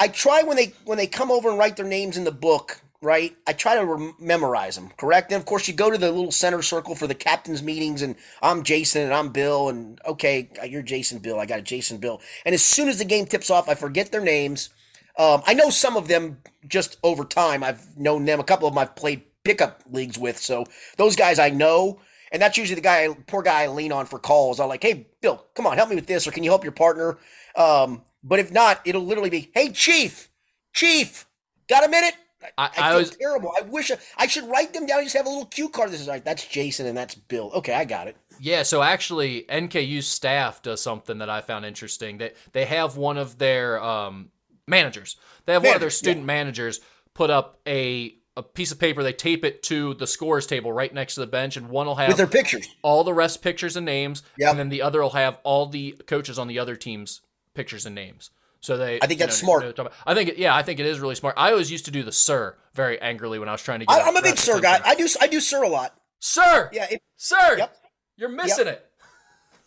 I 0.00 0.08
try 0.08 0.42
when 0.42 0.56
they 0.56 0.72
when 0.84 0.96
they 0.96 1.06
come 1.06 1.30
over 1.30 1.50
and 1.50 1.58
write 1.58 1.76
their 1.76 1.86
names 1.86 2.16
in 2.16 2.24
the 2.24 2.32
book 2.32 2.80
right? 3.04 3.36
I 3.46 3.52
try 3.52 3.76
to 3.76 3.84
rem- 3.84 4.16
memorize 4.18 4.76
them, 4.76 4.90
correct? 4.96 5.30
And 5.30 5.38
of 5.40 5.46
course, 5.46 5.68
you 5.68 5.74
go 5.74 5.90
to 5.90 5.98
the 5.98 6.10
little 6.10 6.32
center 6.32 6.62
circle 6.62 6.94
for 6.94 7.06
the 7.06 7.14
captain's 7.14 7.62
meetings, 7.62 8.02
and 8.02 8.16
I'm 8.42 8.62
Jason 8.62 9.02
and 9.02 9.12
I'm 9.14 9.28
Bill, 9.28 9.68
and 9.68 10.00
okay, 10.06 10.48
you're 10.66 10.82
Jason 10.82 11.18
Bill. 11.18 11.38
I 11.38 11.46
got 11.46 11.58
a 11.58 11.62
Jason 11.62 11.98
Bill. 11.98 12.20
And 12.44 12.54
as 12.54 12.64
soon 12.64 12.88
as 12.88 12.98
the 12.98 13.04
game 13.04 13.26
tips 13.26 13.50
off, 13.50 13.68
I 13.68 13.74
forget 13.74 14.10
their 14.10 14.22
names. 14.22 14.70
Um, 15.18 15.42
I 15.46 15.54
know 15.54 15.70
some 15.70 15.96
of 15.96 16.08
them 16.08 16.38
just 16.66 16.96
over 17.04 17.24
time. 17.24 17.62
I've 17.62 17.96
known 17.96 18.24
them. 18.24 18.40
A 18.40 18.44
couple 18.44 18.66
of 18.66 18.74
them 18.74 18.78
I've 18.78 18.96
played 18.96 19.22
pickup 19.44 19.82
leagues 19.90 20.18
with, 20.18 20.38
so 20.38 20.64
those 20.96 21.14
guys 21.14 21.38
I 21.38 21.50
know. 21.50 22.00
And 22.32 22.42
that's 22.42 22.58
usually 22.58 22.74
the 22.74 22.80
guy, 22.80 23.08
poor 23.28 23.42
guy, 23.42 23.62
I 23.62 23.66
lean 23.68 23.92
on 23.92 24.06
for 24.06 24.18
calls. 24.18 24.58
I'm 24.58 24.68
like, 24.68 24.82
hey, 24.82 25.06
Bill, 25.20 25.44
come 25.54 25.68
on, 25.68 25.76
help 25.76 25.88
me 25.88 25.94
with 25.94 26.06
this, 26.06 26.26
or 26.26 26.32
can 26.32 26.42
you 26.42 26.50
help 26.50 26.64
your 26.64 26.72
partner? 26.72 27.16
Um, 27.54 28.02
but 28.24 28.40
if 28.40 28.50
not, 28.50 28.80
it'll 28.84 29.04
literally 29.04 29.30
be, 29.30 29.50
hey, 29.54 29.70
Chief, 29.70 30.30
Chief, 30.72 31.28
got 31.68 31.84
a 31.84 31.88
minute? 31.88 32.14
I, 32.58 32.64
I, 32.64 32.70
I 32.76 32.90
feel 32.90 32.98
was, 32.98 33.16
terrible. 33.16 33.52
I 33.56 33.62
wish 33.62 33.90
I, 33.90 33.96
I, 34.16 34.26
should 34.26 34.48
write 34.48 34.72
them 34.72 34.86
down. 34.86 35.02
Just 35.02 35.16
have 35.16 35.26
a 35.26 35.28
little 35.28 35.46
cue 35.46 35.68
card. 35.68 35.90
This 35.90 36.00
is 36.00 36.08
like 36.08 36.24
that's 36.24 36.46
Jason 36.46 36.86
and 36.86 36.96
that's 36.96 37.14
Bill. 37.14 37.50
Okay, 37.54 37.74
I 37.74 37.84
got 37.84 38.08
it. 38.08 38.16
Yeah. 38.40 38.62
So 38.62 38.82
actually, 38.82 39.44
NKU 39.48 40.02
staff 40.02 40.62
does 40.62 40.82
something 40.82 41.18
that 41.18 41.30
I 41.30 41.40
found 41.40 41.64
interesting. 41.64 42.18
That 42.18 42.34
they, 42.52 42.60
they 42.60 42.66
have 42.66 42.96
one 42.96 43.18
of 43.18 43.38
their 43.38 43.82
um, 43.82 44.30
managers. 44.66 45.16
They 45.46 45.52
have 45.52 45.62
Manager, 45.62 45.70
one 45.70 45.76
of 45.76 45.80
their 45.80 45.90
student 45.90 46.22
yeah. 46.22 46.26
managers 46.26 46.80
put 47.14 47.30
up 47.30 47.60
a 47.66 48.16
a 48.36 48.42
piece 48.42 48.72
of 48.72 48.78
paper. 48.78 49.02
They 49.02 49.12
tape 49.12 49.44
it 49.44 49.62
to 49.64 49.94
the 49.94 50.06
scores 50.06 50.46
table 50.46 50.72
right 50.72 50.92
next 50.92 51.14
to 51.14 51.20
the 51.20 51.26
bench, 51.26 51.56
and 51.56 51.68
one 51.68 51.86
will 51.86 51.94
have 51.96 52.08
with 52.08 52.16
their 52.16 52.26
pictures, 52.26 52.68
all 52.82 53.04
the 53.04 53.14
rest 53.14 53.42
pictures 53.42 53.76
and 53.76 53.86
names, 53.86 54.22
yep. 54.36 54.50
and 54.50 54.58
then 54.58 54.68
the 54.68 54.82
other 54.82 55.00
will 55.02 55.10
have 55.10 55.38
all 55.44 55.66
the 55.66 55.92
coaches 56.06 56.38
on 56.38 56.48
the 56.48 56.58
other 56.58 56.76
team's 56.76 57.20
pictures 57.54 57.86
and 57.86 57.94
names. 57.94 58.30
So 58.64 58.78
they, 58.78 58.98
I 59.02 59.06
think 59.06 59.20
that's 59.20 59.42
know, 59.42 59.60
smart. 59.60 59.78
I 60.06 60.14
think, 60.14 60.38
yeah, 60.38 60.56
I 60.56 60.62
think 60.62 60.80
it 60.80 60.86
is 60.86 60.98
really 60.98 61.16
smart. 61.16 61.34
I 61.36 61.50
always 61.50 61.70
used 61.70 61.84
to 61.84 61.90
do 61.90 62.02
the 62.02 62.12
sir 62.12 62.56
very 62.72 62.98
angrily 62.98 63.38
when 63.38 63.46
I 63.46 63.52
was 63.52 63.60
trying 63.60 63.80
to 63.80 63.84
get. 63.84 63.94
I, 63.94 64.08
am 64.08 64.16
a 64.16 64.22
big 64.22 64.38
sir 64.38 64.58
guy. 64.58 64.80
I 64.82 64.94
do, 64.94 65.06
I 65.20 65.26
do 65.26 65.38
sir 65.38 65.64
a 65.64 65.68
lot. 65.68 65.94
Sir, 66.18 66.70
yeah, 66.72 66.86
it, 66.90 67.02
sir. 67.18 67.58
Yep. 67.58 67.76
You're 68.16 68.30
missing 68.30 68.64
yep. 68.64 68.76
it. 68.76 68.90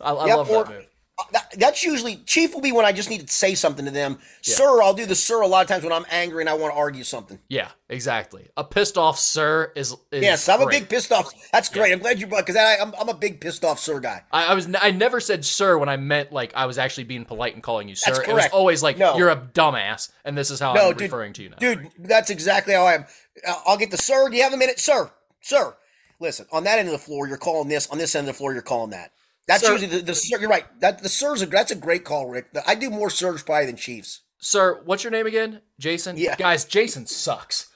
I, 0.01 0.13
I 0.13 0.25
yep. 0.25 0.38
love 0.38 0.49
or, 0.49 0.63
that 0.63 0.73
move. 0.73 0.88
That, 1.32 1.51
that's 1.58 1.84
usually 1.84 2.17
chief 2.17 2.53
will 2.53 2.62
be 2.62 2.71
when 2.71 2.86
I 2.86 2.91
just 2.91 3.10
need 3.10 3.27
to 3.27 3.34
say 3.34 3.56
something 3.56 3.86
to 3.86 3.91
them. 3.91 4.19
Yeah. 4.43 4.56
Sir, 4.56 4.84
I'll 4.84 4.93
do 4.93 5.08
the 5.08 5.15
sir 5.15 5.41
a 5.41 5.47
lot 5.47 5.63
of 5.63 5.67
times 5.67 5.84
when 5.84 5.91
I'm 5.91 6.06
angry 6.12 6.43
and 6.43 6.49
I 6.49 6.53
want 6.53 6.73
to 6.73 6.77
argue 6.77 7.03
something. 7.03 7.39
Yeah, 7.49 7.69
exactly. 7.89 8.49
A 8.56 8.63
pissed 8.63 8.99
off 8.99 9.17
sir 9.17 9.71
is, 9.75 9.95
is 10.12 10.21
yes. 10.21 10.47
I'm 10.47 10.63
great. 10.63 10.77
a 10.77 10.80
big 10.82 10.89
pissed 10.89 11.12
off. 11.12 11.34
That's 11.51 11.69
great. 11.69 11.89
Yeah. 11.89 11.95
I'm 11.95 12.01
glad 12.01 12.21
you 12.21 12.27
brought 12.27 12.45
because 12.45 12.56
I'm 12.56 12.93
I'm 12.99 13.10
a 13.10 13.15
big 13.15 13.41
pissed 13.41 13.65
off 13.65 13.80
sir 13.80 13.99
guy. 13.99 14.23
I, 14.32 14.48
I, 14.48 14.54
was 14.54 14.69
I 14.79 14.92
never 14.92 15.19
said 15.19 15.44
sir 15.44 15.77
when 15.79 15.89
I 15.89 15.98
meant 15.98 16.31
like 16.31 16.54
I 16.56 16.67
was 16.67 16.77
actually 16.77 17.06
being 17.06 17.25
polite 17.25 17.56
and 17.56 17.63
calling 17.63 17.89
you 17.89 17.96
sir. 17.96 18.12
That's 18.12 18.19
correct. 18.19 18.29
It 18.29 18.33
was 18.35 18.48
always 18.54 18.83
like 18.83 19.00
no. 19.00 19.17
you're 19.17 19.29
a 19.29 19.37
dumbass, 19.37 20.12
and 20.23 20.37
this 20.37 20.52
is 20.52 20.60
how 20.60 20.73
no, 20.73 20.89
I'm 20.89 20.94
dude, 20.94 21.02
referring 21.02 21.33
to 21.33 21.44
you 21.44 21.50
now. 21.50 21.58
Dude, 21.58 21.89
that's 21.98 22.29
exactly 22.29 22.75
how 22.75 22.85
I 22.85 22.94
am. 22.94 23.06
Uh, 23.46 23.56
I'll 23.65 23.77
get 23.77 23.89
the 23.89 23.98
sir. 23.98 24.29
Do 24.29 24.37
you 24.37 24.44
have 24.44 24.54
a 24.54 24.58
minute, 24.58 24.79
sir? 24.79 25.12
Sir, 25.42 25.75
listen. 26.19 26.46
On 26.52 26.63
that 26.65 26.77
end 26.77 26.87
of 26.87 26.92
the 26.92 27.00
floor, 27.00 27.27
you're 27.27 27.37
calling 27.37 27.69
this. 27.69 27.87
On 27.89 27.98
this 27.98 28.13
end 28.13 28.27
of 28.27 28.35
the 28.35 28.37
floor, 28.37 28.54
you're 28.54 28.62
calling 28.62 28.92
that. 28.92 29.12
That's 29.48 29.65
sir, 29.65 29.73
usually 29.73 30.02
the, 30.02 30.12
the 30.12 30.37
you're 30.39 30.50
right. 30.50 30.65
That 30.81 31.02
the 31.02 31.10
Sirs. 31.10 31.45
That's 31.48 31.71
a 31.71 31.75
great 31.75 32.04
call, 32.04 32.27
Rick. 32.27 32.48
I 32.65 32.75
do 32.75 32.89
more 32.89 33.10
Sirs 33.10 33.43
probably 33.43 33.67
than 33.67 33.77
Chiefs. 33.77 34.21
Sir, 34.39 34.81
what's 34.85 35.04
your 35.04 35.12
name 35.12 35.25
again? 35.25 35.62
Jason. 35.79 36.17
Yeah, 36.17 36.35
guys, 36.35 36.65
Jason 36.65 37.06
sucks. 37.06 37.69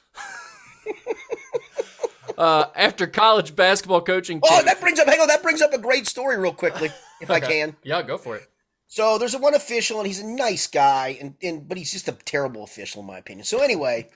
uh, 2.37 2.65
after 2.75 3.07
college 3.07 3.55
basketball 3.55 4.01
coaching. 4.01 4.41
Oh, 4.43 4.63
that 4.63 4.81
brings 4.81 4.99
up. 4.99 5.07
Hang 5.07 5.21
on, 5.21 5.27
that 5.27 5.41
brings 5.41 5.61
up 5.61 5.73
a 5.73 5.77
great 5.77 6.07
story 6.07 6.37
real 6.37 6.53
quickly, 6.53 6.89
if 7.21 7.31
okay. 7.31 7.45
I 7.45 7.49
can. 7.49 7.75
Yeah, 7.83 8.01
go 8.01 8.17
for 8.17 8.35
it. 8.35 8.49
So 8.87 9.17
there's 9.17 9.33
a 9.33 9.39
one 9.39 9.55
official, 9.55 9.99
and 9.99 10.07
he's 10.07 10.19
a 10.19 10.27
nice 10.27 10.67
guy, 10.67 11.17
and, 11.21 11.35
and 11.41 11.67
but 11.67 11.77
he's 11.77 11.93
just 11.93 12.09
a 12.09 12.11
terrible 12.11 12.63
official 12.63 13.01
in 13.01 13.07
my 13.07 13.17
opinion. 13.17 13.45
So 13.45 13.59
anyway, 13.59 14.09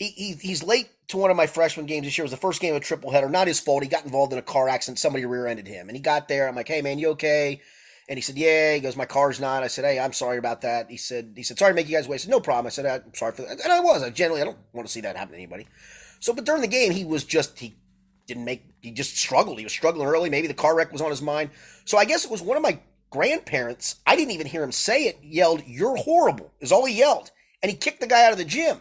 he, 0.00 0.08
he 0.08 0.32
he's 0.32 0.64
late 0.64 0.88
to 1.08 1.18
one 1.18 1.30
of 1.30 1.36
my 1.36 1.46
freshman 1.46 1.86
games 1.86 2.06
this 2.06 2.16
year. 2.16 2.22
It 2.24 2.30
was 2.30 2.32
the 2.32 2.38
first 2.38 2.60
game 2.60 2.74
of 2.74 2.80
a 2.80 2.84
triple 2.84 3.10
header. 3.10 3.28
Not 3.28 3.46
his 3.46 3.60
fault. 3.60 3.82
He 3.82 3.88
got 3.88 4.04
involved 4.04 4.32
in 4.32 4.38
a 4.38 4.42
car 4.42 4.68
accident. 4.68 4.98
Somebody 4.98 5.26
rear-ended 5.26 5.68
him, 5.68 5.88
and 5.88 5.96
he 5.96 6.02
got 6.02 6.26
there. 6.26 6.48
I'm 6.48 6.56
like, 6.56 6.68
"Hey, 6.68 6.80
man, 6.80 6.98
you 6.98 7.10
okay?" 7.10 7.60
And 8.08 8.16
he 8.16 8.22
said, 8.22 8.38
"Yeah." 8.38 8.74
He 8.74 8.80
goes, 8.80 8.96
"My 8.96 9.04
car's 9.04 9.38
not." 9.38 9.62
I 9.62 9.66
said, 9.66 9.84
"Hey, 9.84 10.00
I'm 10.00 10.14
sorry 10.14 10.38
about 10.38 10.62
that." 10.62 10.90
He 10.90 10.96
said, 10.96 11.34
"He 11.36 11.42
said 11.42 11.58
sorry 11.58 11.72
to 11.72 11.76
make 11.76 11.88
you 11.88 11.96
guys 11.96 12.08
wait." 12.08 12.14
I 12.14 12.18
said, 12.18 12.30
"No 12.30 12.40
problem." 12.40 12.66
I 12.66 12.70
said, 12.70 12.86
"I'm 12.86 13.14
sorry 13.14 13.32
for 13.32 13.42
that," 13.42 13.60
and 13.62 13.72
I 13.72 13.80
was. 13.80 14.02
I 14.02 14.08
generally 14.08 14.40
I 14.40 14.46
don't 14.46 14.58
want 14.72 14.88
to 14.88 14.92
see 14.92 15.02
that 15.02 15.16
happen 15.16 15.32
to 15.32 15.38
anybody. 15.38 15.68
So, 16.18 16.32
but 16.32 16.44
during 16.44 16.62
the 16.62 16.66
game, 16.66 16.92
he 16.92 17.04
was 17.04 17.24
just 17.24 17.58
he 17.58 17.76
didn't 18.26 18.46
make 18.46 18.64
he 18.80 18.90
just 18.90 19.18
struggled. 19.18 19.58
He 19.58 19.64
was 19.64 19.72
struggling 19.72 20.08
early. 20.08 20.30
Maybe 20.30 20.46
the 20.46 20.54
car 20.54 20.74
wreck 20.74 20.92
was 20.92 21.02
on 21.02 21.10
his 21.10 21.20
mind. 21.20 21.50
So 21.84 21.98
I 21.98 22.06
guess 22.06 22.24
it 22.24 22.30
was 22.30 22.40
one 22.40 22.56
of 22.56 22.62
my 22.62 22.78
grandparents. 23.10 23.96
I 24.06 24.16
didn't 24.16 24.32
even 24.32 24.46
hear 24.46 24.62
him 24.62 24.72
say 24.72 25.04
it. 25.04 25.18
Yelled, 25.22 25.62
"You're 25.66 25.96
horrible!" 25.96 26.52
Is 26.60 26.72
all 26.72 26.86
he 26.86 26.96
yelled, 26.96 27.32
and 27.62 27.70
he 27.70 27.76
kicked 27.76 28.00
the 28.00 28.06
guy 28.06 28.24
out 28.24 28.32
of 28.32 28.38
the 28.38 28.44
gym. 28.46 28.80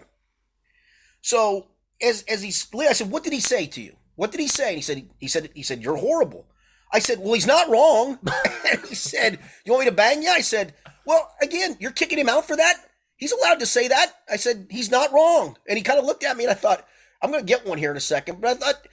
So 1.21 1.67
as 2.01 2.23
as 2.23 2.41
he 2.41 2.51
split, 2.51 2.89
I 2.89 2.93
said, 2.93 3.11
"What 3.11 3.23
did 3.23 3.33
he 3.33 3.39
say 3.39 3.65
to 3.67 3.81
you? 3.81 3.97
What 4.15 4.31
did 4.31 4.39
he 4.39 4.47
say?" 4.47 4.69
And 4.69 4.77
he 4.77 4.81
said, 4.81 5.09
"He 5.19 5.27
said 5.27 5.49
he 5.53 5.63
said 5.63 5.81
you're 5.81 5.97
horrible." 5.97 6.47
I 6.91 6.99
said, 6.99 7.19
"Well, 7.19 7.33
he's 7.33 7.47
not 7.47 7.69
wrong." 7.69 8.19
and 8.71 8.85
he 8.85 8.95
said, 8.95 9.39
"You 9.65 9.73
want 9.73 9.85
me 9.85 9.89
to 9.89 9.95
bang 9.95 10.23
you?" 10.23 10.29
I 10.29 10.41
said, 10.41 10.73
"Well, 11.05 11.31
again, 11.41 11.77
you're 11.79 11.91
kicking 11.91 12.19
him 12.19 12.29
out 12.29 12.47
for 12.47 12.55
that. 12.55 12.85
He's 13.17 13.31
allowed 13.31 13.59
to 13.59 13.65
say 13.65 13.87
that." 13.87 14.13
I 14.31 14.37
said, 14.37 14.67
"He's 14.69 14.91
not 14.91 15.13
wrong." 15.13 15.57
And 15.67 15.77
he 15.77 15.83
kind 15.83 15.99
of 15.99 16.05
looked 16.05 16.23
at 16.23 16.37
me, 16.37 16.45
and 16.45 16.51
I 16.51 16.55
thought, 16.55 16.85
"I'm 17.21 17.31
going 17.31 17.45
to 17.45 17.47
get 17.47 17.67
one 17.67 17.77
here 17.77 17.91
in 17.91 17.97
a 17.97 18.01
second. 18.01 18.41
But 18.41 18.51
I 18.51 18.53
thought 18.55 18.87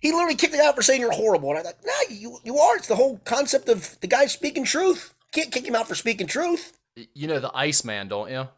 he 0.00 0.12
literally 0.12 0.36
kicked 0.36 0.54
it 0.54 0.60
out 0.60 0.76
for 0.76 0.82
saying 0.82 1.00
you're 1.00 1.10
horrible, 1.10 1.50
and 1.50 1.58
I 1.58 1.62
thought, 1.62 1.84
"No, 1.84 1.92
you 2.08 2.38
you 2.44 2.58
are." 2.58 2.76
It's 2.76 2.88
the 2.88 2.96
whole 2.96 3.18
concept 3.24 3.68
of 3.68 3.98
the 4.00 4.06
guy 4.06 4.26
speaking 4.26 4.64
truth. 4.64 5.12
Can't 5.32 5.52
kick 5.52 5.66
him 5.66 5.74
out 5.74 5.88
for 5.88 5.94
speaking 5.94 6.26
truth. 6.26 6.72
You 7.14 7.28
know 7.28 7.38
the 7.38 7.54
Iceman, 7.54 8.08
don't 8.08 8.30
you? 8.30 8.48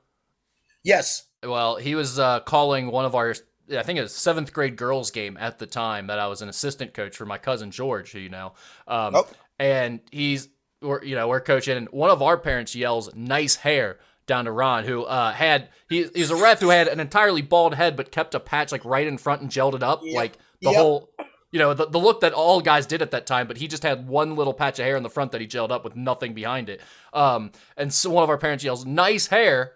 Yes. 0.83 1.25
Well, 1.43 1.77
he 1.77 1.95
was 1.95 2.19
uh, 2.19 2.41
calling 2.41 2.91
one 2.91 3.05
of 3.05 3.15
our 3.15 3.35
I 3.71 3.83
think 3.83 3.99
it 3.99 4.03
was 4.03 4.15
seventh 4.15 4.53
grade 4.53 4.77
girls 4.77 5.11
game 5.11 5.37
at 5.39 5.59
the 5.59 5.67
time 5.67 6.09
that 6.09 6.19
I 6.19 6.27
was 6.27 6.43
an 6.43 6.49
assistant 6.49 6.93
coach 6.93 7.17
for 7.17 7.25
my 7.25 7.39
cousin 7.39 7.71
George, 7.71 8.13
who 8.13 8.19
you 8.19 8.29
know. 8.29 8.55
Um, 8.89 9.15
oh. 9.15 9.29
And 9.59 10.01
he's, 10.11 10.49
we're, 10.81 11.05
you 11.05 11.15
know, 11.15 11.29
we're 11.29 11.41
coaching, 11.41 11.77
and 11.77 11.89
one 11.91 12.11
of 12.11 12.23
our 12.23 12.39
parents 12.39 12.75
yells, 12.75 13.15
"Nice 13.15 13.57
hair." 13.57 13.99
Down 14.27 14.45
to 14.45 14.53
Ron, 14.53 14.85
who 14.85 15.03
uh, 15.03 15.33
had 15.33 15.71
he, 15.89 16.07
he's 16.15 16.31
a 16.31 16.37
ref 16.37 16.61
who 16.61 16.69
had 16.69 16.87
an 16.87 17.01
entirely 17.01 17.43
bald 17.43 17.75
head 17.75 17.97
but 17.97 18.13
kept 18.13 18.37
a 18.37 18.39
patch 18.39 18.71
like 18.71 18.85
right 18.85 19.05
in 19.05 19.19
front 19.19 19.43
and 19.43 19.51
gelled 19.51 19.75
it 19.75 19.83
up, 19.83 20.03
yep. 20.05 20.15
like 20.15 20.39
the 20.61 20.71
yep. 20.71 20.77
whole 20.77 21.11
you 21.51 21.59
know, 21.59 21.75
the, 21.75 21.87
the 21.87 21.99
look 21.99 22.21
that 22.21 22.33
all 22.33 22.61
guys 22.61 22.87
did 22.87 23.03
at 23.03 23.11
that 23.11 23.27
time, 23.27 23.49
but 23.49 23.57
he 23.57 23.67
just 23.67 23.83
had 23.83 24.07
one 24.07 24.37
little 24.37 24.55
patch 24.55 24.79
of 24.79 24.85
hair 24.85 24.97
in 24.97 25.03
the 25.03 25.11
front 25.11 25.33
that 25.33 25.41
he 25.41 25.49
gelled 25.49 25.73
up 25.73 25.83
with 25.83 25.97
nothing 25.97 26.33
behind 26.33 26.69
it. 26.69 26.81
Um, 27.13 27.51
and 27.77 27.93
so 27.93 28.11
one 28.11 28.23
of 28.23 28.31
our 28.31 28.39
parents 28.39 28.63
yells, 28.63 28.87
"Nice 28.87 29.27
hair," 29.27 29.73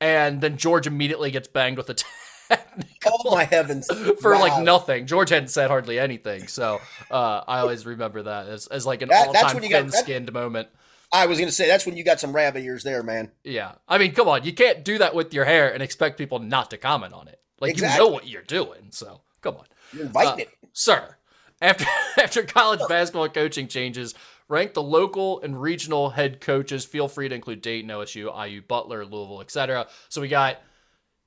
and 0.00 0.40
then 0.40 0.56
George 0.56 0.86
immediately 0.86 1.30
gets 1.30 1.48
banged 1.48 1.76
with 1.76 1.90
a 1.90 1.94
technical. 2.48 3.18
Oh 3.24 3.34
my 3.34 3.44
heavens! 3.44 3.86
For 4.20 4.32
wow. 4.32 4.40
like 4.40 4.62
nothing. 4.62 5.06
George 5.06 5.30
hadn't 5.30 5.48
said 5.48 5.70
hardly 5.70 5.98
anything, 5.98 6.46
so 6.46 6.80
uh, 7.10 7.42
I 7.46 7.60
always 7.60 7.86
remember 7.86 8.22
that 8.22 8.48
as, 8.48 8.66
as 8.66 8.86
like 8.86 9.02
an 9.02 9.08
that, 9.08 9.28
all-time 9.28 9.60
thin-skinned 9.60 10.32
moment. 10.32 10.68
I 11.12 11.26
was 11.26 11.38
gonna 11.38 11.52
say 11.52 11.66
that's 11.66 11.86
when 11.86 11.96
you 11.96 12.04
got 12.04 12.20
some 12.20 12.34
rabbit 12.34 12.62
ears 12.62 12.84
there, 12.84 13.02
man. 13.02 13.30
Yeah, 13.44 13.72
I 13.88 13.98
mean, 13.98 14.12
come 14.12 14.28
on, 14.28 14.44
you 14.44 14.52
can't 14.52 14.84
do 14.84 14.98
that 14.98 15.14
with 15.14 15.32
your 15.32 15.44
hair 15.44 15.72
and 15.72 15.82
expect 15.82 16.18
people 16.18 16.38
not 16.38 16.70
to 16.70 16.76
comment 16.76 17.14
on 17.14 17.28
it. 17.28 17.40
Like 17.60 17.72
exactly. 17.72 18.04
you 18.04 18.10
know 18.10 18.14
what 18.14 18.28
you're 18.28 18.42
doing, 18.42 18.88
so 18.90 19.22
come 19.40 19.56
on. 19.56 19.64
You're 19.92 20.06
inviting 20.06 20.32
uh, 20.32 20.48
it, 20.48 20.48
sir. 20.72 21.16
After 21.60 21.86
after 22.22 22.42
college 22.44 22.80
basketball 22.88 23.28
coaching 23.28 23.68
changes, 23.68 24.14
rank 24.48 24.74
the 24.74 24.82
local 24.82 25.40
and 25.42 25.60
regional 25.60 26.10
head 26.10 26.40
coaches. 26.40 26.84
Feel 26.84 27.08
free 27.08 27.28
to 27.28 27.34
include 27.34 27.60
Dayton, 27.60 27.90
OSU, 27.90 28.48
IU, 28.48 28.62
Butler, 28.62 29.04
Louisville, 29.04 29.40
etc. 29.40 29.86
So 30.08 30.20
we 30.20 30.28
got 30.28 30.56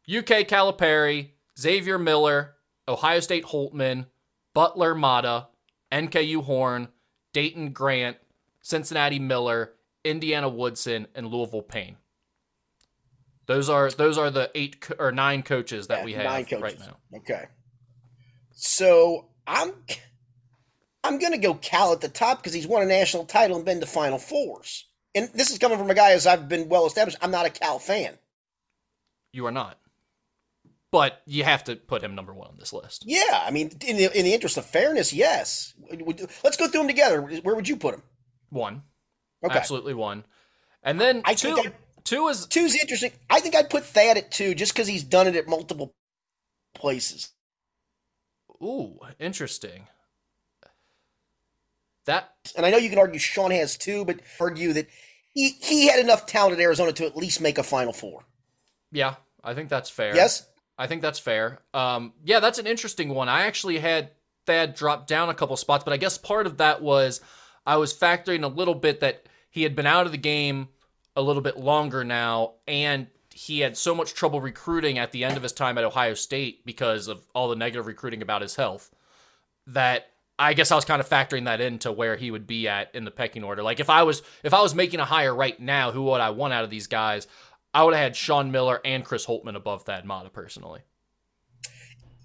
UK 0.10 0.48
Calipari, 0.48 1.30
Xavier 1.60 2.00
Miller, 2.00 2.56
Ohio 2.88 3.20
State 3.20 3.46
Holtmann, 3.46 4.08
Butler 4.54 4.96
Matta, 4.96 5.48
NKU 5.92 6.44
Horn, 6.44 6.90
Dayton 7.34 7.72
Grant, 7.72 8.18
Cincinnati 8.62 9.20
Miller, 9.20 9.74
Indiana 10.04 10.50
Woodson, 10.50 11.08
and 11.16 11.28
Louisville 11.28 11.62
Payne. 11.62 11.98
Those 13.46 13.70
are 13.70 13.90
those 13.92 14.18
are 14.18 14.30
the 14.30 14.50
eight 14.56 14.82
co- 14.82 14.96
or 14.98 15.12
nine 15.12 15.44
coaches 15.44 15.88
that 15.88 16.00
yeah, 16.00 16.06
we 16.06 16.14
have 16.14 16.26
right 16.26 16.80
now. 16.80 16.98
Okay. 17.18 17.46
So 18.54 19.30
I'm 19.46 19.74
I'm 21.04 21.20
gonna 21.20 21.38
go 21.38 21.56
Cal 21.56 21.93
at 21.93 22.02
the 22.02 22.10
top 22.10 22.39
because 22.39 22.54
he's 22.54 22.68
won 22.68 22.84
a 22.84 22.86
national 22.86 23.26
title 23.26 23.56
and 23.56 23.66
been 23.66 23.80
to 23.80 23.86
Final 23.86 24.20
Fours. 24.20 24.88
And 25.14 25.30
this 25.34 25.52
is 25.52 25.58
coming 25.58 25.78
from 25.78 25.89
a 25.89 25.95
guy 25.95 26.12
as 26.12 26.26
I've 26.26 26.47
been 26.47 26.70
well 26.70 26.86
established. 26.86 27.18
I'm 27.22 27.32
not 27.32 27.45
a 27.45 27.49
Cal 27.49 27.80
fan. 27.80 28.18
You 29.34 29.45
are 29.45 29.52
not 29.52 29.78
but 30.91 31.22
you 31.26 31.43
have 31.43 31.64
to 31.64 31.76
put 31.76 32.04
him 32.04 32.16
number 32.16 32.34
one 32.34 32.49
on 32.49 32.58
this 32.60 32.74
list. 32.74 33.04
Yeah, 33.08 33.43
I 33.45 33.49
mean, 33.49 33.72
in 33.88 33.97
the, 33.97 34.18
in 34.18 34.26
the 34.26 34.34
interest 34.34 34.58
of 34.58 34.66
fairness, 34.66 35.14
yes. 35.14 35.74
Let's 36.43 36.58
go 36.58 36.68
through 36.68 36.82
them 36.82 36.88
together. 36.88 37.22
Where 37.22 37.56
would 37.56 37.68
you 37.68 37.78
put 37.78 37.95
him? 37.95 38.04
One. 38.49 38.84
Okay. 39.43 39.58
Absolutely 39.58 39.93
one. 39.93 40.26
And 40.84 40.99
then 40.99 41.22
I 41.26 41.34
two. 41.34 41.56
Think 41.56 41.76
two 42.04 42.28
is 42.28 42.45
two's 42.45 42.76
interesting. 42.76 43.12
I 43.30 43.39
think 43.39 43.56
I'd 43.56 43.70
put 43.70 43.86
Thad 43.86 44.18
at 44.18 44.32
two 44.32 44.54
just 44.54 44.74
because 44.74 44.88
he's 44.88 45.04
done 45.04 45.28
it 45.28 45.36
at 45.36 45.47
multiple 45.47 45.93
places. 46.76 47.30
Ooh, 48.62 48.99
interesting. 49.20 49.88
That 52.06 52.32
and 52.58 52.66
I 52.66 52.72
know 52.72 52.78
you 52.78 52.89
can 52.89 52.99
argue 52.99 53.20
Sean 53.20 53.52
has 53.52 53.78
two, 53.78 54.06
but 54.06 54.20
argue 54.39 54.74
that 54.74 54.88
he, 55.34 55.52
he 55.62 55.88
had 55.88 55.99
enough 55.99 56.26
talent 56.26 56.54
at 56.54 56.60
Arizona 56.60 56.91
to 56.93 57.06
at 57.06 57.16
least 57.16 57.41
make 57.41 57.58
a 57.58 57.64
Final 57.64 57.93
Four. 57.93 58.26
Yeah, 58.91 59.16
I 59.43 59.54
think 59.54 59.70
that's 59.70 59.89
fair. 59.89 60.16
Yes. 60.16 60.47
I 60.78 60.88
think 60.88 61.02
that's 61.02 61.20
fair. 61.20 61.60
Um, 61.74 62.14
yeah, 62.24 62.39
that's 62.39 62.58
an 62.58 62.66
interesting 62.66 63.10
one. 63.10 63.30
I 63.30 63.41
actually 63.41 63.78
had 63.78 64.12
Thad 64.47 64.74
drop 64.74 65.06
down 65.06 65.30
a 65.30 65.34
couple 65.34 65.56
spots, 65.58 65.84
but 65.84 65.93
I 65.93 65.97
guess 65.97 66.18
part 66.18 66.47
of 66.47 66.58
that 66.58 66.82
was 66.82 67.22
I 67.66 67.78
was 67.78 67.93
factoring 67.93 68.43
a 68.43 68.47
little 68.47 68.74
bit 68.74 69.02
that 69.02 69.28
he 69.52 69.64
had 69.64 69.76
been 69.76 69.86
out 69.86 70.06
of 70.06 70.12
the 70.12 70.18
game 70.18 70.70
a 71.16 71.22
little 71.22 71.41
bit 71.41 71.58
longer 71.58 72.04
now, 72.04 72.54
and 72.68 73.08
he 73.34 73.60
had 73.60 73.78
so 73.78 73.93
much 73.93 74.14
trouble 74.14 74.41
recruiting 74.41 74.97
at 74.97 75.12
the 75.12 75.24
end 75.24 75.38
of 75.38 75.43
his 75.43 75.52
time 75.52 75.78
at 75.78 75.84
Ohio 75.84 76.14
State 76.14 76.66
because 76.66 77.08
of 77.08 77.26
all 77.36 77.49
the 77.49 77.56
negative 77.56 77.86
recruiting 77.86 78.22
about 78.22 78.41
his 78.41 78.56
health 78.56 78.89
that 79.68 80.11
I 80.42 80.54
guess 80.54 80.72
I 80.72 80.76
was 80.76 80.86
kind 80.86 81.00
of 81.00 81.08
factoring 81.08 81.46
that 81.46 81.62
into 81.62 81.92
where 81.92 82.16
he 82.16 82.32
would 82.32 82.48
be 82.48 82.68
at 82.68 82.96
in 82.96 83.06
the 83.06 83.12
pecking 83.12 83.44
order. 83.44 83.62
Like 83.62 83.80
if 83.80 83.89
I 83.89 84.04
was 84.04 84.24
if 84.44 84.54
I 84.54 84.62
was 84.62 84.74
making 84.74 85.00
a 85.00 85.06
hire 85.06 85.36
right 85.36 85.60
now, 85.60 85.92
who 85.92 86.04
would 86.04 86.20
I 86.20 86.32
want 86.32 86.52
out 86.54 86.64
of 86.64 86.72
these 86.72 86.88
guys? 86.88 87.28
I 87.74 87.84
would 87.84 87.94
have 87.94 88.04
had 88.04 88.16
Sean 88.16 88.52
Miller 88.52 88.82
and 88.84 89.06
Chris 89.06 89.26
Holtmann 89.26 89.56
above 89.56 89.84
Thad 89.84 90.04
Matta 90.04 90.30
personally. 90.30 90.82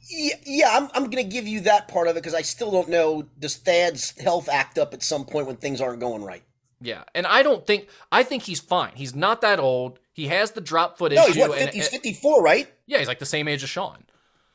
Yeah, 0.09 0.35
yeah 0.45 0.69
I'm, 0.73 0.89
I'm 0.95 1.11
going 1.11 1.23
to 1.23 1.31
give 1.31 1.47
you 1.47 1.61
that 1.61 1.89
part 1.89 2.09
of 2.09 2.17
it 2.17 2.23
because 2.23 2.35
I 2.35 2.43
still 2.43 2.71
don't 2.71 2.89
know. 2.89 3.29
Does 3.39 3.57
Thad's 3.57 4.19
health 4.19 4.49
act 4.49 4.79
up 4.79 4.95
at 4.95 5.03
some 5.03 5.25
point 5.25 5.47
when 5.47 5.57
things 5.57 5.81
aren't 5.81 6.01
going 6.01 6.25
right? 6.25 6.43
Yeah, 6.81 7.05
and 7.15 7.27
I 7.27 7.43
don't 7.43 7.67
think 7.67 7.89
I 8.11 8.23
think 8.23 8.45
he's 8.45 8.61
fine. 8.61 8.93
He's 8.95 9.15
not 9.15 9.43
that 9.43 9.61
old. 9.61 9.99
He 10.13 10.29
has 10.29 10.53
the 10.53 10.61
drop 10.61 10.99
foot 10.99 11.13
no, 11.13 11.23
issue. 11.23 11.33
He's, 11.35 11.49
what, 11.49 11.59
50, 11.59 11.65
and, 11.65 11.75
he's 11.75 11.89
54, 11.89 12.43
right? 12.43 12.73
Yeah, 12.87 12.99
he's 12.99 13.09
like 13.09 13.19
the 13.19 13.27
same 13.27 13.49
age 13.49 13.63
as 13.63 13.69
Sean. 13.69 14.05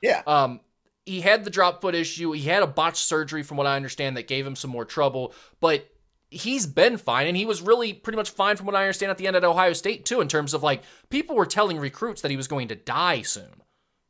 Yeah. 0.01 0.23
Um, 0.25 0.61
he 1.05 1.21
had 1.21 1.43
the 1.43 1.49
drop 1.49 1.81
foot 1.81 1.95
issue. 1.95 2.31
He 2.31 2.43
had 2.43 2.63
a 2.63 2.67
botched 2.67 3.05
surgery, 3.05 3.43
from 3.43 3.57
what 3.57 3.67
I 3.67 3.75
understand, 3.75 4.17
that 4.17 4.27
gave 4.27 4.45
him 4.45 4.55
some 4.55 4.71
more 4.71 4.85
trouble. 4.85 5.33
But 5.59 5.91
he's 6.31 6.65
been 6.65 6.97
fine 6.97 7.27
and 7.27 7.35
he 7.35 7.45
was 7.45 7.61
really 7.61 7.91
pretty 7.91 8.15
much 8.15 8.29
fine 8.29 8.55
from 8.55 8.65
what 8.65 8.75
I 8.75 8.83
understand 8.83 9.11
at 9.11 9.17
the 9.17 9.27
end 9.27 9.35
at 9.35 9.43
Ohio 9.43 9.73
State 9.73 10.05
too 10.05 10.21
in 10.21 10.29
terms 10.29 10.53
of 10.53 10.63
like 10.63 10.81
people 11.09 11.35
were 11.35 11.45
telling 11.45 11.77
recruits 11.77 12.21
that 12.21 12.31
he 12.31 12.37
was 12.37 12.47
going 12.47 12.69
to 12.69 12.75
die 12.75 13.21
soon. 13.21 13.61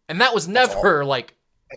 And 0.07 0.21
that 0.21 0.33
was 0.33 0.47
never 0.47 1.03
like 1.03 1.33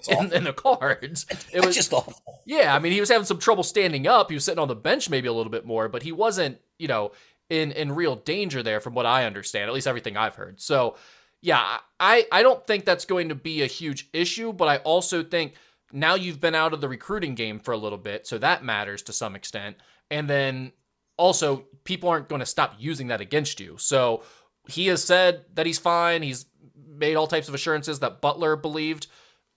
in, 0.06 0.32
in, 0.32 0.44
the 0.44 0.52
cards. 0.52 1.24
It 1.50 1.64
was 1.64 1.74
just 1.74 1.92
awful. 1.92 2.42
Yeah, 2.44 2.74
I 2.74 2.78
mean 2.78 2.92
he 2.92 3.00
was 3.00 3.08
having 3.08 3.24
some 3.24 3.38
trouble 3.38 3.62
standing 3.62 4.06
up. 4.06 4.28
He 4.28 4.34
was 4.34 4.44
sitting 4.44 4.58
on 4.58 4.68
the 4.68 4.74
bench 4.74 5.08
maybe 5.08 5.28
a 5.28 5.32
little 5.32 5.50
bit 5.50 5.64
more, 5.64 5.88
but 5.88 6.02
he 6.02 6.12
wasn't, 6.12 6.58
you 6.78 6.88
know, 6.88 7.12
in 7.48 7.72
in 7.72 7.92
real 7.92 8.16
danger 8.16 8.62
there 8.62 8.80
from 8.80 8.94
what 8.94 9.06
I 9.06 9.24
understand, 9.24 9.68
at 9.68 9.74
least 9.74 9.86
everything 9.86 10.16
I've 10.16 10.34
heard. 10.34 10.60
So, 10.60 10.96
yeah, 11.44 11.80
I 12.00 12.26
I 12.32 12.42
don't 12.42 12.66
think 12.66 12.86
that's 12.86 13.04
going 13.04 13.28
to 13.28 13.34
be 13.34 13.60
a 13.60 13.66
huge 13.66 14.08
issue, 14.14 14.50
but 14.50 14.66
I 14.66 14.78
also 14.78 15.22
think 15.22 15.52
now 15.92 16.14
you've 16.14 16.40
been 16.40 16.54
out 16.54 16.72
of 16.72 16.80
the 16.80 16.88
recruiting 16.88 17.34
game 17.34 17.60
for 17.60 17.72
a 17.72 17.76
little 17.76 17.98
bit, 17.98 18.26
so 18.26 18.38
that 18.38 18.64
matters 18.64 19.02
to 19.02 19.12
some 19.12 19.36
extent. 19.36 19.76
And 20.10 20.28
then 20.28 20.72
also, 21.18 21.66
people 21.84 22.08
aren't 22.08 22.30
going 22.30 22.40
to 22.40 22.46
stop 22.46 22.76
using 22.78 23.08
that 23.08 23.20
against 23.20 23.60
you. 23.60 23.76
So 23.76 24.22
he 24.68 24.86
has 24.86 25.04
said 25.04 25.44
that 25.52 25.66
he's 25.66 25.78
fine. 25.78 26.22
He's 26.22 26.46
made 26.88 27.14
all 27.14 27.26
types 27.26 27.48
of 27.48 27.54
assurances 27.54 27.98
that 27.98 28.22
Butler 28.22 28.56
believed. 28.56 29.06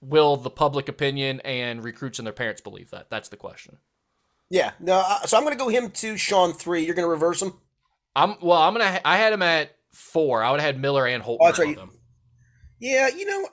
Will 0.02 0.36
the 0.36 0.50
public 0.50 0.90
opinion 0.90 1.40
and 1.46 1.82
recruits 1.82 2.20
and 2.20 2.26
their 2.26 2.34
parents 2.34 2.60
believe 2.60 2.92
that? 2.92 3.10
That's 3.10 3.30
the 3.30 3.38
question. 3.38 3.78
Yeah. 4.50 4.74
No. 4.82 5.02
Uh, 5.08 5.22
so 5.22 5.38
I'm 5.38 5.44
going 5.44 5.58
to 5.58 5.64
go 5.64 5.70
him 5.70 5.90
to 5.90 6.18
Sean 6.18 6.52
three. 6.52 6.86
You're 6.86 6.96
going 6.96 7.08
to 7.08 7.10
reverse 7.10 7.42
him. 7.42 7.54
I'm 8.14 8.36
well. 8.42 8.60
I'm 8.60 8.74
gonna. 8.74 9.00
I 9.06 9.18
had 9.18 9.32
him 9.32 9.44
at 9.44 9.77
four. 9.98 10.44
I 10.44 10.52
would 10.52 10.60
have 10.60 10.76
had 10.76 10.82
Miller 10.82 11.06
and 11.06 11.24
Holtmann. 11.24 11.38
Oh, 11.42 11.46
that's 11.48 11.60
right. 11.60 11.78
Yeah. 12.80 13.08
You 13.10 13.26
know, 13.26 13.48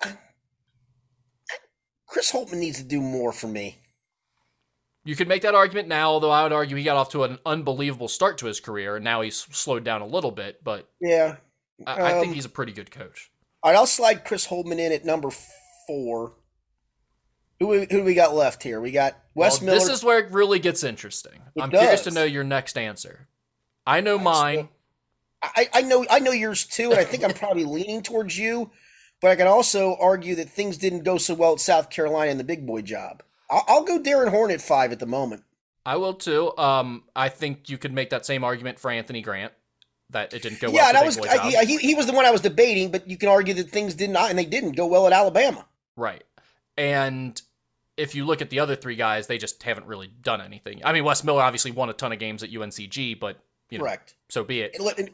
Chris 2.06 2.30
Holtmann 2.30 2.58
needs 2.58 2.78
to 2.78 2.84
do 2.84 3.00
more 3.00 3.32
for 3.32 3.48
me. 3.48 3.78
You 5.04 5.16
could 5.16 5.28
make 5.28 5.42
that 5.42 5.54
argument 5.54 5.88
now, 5.88 6.10
although 6.10 6.30
I 6.30 6.44
would 6.44 6.52
argue 6.52 6.76
he 6.76 6.82
got 6.82 6.96
off 6.96 7.10
to 7.10 7.24
an 7.24 7.38
unbelievable 7.44 8.08
start 8.08 8.38
to 8.38 8.46
his 8.46 8.58
career, 8.58 8.96
and 8.96 9.04
now 9.04 9.20
he's 9.20 9.36
slowed 9.36 9.84
down 9.84 10.00
a 10.00 10.06
little 10.06 10.30
bit. 10.30 10.64
But 10.64 10.88
yeah, 10.98 11.36
I, 11.86 12.00
I 12.00 12.12
think 12.12 12.28
um, 12.28 12.32
he's 12.34 12.46
a 12.46 12.50
pretty 12.50 12.72
good 12.72 12.90
coach. 12.90 13.30
All 13.62 13.70
right, 13.70 13.76
I'll 13.76 13.86
slide 13.86 14.24
Chris 14.24 14.46
Holtmann 14.46 14.78
in 14.78 14.92
at 14.92 15.04
number 15.04 15.30
four. 15.86 16.34
Who 17.60 17.80
who 17.80 17.86
do 17.86 18.04
we 18.04 18.14
got 18.14 18.34
left 18.34 18.62
here? 18.62 18.80
We 18.80 18.92
got 18.92 19.18
Wes 19.34 19.60
well, 19.60 19.66
Miller. 19.66 19.78
This 19.78 19.88
is 19.88 20.02
where 20.02 20.20
it 20.20 20.30
really 20.32 20.58
gets 20.58 20.82
interesting. 20.82 21.40
It 21.54 21.62
I'm 21.62 21.70
curious 21.70 22.04
to 22.04 22.10
know 22.10 22.24
your 22.24 22.44
next 22.44 22.78
answer. 22.78 23.28
I 23.86 24.00
know 24.00 24.18
mine. 24.18 24.70
I, 25.56 25.68
I 25.74 25.82
know 25.82 26.06
I 26.10 26.18
know 26.18 26.32
yours 26.32 26.64
too, 26.64 26.90
and 26.90 26.98
I 26.98 27.04
think 27.04 27.24
I'm 27.24 27.34
probably 27.34 27.64
leaning 27.64 28.02
towards 28.02 28.38
you. 28.38 28.70
But 29.20 29.30
I 29.30 29.36
can 29.36 29.46
also 29.46 29.96
argue 30.00 30.34
that 30.34 30.50
things 30.50 30.76
didn't 30.76 31.02
go 31.02 31.16
so 31.16 31.34
well 31.34 31.54
at 31.54 31.60
South 31.60 31.88
Carolina 31.88 32.30
in 32.30 32.38
the 32.38 32.44
big 32.44 32.66
boy 32.66 32.82
job. 32.82 33.22
I'll, 33.50 33.64
I'll 33.68 33.84
go 33.84 33.98
Darrin 33.98 34.28
Horn 34.28 34.50
at 34.50 34.60
five 34.60 34.92
at 34.92 34.98
the 34.98 35.06
moment. 35.06 35.44
I 35.86 35.96
will 35.96 36.14
too. 36.14 36.56
Um, 36.58 37.04
I 37.14 37.28
think 37.28 37.68
you 37.68 37.78
could 37.78 37.92
make 37.92 38.10
that 38.10 38.26
same 38.26 38.44
argument 38.44 38.78
for 38.78 38.90
Anthony 38.90 39.22
Grant 39.22 39.52
that 40.10 40.32
it 40.32 40.42
didn't 40.42 40.60
go 40.60 40.68
well. 40.68 40.76
yeah, 40.76 40.88
and 40.88 40.96
the 40.96 41.00
I 41.00 41.04
was 41.04 41.18
I, 41.18 41.50
job. 41.50 41.66
he, 41.66 41.76
he 41.78 41.94
was 41.94 42.06
the 42.06 42.12
one 42.12 42.24
I 42.24 42.30
was 42.30 42.40
debating, 42.40 42.90
but 42.90 43.08
you 43.08 43.16
can 43.16 43.28
argue 43.28 43.54
that 43.54 43.70
things 43.70 43.94
did 43.94 44.10
not, 44.10 44.30
and 44.30 44.38
they 44.38 44.44
didn't 44.44 44.72
go 44.72 44.86
well 44.86 45.06
at 45.06 45.12
Alabama. 45.12 45.66
Right. 45.96 46.24
And 46.76 47.40
if 47.96 48.14
you 48.14 48.24
look 48.24 48.42
at 48.42 48.50
the 48.50 48.60
other 48.60 48.76
three 48.76 48.96
guys, 48.96 49.26
they 49.26 49.38
just 49.38 49.62
haven't 49.62 49.86
really 49.86 50.08
done 50.08 50.40
anything. 50.40 50.80
I 50.84 50.92
mean, 50.92 51.04
Wes 51.04 51.22
Miller 51.22 51.42
obviously 51.42 51.70
won 51.70 51.88
a 51.90 51.92
ton 51.92 52.12
of 52.12 52.18
games 52.18 52.42
at 52.42 52.50
UNCG, 52.50 53.18
but 53.18 53.38
you 53.70 53.78
know, 53.78 53.84
Correct. 53.84 54.14
so 54.28 54.44
be 54.44 54.60
it. 54.60 54.76
And, 54.78 55.10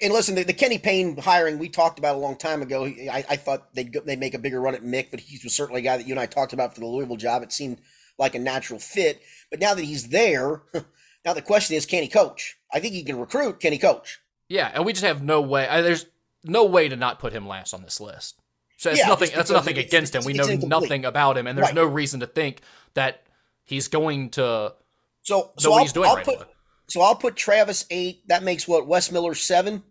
and, 0.00 0.12
listen, 0.12 0.34
the, 0.34 0.44
the 0.44 0.52
Kenny 0.52 0.78
Payne 0.78 1.16
hiring 1.18 1.58
we 1.58 1.68
talked 1.68 1.98
about 1.98 2.16
a 2.16 2.18
long 2.18 2.36
time 2.36 2.62
ago. 2.62 2.84
I, 2.86 3.24
I 3.28 3.36
thought 3.36 3.74
they'd 3.74 3.92
go, 3.92 4.00
they'd 4.00 4.18
make 4.18 4.34
a 4.34 4.38
bigger 4.38 4.60
run 4.60 4.74
at 4.74 4.82
Mick, 4.82 5.10
but 5.10 5.20
he 5.20 5.38
was 5.44 5.54
certainly 5.54 5.80
a 5.80 5.84
guy 5.84 5.96
that 5.96 6.06
you 6.06 6.12
and 6.14 6.20
I 6.20 6.26
talked 6.26 6.52
about 6.52 6.74
for 6.74 6.80
the 6.80 6.86
Louisville 6.86 7.16
job. 7.16 7.42
It 7.42 7.52
seemed 7.52 7.78
like 8.18 8.34
a 8.34 8.38
natural 8.38 8.78
fit. 8.78 9.20
But 9.50 9.60
now 9.60 9.74
that 9.74 9.84
he's 9.84 10.08
there, 10.08 10.62
now 11.24 11.34
the 11.34 11.42
question 11.42 11.76
is, 11.76 11.86
can 11.86 12.02
he 12.02 12.08
coach? 12.08 12.56
I 12.72 12.80
think 12.80 12.94
he 12.94 13.02
can 13.04 13.18
recruit. 13.18 13.60
Can 13.60 13.72
he 13.72 13.78
coach? 13.78 14.20
Yeah, 14.48 14.70
and 14.74 14.84
we 14.84 14.92
just 14.92 15.04
have 15.04 15.22
no 15.22 15.40
way. 15.40 15.66
I, 15.68 15.80
there's 15.82 16.06
no 16.44 16.64
way 16.64 16.88
to 16.88 16.96
not 16.96 17.18
put 17.18 17.32
him 17.32 17.46
last 17.46 17.74
on 17.74 17.82
this 17.82 18.00
list. 18.00 18.36
So 18.76 18.90
it's 18.90 18.98
Yeah, 19.00 19.08
nothing. 19.08 19.30
That's 19.34 19.50
nothing 19.50 19.76
it's- 19.76 19.86
against 19.86 20.14
him. 20.14 20.24
We 20.24 20.32
know 20.34 20.46
nothing 20.46 21.04
about 21.04 21.36
him, 21.38 21.46
and 21.46 21.56
there's 21.56 21.68
Right. 21.68 21.74
no 21.74 21.84
reason 21.86 22.20
to 22.20 22.26
think 22.26 22.60
that 22.94 23.22
he's 23.64 23.88
going 23.88 24.30
to 24.30 24.74
So, 25.22 25.38
know 25.38 25.50
so 25.58 25.70
what 25.70 25.76
I'll, 25.78 25.82
he's 25.84 25.92
doing 25.92 26.08
I'll 26.10 26.16
right 26.16 26.24
put. 26.24 26.48
So 26.88 27.00
I'll 27.00 27.16
put 27.16 27.36
Travis 27.36 27.86
eight. 27.90 28.26
That 28.28 28.42
makes 28.42 28.68
what 28.68 28.86
Wes 28.86 29.10
Miller 29.10 29.34
seven. 29.34 29.82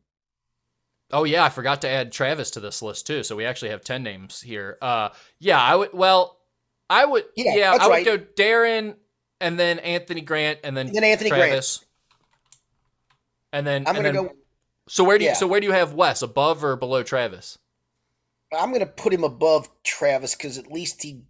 Oh 1.12 1.24
yeah, 1.26 1.44
I 1.44 1.50
forgot 1.50 1.82
to 1.82 1.90
add 1.90 2.12
Travis 2.12 2.52
to 2.52 2.60
this 2.60 2.82
list 2.82 3.06
too. 3.08 3.24
So 3.24 3.36
we 3.36 3.46
actually 3.46 3.70
have 3.70 3.84
ten 3.84 4.04
names 4.04 4.42
here. 4.42 4.78
Uh, 4.82 5.10
yeah, 5.40 5.62
I 5.62 5.76
would. 5.76 5.90
Well, 5.94 6.40
I 6.90 7.06
would. 7.06 7.26
Yeah, 7.36 7.56
Yeah, 7.56 7.72
I 7.80 7.88
would 7.88 7.92
right. 7.92 8.06
go 8.06 8.18
Darrin, 8.18 8.96
and 9.42 9.60
then 9.60 9.80
Anthony 9.80 10.22
Grant, 10.22 10.60
and 10.64 10.76
then 10.78 10.88
And 10.88 10.96
then 10.96 11.04
Anthony 11.04 11.30
Grant. 11.30 11.50
Travis. 11.50 11.86
And 13.52 13.66
then 13.68 13.84
I'm 13.88 13.96
and 13.96 14.06
gonna 14.06 14.14
then- 14.18 14.28
go. 14.28 14.36
So 14.90 15.04
where 15.04 15.18
do 15.18 15.24
you 15.24 15.30
yeah. 15.30 15.36
so 15.36 15.48
where 15.48 15.60
do 15.62 15.68
you 15.68 15.74
have 15.74 15.94
Wes 15.94 16.22
above 16.22 16.64
or 16.64 16.76
below 16.76 17.04
Travis? 17.04 17.58
I'm 18.52 18.70
going 18.70 18.82
to 18.82 18.86
put 18.86 19.14
him 19.14 19.24
above 19.24 19.68
Travis 19.84 20.36
because 20.36 20.60
at 20.60 20.72
least 20.72 21.02
he 21.02 21.22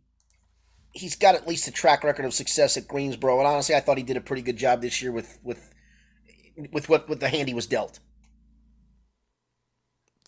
he's 0.93 1.15
got 1.15 1.35
at 1.35 1.47
least 1.47 1.67
a 1.67 1.71
track 1.71 2.03
record 2.03 2.25
of 2.25 2.33
success 2.33 2.77
at 2.77 2.87
Greensboro, 2.87 3.39
and 3.39 3.47
honestly, 3.47 3.75
I 3.75 3.81
thought 3.81 3.97
he 3.97 4.03
did 4.03 4.17
a 4.17 4.21
pretty 4.21 4.41
good 4.41 4.57
job 4.57 4.81
this 4.81 5.01
year 5.01 5.11
with 5.11 5.39
with 5.43 5.73
with 6.71 6.87
what 6.87 7.09
with 7.09 7.19
the 7.19 7.29
hand 7.29 7.47
he 7.47 7.53
was 7.53 7.67
dealt. 7.67 7.99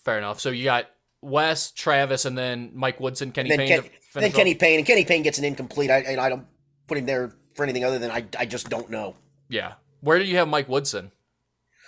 Fair 0.04 0.18
enough. 0.18 0.40
So 0.40 0.50
you 0.50 0.66
got 0.66 0.86
Wes, 1.22 1.72
Travis, 1.72 2.26
and 2.26 2.38
then 2.38 2.72
Mike 2.74 3.00
Woodson, 3.00 3.32
Kenny 3.32 3.50
then, 3.50 3.60
Payne. 3.60 3.68
Ken, 3.68 3.92
then 4.16 4.32
Kenny? 4.32 4.56
Payne 4.56 4.80
and 4.80 4.88
Kenny 4.88 5.06
Payne 5.06 5.24
gets 5.24 5.38
an 5.38 5.46
incomplete. 5.46 5.90
I 5.90 6.00
and 6.00 6.20
I 6.20 6.30
don't 6.30 6.46
put 6.88 6.98
him 6.98 7.06
there 7.06 7.34
for 7.56 7.64
anything 7.64 7.84
other 7.84 8.00
than 8.00 8.12
I 8.12 8.26
I 8.38 8.46
just 8.46 8.70
don't 8.70 8.90
know. 8.90 9.16
Yeah. 9.50 9.74
Where 10.02 10.20
do 10.20 10.26
you 10.26 10.38
have 10.38 10.48
Mike 10.48 10.70
Woodson? 10.70 11.12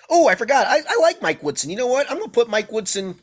Oh, 0.09 0.27
I 0.27 0.35
forgot. 0.35 0.65
I, 0.67 0.79
I 0.87 0.99
like 1.01 1.21
Mike 1.21 1.43
Woodson. 1.43 1.69
You 1.69 1.75
know 1.75 1.87
what? 1.87 2.09
I'm 2.09 2.17
going 2.17 2.29
to 2.29 2.33
put 2.33 2.49
Mike 2.49 2.71
Woodson. 2.71 3.15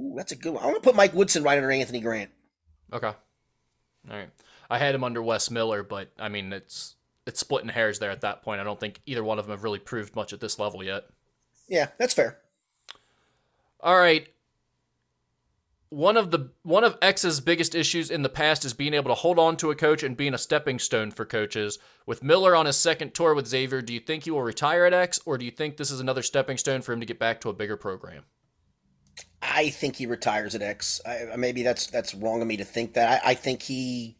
Ooh, 0.00 0.14
that's 0.16 0.32
a 0.32 0.36
good 0.36 0.54
one. 0.54 0.62
I'm 0.62 0.70
going 0.70 0.80
to 0.80 0.84
put 0.84 0.96
Mike 0.96 1.14
Woodson 1.14 1.42
right 1.42 1.56
under 1.56 1.70
Anthony 1.70 2.00
Grant. 2.00 2.30
Okay. 2.92 3.12
All 4.10 4.16
right. 4.16 4.30
I 4.70 4.78
had 4.78 4.94
him 4.94 5.04
under 5.04 5.22
Wes 5.22 5.50
Miller, 5.50 5.82
but 5.82 6.10
I 6.18 6.28
mean 6.28 6.52
it's 6.52 6.96
it's 7.26 7.40
splitting 7.40 7.68
hairs 7.68 7.98
there 7.98 8.10
at 8.10 8.22
that 8.22 8.42
point. 8.42 8.60
I 8.60 8.64
don't 8.64 8.80
think 8.80 9.00
either 9.06 9.22
one 9.22 9.38
of 9.38 9.46
them 9.46 9.52
have 9.52 9.64
really 9.64 9.78
proved 9.78 10.16
much 10.16 10.32
at 10.32 10.40
this 10.40 10.58
level 10.58 10.82
yet. 10.82 11.04
Yeah, 11.68 11.88
that's 11.98 12.14
fair. 12.14 12.38
All 13.80 13.98
right. 13.98 14.26
One 15.90 16.18
of 16.18 16.30
the 16.30 16.50
one 16.62 16.84
of 16.84 16.98
X's 17.00 17.40
biggest 17.40 17.74
issues 17.74 18.10
in 18.10 18.22
the 18.22 18.28
past 18.28 18.64
is 18.64 18.74
being 18.74 18.92
able 18.92 19.08
to 19.08 19.14
hold 19.14 19.38
on 19.38 19.56
to 19.58 19.70
a 19.70 19.74
coach 19.74 20.02
and 20.02 20.16
being 20.16 20.34
a 20.34 20.38
stepping 20.38 20.78
stone 20.78 21.10
for 21.10 21.24
coaches. 21.24 21.78
With 22.04 22.22
Miller 22.22 22.54
on 22.54 22.66
his 22.66 22.76
second 22.76 23.14
tour 23.14 23.34
with 23.34 23.46
Xavier, 23.46 23.80
do 23.80 23.94
you 23.94 24.00
think 24.00 24.24
he 24.24 24.30
will 24.30 24.42
retire 24.42 24.84
at 24.84 24.92
X, 24.92 25.18
or 25.24 25.38
do 25.38 25.46
you 25.46 25.50
think 25.50 25.76
this 25.76 25.90
is 25.90 26.00
another 26.00 26.22
stepping 26.22 26.58
stone 26.58 26.82
for 26.82 26.92
him 26.92 27.00
to 27.00 27.06
get 27.06 27.18
back 27.18 27.40
to 27.40 27.48
a 27.48 27.54
bigger 27.54 27.78
program? 27.78 28.24
I 29.42 29.70
think 29.70 29.96
he 29.96 30.06
retires 30.06 30.54
at 30.54 30.62
X. 30.62 31.00
I, 31.06 31.36
maybe 31.36 31.62
that's 31.62 31.86
that's 31.86 32.14
wrong 32.14 32.42
of 32.42 32.48
me 32.48 32.56
to 32.56 32.64
think 32.64 32.94
that. 32.94 33.22
I, 33.24 33.30
I 33.30 33.34
think 33.34 33.62
he 33.62 34.16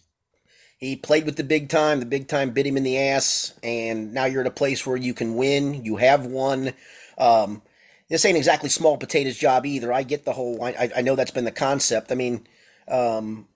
he 0.79 0.97
played 0.97 1.27
with 1.27 1.37
the 1.37 1.45
big 1.45 1.69
time. 1.69 2.01
The 2.01 2.07
big 2.07 2.29
time 2.29 2.51
bit 2.51 2.67
him 2.67 2.77
in 2.77 2.85
the 2.85 2.99
ass, 2.99 3.55
and 3.63 4.13
now 4.15 4.27
you're 4.27 4.43
at 4.43 4.47
a 4.47 4.51
place 4.53 4.87
where 4.87 4.97
you 4.97 5.15
can 5.15 5.37
win. 5.37 5.85
You 5.85 5.97
have 5.97 6.27
won. 6.27 6.73
Um, 7.19 7.63
this 8.09 8.25
ain't 8.25 8.37
exactly 8.39 8.69
small 8.71 8.97
potatoes 8.97 9.37
job 9.39 9.67
either. 9.67 9.93
I 9.93 10.03
get 10.03 10.25
the 10.25 10.33
whole. 10.35 10.63
I, 10.63 10.91
I- 10.97 11.03
know 11.03 11.17
that's 11.17 11.31
been 11.33 11.45
the 11.45 11.51
concept. 11.53 12.13
I 12.13 12.15
mean, 12.15 12.47
um, 12.89 13.49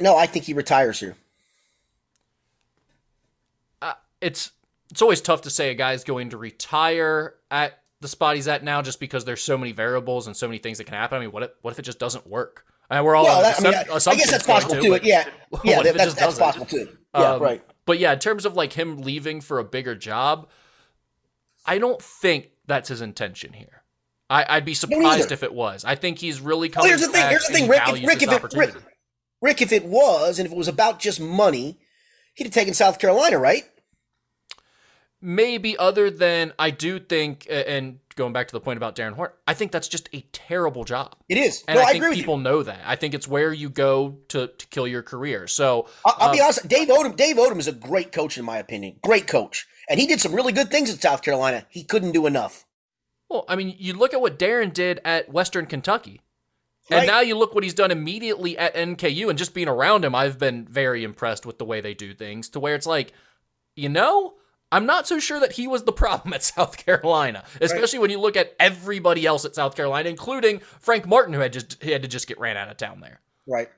no, 0.00 0.16
I 0.16 0.26
think 0.26 0.44
he 0.46 0.54
retires 0.54 1.00
here. 1.00 1.16
uh, 3.82 3.94
it's 4.20 4.52
it's 4.90 5.02
always 5.02 5.20
tough 5.20 5.42
to 5.42 5.50
say 5.50 5.70
a 5.70 5.74
guy's 5.74 6.04
going 6.04 6.30
to 6.30 6.36
retire 6.36 7.34
at 7.50 7.78
the 8.04 8.08
spot 8.08 8.36
he's 8.36 8.46
at 8.46 8.62
now 8.62 8.82
just 8.82 9.00
because 9.00 9.24
there's 9.24 9.42
so 9.42 9.56
many 9.58 9.72
variables 9.72 10.26
and 10.26 10.36
so 10.36 10.46
many 10.46 10.58
things 10.58 10.78
that 10.78 10.84
can 10.84 10.94
happen. 10.94 11.16
I 11.16 11.20
mean, 11.22 11.32
what 11.32 11.42
if 11.42 11.50
what 11.62 11.70
if 11.72 11.78
it 11.78 11.82
just 11.82 11.98
doesn't 11.98 12.26
work? 12.26 12.64
I 12.90 12.96
mean, 12.96 13.04
we're 13.04 13.16
all 13.16 13.24
Well, 13.24 13.38
on 13.38 13.42
that, 13.44 13.60
I, 13.60 13.62
mean, 13.62 13.74
I, 13.74 13.80
I 13.94 14.14
guess 14.14 14.30
that's 14.30 14.46
possible 14.46 14.74
to, 14.74 14.80
too. 14.82 14.90
but 14.90 15.04
Yeah, 15.04 15.26
yeah, 15.64 15.82
that, 15.82 15.94
that's, 15.94 16.14
that's 16.14 16.38
possible 16.38 16.66
too. 16.66 16.86
Yeah, 17.14 17.32
Um, 17.32 17.42
right. 17.42 17.62
But 17.86 17.98
yeah, 17.98 18.12
in 18.12 18.18
terms 18.18 18.44
of 18.44 18.54
like 18.56 18.74
him 18.74 18.98
leaving 18.98 19.40
for 19.40 19.58
a 19.58 19.64
bigger 19.64 19.94
job, 19.94 20.48
I 21.66 21.78
don't 21.78 22.00
think 22.00 22.50
that's 22.66 22.90
his 22.90 23.00
intention 23.00 23.54
here. 23.54 23.82
I, 24.28 24.44
I'd 24.48 24.64
be 24.64 24.74
surprised 24.74 25.32
if 25.32 25.42
it 25.42 25.52
was. 25.54 25.84
I 25.84 25.94
think 25.94 26.18
he's 26.18 26.40
really 26.40 26.68
Well, 26.68 26.74
coming. 26.74 26.90
here's 26.90 27.00
the 27.00 27.08
thing. 27.08 27.28
Here's 27.28 27.46
the 27.46 27.52
thing, 27.54 27.68
Rick. 27.68 27.82
If, 27.86 28.06
Rick, 28.06 28.22
if 28.22 28.32
it, 28.32 28.54
Rick. 28.54 28.74
Rick, 29.42 29.62
if 29.62 29.72
it 29.72 29.84
was, 29.84 30.38
and 30.38 30.46
if 30.46 30.52
it 30.52 30.56
was 30.58 30.68
about 30.68 30.98
just 30.98 31.20
money, 31.20 31.78
he'd 32.34 32.44
have 32.44 32.52
taken 32.52 32.74
South 32.74 32.98
Carolina, 32.98 33.38
right? 33.38 33.64
Maybe 35.26 35.76
other 35.78 36.10
than 36.10 36.52
I 36.58 36.70
do 36.70 36.98
think, 36.98 37.46
and 37.48 37.98
going 38.14 38.34
back 38.34 38.48
to 38.48 38.52
the 38.52 38.60
point 38.60 38.76
about 38.76 38.94
Darrin 38.94 39.14
Horn, 39.14 39.30
I 39.46 39.54
think 39.54 39.72
that's 39.72 39.88
just 39.88 40.10
a 40.12 40.20
terrible 40.32 40.84
job. 40.84 41.16
It 41.28 41.38
is. 41.38 41.64
And 41.66 41.78
no, 41.78 41.82
I 41.82 41.86
I, 41.86 41.92
think 41.98 42.14
people 42.14 42.36
you. 42.36 42.42
know 42.42 42.62
that. 42.62 42.80
I 42.84 42.96
think 42.96 43.14
it's 43.14 43.26
where 43.26 43.52
you 43.52 43.70
go 43.70 44.18
to, 44.28 44.48
to 44.48 44.66
kill 44.66 44.86
your 44.86 45.02
career. 45.02 45.46
So 45.46 45.88
I'll, 46.04 46.14
I'll 46.18 46.32
be 46.32 46.40
uh, 46.40 46.44
honest. 46.44 46.68
Dave 46.68 46.88
Odom. 46.88 47.16
Dave 47.16 47.36
Odom 47.36 47.58
is 47.58 47.66
a 47.66 47.72
great 47.72 48.12
coach, 48.12 48.36
in 48.36 48.44
my 48.44 48.58
opinion. 48.58 48.96
Great 49.02 49.26
coach, 49.26 49.66
and 49.88 49.98
he 49.98 50.06
did 50.06 50.20
some 50.20 50.34
really 50.34 50.52
good 50.52 50.70
things 50.70 50.92
at 50.92 51.00
South 51.00 51.22
Carolina. 51.22 51.64
He 51.70 51.84
couldn't 51.84 52.12
do 52.12 52.26
enough. 52.26 52.66
Well, 53.30 53.46
I 53.48 53.56
mean, 53.56 53.74
you 53.78 53.94
look 53.94 54.12
at 54.12 54.20
what 54.20 54.38
Darrin 54.38 54.70
did 54.70 55.00
at 55.04 55.32
Western 55.32 55.66
Kentucky. 55.66 56.20
And 56.90 57.06
now 57.06 57.20
you 57.20 57.36
look 57.36 57.54
what 57.54 57.64
he's 57.64 57.74
done 57.74 57.90
immediately 57.90 58.58
at 58.58 58.74
NKU 58.74 59.30
and 59.30 59.38
just 59.38 59.54
being 59.54 59.68
around 59.68 60.04
him, 60.04 60.14
I've 60.14 60.38
been 60.38 60.66
very 60.66 61.02
impressed 61.02 61.46
with 61.46 61.58
the 61.58 61.64
way 61.64 61.80
they 61.80 61.94
do 61.94 62.12
things 62.12 62.50
to 62.50 62.60
where 62.60 62.74
it's 62.74 62.86
like, 62.86 63.12
you 63.74 63.88
know, 63.88 64.34
I'm 64.74 64.86
not 64.86 65.06
so 65.06 65.20
sure 65.20 65.38
that 65.38 65.52
he 65.52 65.68
was 65.68 65.84
the 65.84 65.92
problem 65.92 66.34
at 66.34 66.42
South 66.54 66.76
Carolina, 66.76 67.44
especially 67.60 68.00
when 68.00 68.10
you 68.10 68.18
look 68.18 68.36
at 68.36 68.54
everybody 68.58 69.24
else 69.24 69.44
at 69.44 69.54
South 69.54 69.76
Carolina, 69.76 70.08
including 70.08 70.58
Frank 70.80 71.06
Martin, 71.06 71.32
who 71.32 71.40
had 71.40 71.52
just 71.52 71.82
he 71.82 71.92
had 71.92 72.02
to 72.02 72.08
just 72.08 72.26
get 72.26 72.38
ran 72.40 72.56
out 72.56 72.68
of 72.68 72.76
town 72.76 73.00
there. 73.00 73.20
Right. 73.46 73.68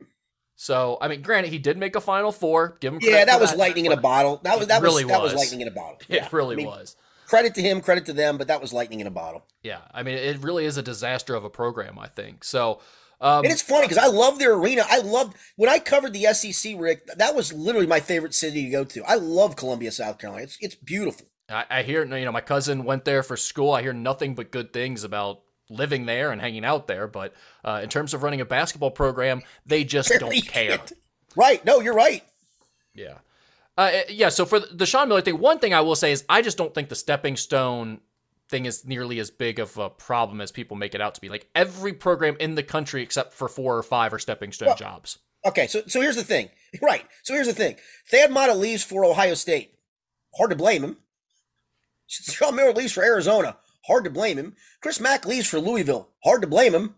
So, 0.54 0.96
I 1.02 1.08
mean, 1.08 1.20
granted, 1.20 1.52
he 1.52 1.58
did 1.58 1.76
make 1.76 1.96
a 1.96 2.00
Final 2.00 2.32
Four. 2.32 2.78
Give 2.80 2.94
him 2.94 3.00
Yeah, 3.02 3.26
that 3.26 3.38
was 3.38 3.54
lightning 3.54 3.84
in 3.84 3.92
a 3.92 3.96
bottle. 3.96 4.40
That 4.42 4.58
was 4.58 4.68
that 4.68 4.80
really 4.80 5.04
was 5.04 5.12
that 5.12 5.22
was 5.22 5.32
was. 5.32 5.42
lightning 5.42 5.60
in 5.60 5.68
a 5.68 5.70
bottle. 5.70 5.98
It 6.08 6.16
Yeah, 6.16 6.28
really 6.32 6.54
I 6.54 6.56
mean, 6.56 6.66
was. 6.66 6.96
Credit 7.26 7.54
to 7.56 7.60
him, 7.60 7.82
credit 7.82 8.06
to 8.06 8.12
them, 8.14 8.38
but 8.38 8.46
that 8.48 8.62
was 8.62 8.72
lightning 8.72 9.00
in 9.00 9.06
a 9.06 9.10
bottle. 9.10 9.44
Yeah, 9.62 9.80
I 9.92 10.02
mean, 10.02 10.14
it 10.14 10.38
really 10.42 10.64
is 10.64 10.78
a 10.78 10.82
disaster 10.82 11.34
of 11.34 11.44
a 11.44 11.50
program. 11.50 11.98
I 11.98 12.06
think 12.06 12.42
so. 12.42 12.80
Um, 13.20 13.44
And 13.44 13.52
it's 13.52 13.62
funny 13.62 13.82
because 13.88 13.96
I 14.02 14.08
love 14.08 14.38
their 14.38 14.52
arena. 14.54 14.84
I 14.88 14.98
loved 14.98 15.36
when 15.56 15.70
I 15.70 15.78
covered 15.78 16.12
the 16.12 16.24
SEC, 16.34 16.74
Rick. 16.78 17.06
That 17.16 17.34
was 17.34 17.52
literally 17.52 17.86
my 17.86 18.00
favorite 18.00 18.34
city 18.34 18.64
to 18.64 18.70
go 18.70 18.84
to. 18.84 19.02
I 19.04 19.14
love 19.14 19.56
Columbia, 19.56 19.90
South 19.92 20.18
Carolina. 20.18 20.44
It's 20.44 20.58
it's 20.60 20.74
beautiful. 20.74 21.26
I, 21.48 21.64
I 21.70 21.82
hear, 21.82 22.04
you 22.04 22.24
know, 22.24 22.32
my 22.32 22.40
cousin 22.40 22.84
went 22.84 23.04
there 23.04 23.22
for 23.22 23.36
school. 23.36 23.72
I 23.72 23.80
hear 23.82 23.92
nothing 23.92 24.34
but 24.34 24.50
good 24.50 24.72
things 24.72 25.04
about 25.04 25.42
living 25.70 26.04
there 26.06 26.30
and 26.32 26.40
hanging 26.40 26.64
out 26.64 26.88
there. 26.88 27.06
But 27.06 27.32
uh, 27.64 27.80
in 27.82 27.88
terms 27.88 28.12
of 28.14 28.22
running 28.22 28.40
a 28.40 28.44
basketball 28.44 28.90
program, 28.90 29.42
they 29.64 29.84
just 29.84 30.10
don't 30.18 30.32
care. 30.46 30.76
can't- 30.78 30.92
Right? 31.36 31.64
No, 31.64 31.80
you're 31.80 31.94
right. 31.94 32.22
Yeah. 32.94 33.18
Uh, 33.78 33.90
yeah. 34.08 34.30
So 34.30 34.44
for 34.46 34.58
the 34.58 34.86
Sean 34.86 35.08
Miller 35.08 35.20
thing, 35.20 35.38
one 35.38 35.58
thing 35.58 35.74
I 35.74 35.80
will 35.82 35.96
say 35.96 36.10
is 36.12 36.24
I 36.28 36.42
just 36.42 36.56
don't 36.58 36.74
think 36.74 36.88
the 36.88 36.94
stepping 36.96 37.36
stone 37.36 38.00
thing 38.48 38.64
is 38.66 38.84
nearly 38.84 39.18
as 39.18 39.30
big 39.30 39.58
of 39.58 39.76
a 39.76 39.90
problem 39.90 40.40
as 40.40 40.52
people 40.52 40.76
make 40.76 40.94
it 40.94 41.00
out 41.00 41.14
to 41.16 41.20
be. 41.20 41.28
Like 41.28 41.48
every 41.54 41.92
program 41.92 42.36
in 42.38 42.54
the 42.54 42.62
country 42.62 43.02
except 43.02 43.32
for 43.34 43.48
four 43.48 43.76
or 43.76 43.82
five 43.82 44.12
are 44.12 44.18
stepping 44.18 44.52
stone 44.52 44.68
Well- 44.68 44.76
jobs. 44.76 45.18
Okay, 45.44 45.66
so 45.68 45.82
so 45.86 46.00
here's 46.00 46.16
the 46.16 46.24
thing. 46.24 46.50
Right. 46.82 47.06
So 47.22 47.32
here's 47.32 47.46
the 47.46 47.54
thing. 47.54 47.76
Thad 48.10 48.30
Matta 48.32 48.52
leaves 48.54 48.82
for 48.82 49.04
Ohio 49.04 49.32
State. 49.34 49.72
Hard 50.36 50.50
to 50.50 50.56
blame 50.56 50.82
him. 50.84 50.96
Sean 52.08 52.54
Miller 52.56 52.72
leaves 52.72 52.92
for 52.92 53.02
Arizona. 53.04 53.56
Hard 53.86 54.04
to 54.04 54.10
blame 54.10 54.36
him. 54.36 54.56
Chris 54.82 55.00
Mack 55.00 55.24
leaves 55.24 55.46
for 55.48 55.58
Louisville. 55.60 56.10
Hard 56.24 56.42
to 56.42 56.48
blame 56.48 56.74
him. 56.74 56.96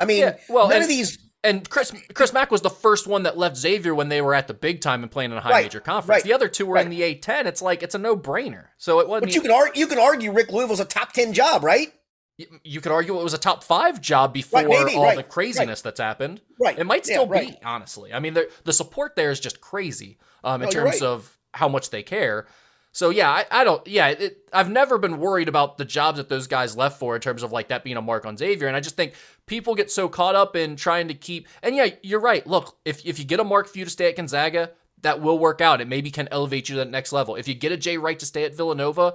I 0.00 0.04
mean, 0.06 0.20
Yeah, 0.20 0.36
well, 0.48 0.68
none 0.68 0.80
of 0.82 0.88
these. 0.88 1.18
And 1.44 1.68
Chris 1.68 1.92
Chris 2.14 2.32
Mack 2.32 2.50
was 2.52 2.60
the 2.60 2.70
first 2.70 3.06
one 3.06 3.24
that 3.24 3.36
left 3.36 3.56
Xavier 3.56 3.94
when 3.94 4.08
they 4.08 4.20
were 4.20 4.34
at 4.34 4.46
the 4.46 4.54
big 4.54 4.80
time 4.80 5.02
and 5.02 5.10
playing 5.10 5.32
in 5.32 5.36
a 5.38 5.40
high 5.40 5.50
Right, 5.50 5.64
major 5.64 5.80
conference. 5.80 6.08
right, 6.08 6.22
The 6.22 6.32
other 6.32 6.48
two 6.48 6.66
were 6.66 6.74
right. 6.74 6.84
in 6.84 6.90
the 6.90 7.00
A10. 7.00 7.46
It's 7.46 7.60
like 7.60 7.82
it's 7.82 7.94
a 7.96 7.98
no 7.98 8.16
brainer. 8.16 8.66
So 8.78 9.00
it 9.00 9.08
wasn't. 9.08 9.26
But 9.30 9.34
you 9.34 9.40
can 9.40 9.50
argue, 9.50 9.80
you 9.80 9.86
can 9.88 9.98
argue 9.98 10.32
Rick 10.32 10.52
Louisville's 10.52 10.78
a 10.80 10.84
top 10.84 11.12
ten 11.12 11.32
job, 11.32 11.64
right? 11.64 11.92
you, 12.38 12.46
you 12.64 12.80
could 12.80 12.92
argue 12.92 13.18
it 13.20 13.22
was 13.24 13.34
a 13.34 13.38
top 13.38 13.62
five 13.62 14.00
job 14.00 14.32
before 14.32 14.62
maybe, 14.62 14.94
all 14.94 15.14
the 15.16 15.22
craziness 15.22 15.82
that's 15.82 16.00
happened. 16.00 16.40
Right, 16.58 16.78
It 16.78 16.84
might 16.84 17.06
yeah, 17.06 17.14
still 17.16 17.26
right. 17.26 17.50
be, 17.50 17.58
honestly. 17.64 18.12
I 18.12 18.20
mean, 18.20 18.34
the 18.34 18.48
the 18.64 18.72
support 18.72 19.16
there 19.16 19.30
is 19.30 19.40
just 19.40 19.60
crazy 19.60 20.18
um, 20.44 20.62
in 20.62 20.66
No, 20.68 20.72
terms 20.72 21.02
of 21.02 21.38
how 21.54 21.68
much 21.68 21.90
they 21.90 22.02
care. 22.02 22.46
So 22.92 23.08
yeah, 23.08 23.30
I, 23.30 23.46
I 23.50 23.64
don't. 23.64 23.86
Yeah, 23.86 24.08
it, 24.08 24.48
I've 24.52 24.70
never 24.70 24.98
been 24.98 25.18
worried 25.18 25.48
about 25.48 25.78
the 25.78 25.84
jobs 25.84 26.18
that 26.18 26.28
those 26.28 26.46
guys 26.46 26.76
left 26.76 26.98
for 26.98 27.14
in 27.14 27.22
terms 27.22 27.42
of 27.42 27.50
like 27.50 27.68
that 27.68 27.84
being 27.84 27.96
a 27.96 28.02
mark 28.02 28.26
on 28.26 28.36
Xavier. 28.36 28.68
And 28.68 28.76
I 28.76 28.80
just 28.80 28.96
think 28.96 29.14
people 29.46 29.74
get 29.74 29.90
so 29.90 30.08
caught 30.08 30.34
up 30.34 30.54
in 30.56 30.76
trying 30.76 31.08
to 31.08 31.14
keep. 31.14 31.48
And 31.62 31.74
yeah, 31.74 31.88
you're 32.02 32.20
right. 32.20 32.46
Look, 32.46 32.76
if 32.84 33.04
if 33.06 33.18
you 33.18 33.24
get 33.24 33.40
a 33.40 33.44
Mark 33.44 33.66
Few 33.68 33.84
to 33.84 33.90
stay 33.90 34.08
at 34.08 34.16
Gonzaga, 34.16 34.72
that 35.00 35.20
will 35.20 35.38
work 35.38 35.60
out. 35.60 35.80
It 35.80 35.88
maybe 35.88 36.10
can 36.10 36.28
elevate 36.30 36.68
you 36.68 36.74
to 36.74 36.80
that 36.80 36.90
next 36.90 37.12
level. 37.12 37.34
If 37.34 37.48
you 37.48 37.54
get 37.54 37.72
a 37.72 37.76
Jay 37.76 37.96
Wright 37.96 38.18
to 38.18 38.26
stay 38.26 38.44
at 38.44 38.54
Villanova, 38.54 39.14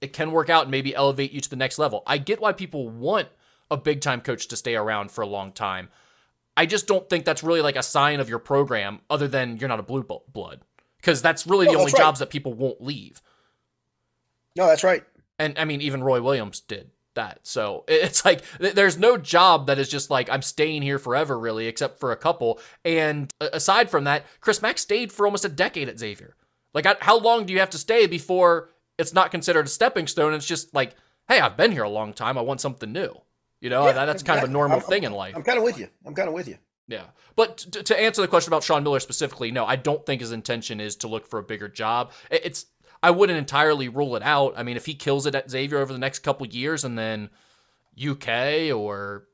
it 0.00 0.12
can 0.12 0.30
work 0.30 0.48
out 0.48 0.62
and 0.62 0.70
maybe 0.70 0.94
elevate 0.94 1.32
you 1.32 1.40
to 1.40 1.50
the 1.50 1.56
next 1.56 1.78
level. 1.78 2.02
I 2.06 2.18
get 2.18 2.40
why 2.40 2.52
people 2.52 2.88
want 2.88 3.28
a 3.70 3.76
big 3.76 4.00
time 4.00 4.20
coach 4.20 4.46
to 4.48 4.56
stay 4.56 4.76
around 4.76 5.10
for 5.10 5.22
a 5.22 5.26
long 5.26 5.52
time. 5.52 5.88
I 6.56 6.64
just 6.64 6.86
don't 6.86 7.08
think 7.10 7.24
that's 7.24 7.42
really 7.42 7.60
like 7.60 7.76
a 7.76 7.82
sign 7.82 8.20
of 8.20 8.28
your 8.28 8.38
program, 8.38 9.00
other 9.10 9.28
than 9.28 9.58
you're 9.58 9.68
not 9.68 9.80
a 9.80 9.82
blue 9.82 10.06
blood, 10.32 10.60
because 11.06 11.22
that's 11.22 11.46
really 11.46 11.66
the 11.66 11.74
only 11.78 11.92
right. 11.92 11.96
jobs 11.96 12.18
that 12.18 12.30
people 12.30 12.52
won't 12.52 12.82
leave. 12.82 13.22
No, 14.56 14.66
that's 14.66 14.82
right. 14.82 15.04
And 15.38 15.56
I 15.56 15.64
mean, 15.64 15.80
even 15.80 16.02
Roy 16.02 16.20
Williams 16.20 16.58
did 16.58 16.90
that. 17.14 17.38
So 17.44 17.84
it's 17.88 18.24
like 18.24 18.42
there's 18.58 18.98
no 18.98 19.16
job 19.16 19.68
that 19.68 19.78
is 19.78 19.88
just 19.88 20.10
like 20.10 20.28
I'm 20.28 20.42
staying 20.42 20.82
here 20.82 20.98
forever, 20.98 21.38
really, 21.38 21.68
except 21.68 22.00
for 22.00 22.10
a 22.10 22.16
couple. 22.16 22.58
And 22.84 23.32
aside 23.40 23.88
from 23.88 24.02
that, 24.04 24.26
Chris 24.40 24.60
Mack 24.60 24.78
stayed 24.78 25.12
for 25.12 25.26
almost 25.26 25.44
a 25.44 25.48
decade 25.48 25.88
at 25.88 26.00
Xavier. 26.00 26.34
Like, 26.74 27.00
how 27.00 27.18
long 27.18 27.46
do 27.46 27.52
you 27.52 27.60
have 27.60 27.70
to 27.70 27.78
stay 27.78 28.08
before 28.08 28.70
it's 28.98 29.14
not 29.14 29.30
considered 29.30 29.66
a 29.66 29.68
stepping 29.68 30.08
stone? 30.08 30.34
It's 30.34 30.44
just 30.44 30.74
like, 30.74 30.94
hey, 31.28 31.38
I've 31.38 31.56
been 31.56 31.70
here 31.70 31.84
a 31.84 31.88
long 31.88 32.12
time. 32.12 32.36
I 32.36 32.42
want 32.42 32.60
something 32.60 32.92
new. 32.92 33.14
You 33.60 33.70
know, 33.70 33.86
Yeah, 33.86 33.92
that, 33.92 34.06
that's 34.06 34.22
kind 34.24 34.42
of 34.42 34.50
a 34.50 34.52
normal 34.52 34.80
I'm- 34.80 34.88
thing 34.88 35.04
in 35.04 35.12
life. 35.12 35.36
I'm 35.36 35.42
kind 35.44 35.56
of 35.56 35.64
with 35.64 35.78
you. 35.78 35.88
I'm 36.04 36.14
kind 36.14 36.28
of 36.28 36.34
with 36.34 36.48
you. 36.48 36.58
Yeah. 36.88 37.04
But 37.34 37.58
to 37.58 37.98
answer 38.00 38.22
the 38.22 38.28
question 38.28 38.50
about 38.52 38.62
Sean 38.62 38.82
Miller 38.84 39.00
specifically, 39.00 39.50
no, 39.50 39.64
I 39.66 39.76
don't 39.76 40.04
think 40.06 40.20
his 40.20 40.32
intention 40.32 40.80
is 40.80 40.96
to 40.96 41.08
look 41.08 41.26
for 41.26 41.38
a 41.38 41.42
bigger 41.42 41.68
job. 41.68 42.12
It's 42.30 42.66
I 43.02 43.10
wouldn't 43.10 43.38
entirely 43.38 43.88
rule 43.88 44.16
it 44.16 44.22
out. 44.22 44.54
I 44.56 44.62
mean, 44.62 44.76
if 44.76 44.86
he 44.86 44.94
kills 44.94 45.26
it 45.26 45.34
at 45.34 45.50
Xavier 45.50 45.78
over 45.78 45.92
the 45.92 45.98
next 45.98 46.20
couple 46.20 46.46
years 46.46 46.84
and 46.84 46.96
then 46.98 47.28
UK 48.00 48.72
or 48.74 49.26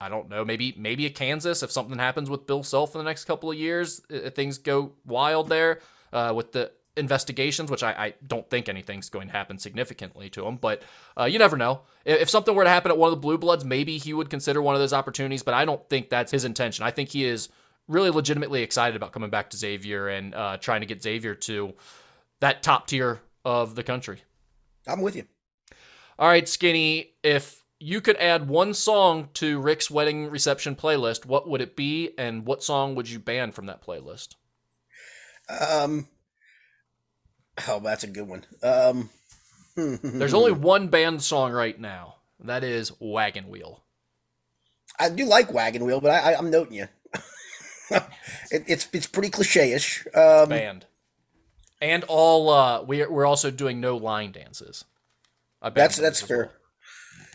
I 0.00 0.08
don't 0.08 0.28
know, 0.28 0.44
maybe 0.44 0.74
maybe 0.76 1.06
a 1.06 1.10
Kansas 1.10 1.62
if 1.62 1.70
something 1.70 1.98
happens 1.98 2.28
with 2.28 2.46
Bill 2.46 2.62
Self 2.64 2.94
in 2.94 2.98
the 2.98 3.04
next 3.04 3.24
couple 3.26 3.50
of 3.50 3.56
years, 3.56 4.00
i- 4.10 4.30
things 4.30 4.58
go 4.58 4.92
wild 5.06 5.48
there 5.48 5.80
uh, 6.12 6.32
with 6.34 6.52
the 6.52 6.72
investigations, 6.96 7.70
which 7.70 7.82
I, 7.82 7.92
I 7.92 8.14
don't 8.26 8.48
think 8.50 8.68
anything's 8.68 9.08
going 9.08 9.28
to 9.28 9.32
happen 9.32 9.58
significantly 9.58 10.28
to 10.30 10.46
him, 10.46 10.56
but 10.56 10.82
uh, 11.18 11.24
you 11.24 11.38
never 11.38 11.56
know. 11.56 11.82
If, 12.04 12.22
if 12.22 12.30
something 12.30 12.54
were 12.54 12.64
to 12.64 12.70
happen 12.70 12.90
at 12.90 12.98
one 12.98 13.08
of 13.08 13.12
the 13.12 13.20
Blue 13.20 13.38
Bloods, 13.38 13.64
maybe 13.64 13.98
he 13.98 14.12
would 14.12 14.30
consider 14.30 14.60
one 14.60 14.74
of 14.74 14.80
those 14.80 14.92
opportunities, 14.92 15.42
but 15.42 15.54
I 15.54 15.64
don't 15.64 15.88
think 15.88 16.10
that's 16.10 16.32
his 16.32 16.44
intention. 16.44 16.84
I 16.84 16.90
think 16.90 17.10
he 17.10 17.24
is 17.24 17.48
really 17.88 18.10
legitimately 18.10 18.62
excited 18.62 18.96
about 18.96 19.12
coming 19.12 19.30
back 19.30 19.50
to 19.50 19.56
Xavier 19.56 20.08
and 20.08 20.34
uh, 20.34 20.56
trying 20.58 20.80
to 20.80 20.86
get 20.86 21.02
Xavier 21.02 21.34
to 21.34 21.74
that 22.40 22.62
top 22.62 22.86
tier 22.86 23.20
of 23.44 23.74
the 23.74 23.82
country. 23.82 24.22
I'm 24.86 25.00
with 25.00 25.16
you. 25.16 25.24
All 26.18 26.28
right, 26.28 26.48
Skinny, 26.48 27.14
if 27.22 27.62
you 27.80 28.00
could 28.00 28.16
add 28.16 28.48
one 28.48 28.74
song 28.74 29.30
to 29.34 29.58
Rick's 29.58 29.90
wedding 29.90 30.30
reception 30.30 30.76
playlist, 30.76 31.26
what 31.26 31.48
would 31.48 31.60
it 31.60 31.74
be, 31.74 32.10
and 32.16 32.46
what 32.46 32.62
song 32.62 32.94
would 32.94 33.08
you 33.08 33.18
ban 33.18 33.50
from 33.50 33.66
that 33.66 33.84
playlist? 33.84 34.36
Um. 35.48 36.06
Oh, 37.68 37.80
that's 37.80 38.04
a 38.04 38.08
good 38.08 38.28
one. 38.28 38.44
Um. 38.62 39.10
There's 39.76 40.34
only 40.34 40.52
one 40.52 40.88
band 40.88 41.22
song 41.22 41.52
right 41.52 41.78
now. 41.78 42.16
That 42.40 42.62
is 42.64 42.92
Wagon 43.00 43.48
Wheel. 43.48 43.82
I 44.98 45.08
do 45.08 45.24
like 45.24 45.52
Wagon 45.52 45.84
Wheel, 45.84 46.00
but 46.00 46.10
I, 46.10 46.34
I'm 46.34 46.50
noting 46.50 46.74
you. 46.74 46.88
it, 47.90 48.64
it's 48.66 48.88
it's 48.92 49.06
pretty 49.06 49.30
cliche-ish. 49.30 50.06
Um, 50.14 50.48
Banned. 50.48 50.86
And 51.80 52.04
all 52.04 52.50
uh 52.50 52.82
we're 52.82 53.10
we're 53.10 53.26
also 53.26 53.50
doing 53.50 53.80
no 53.80 53.96
line 53.96 54.32
dances. 54.32 54.84
That's 55.74 55.96
that's 55.96 56.20
fair. 56.20 56.36
well. 56.36 56.50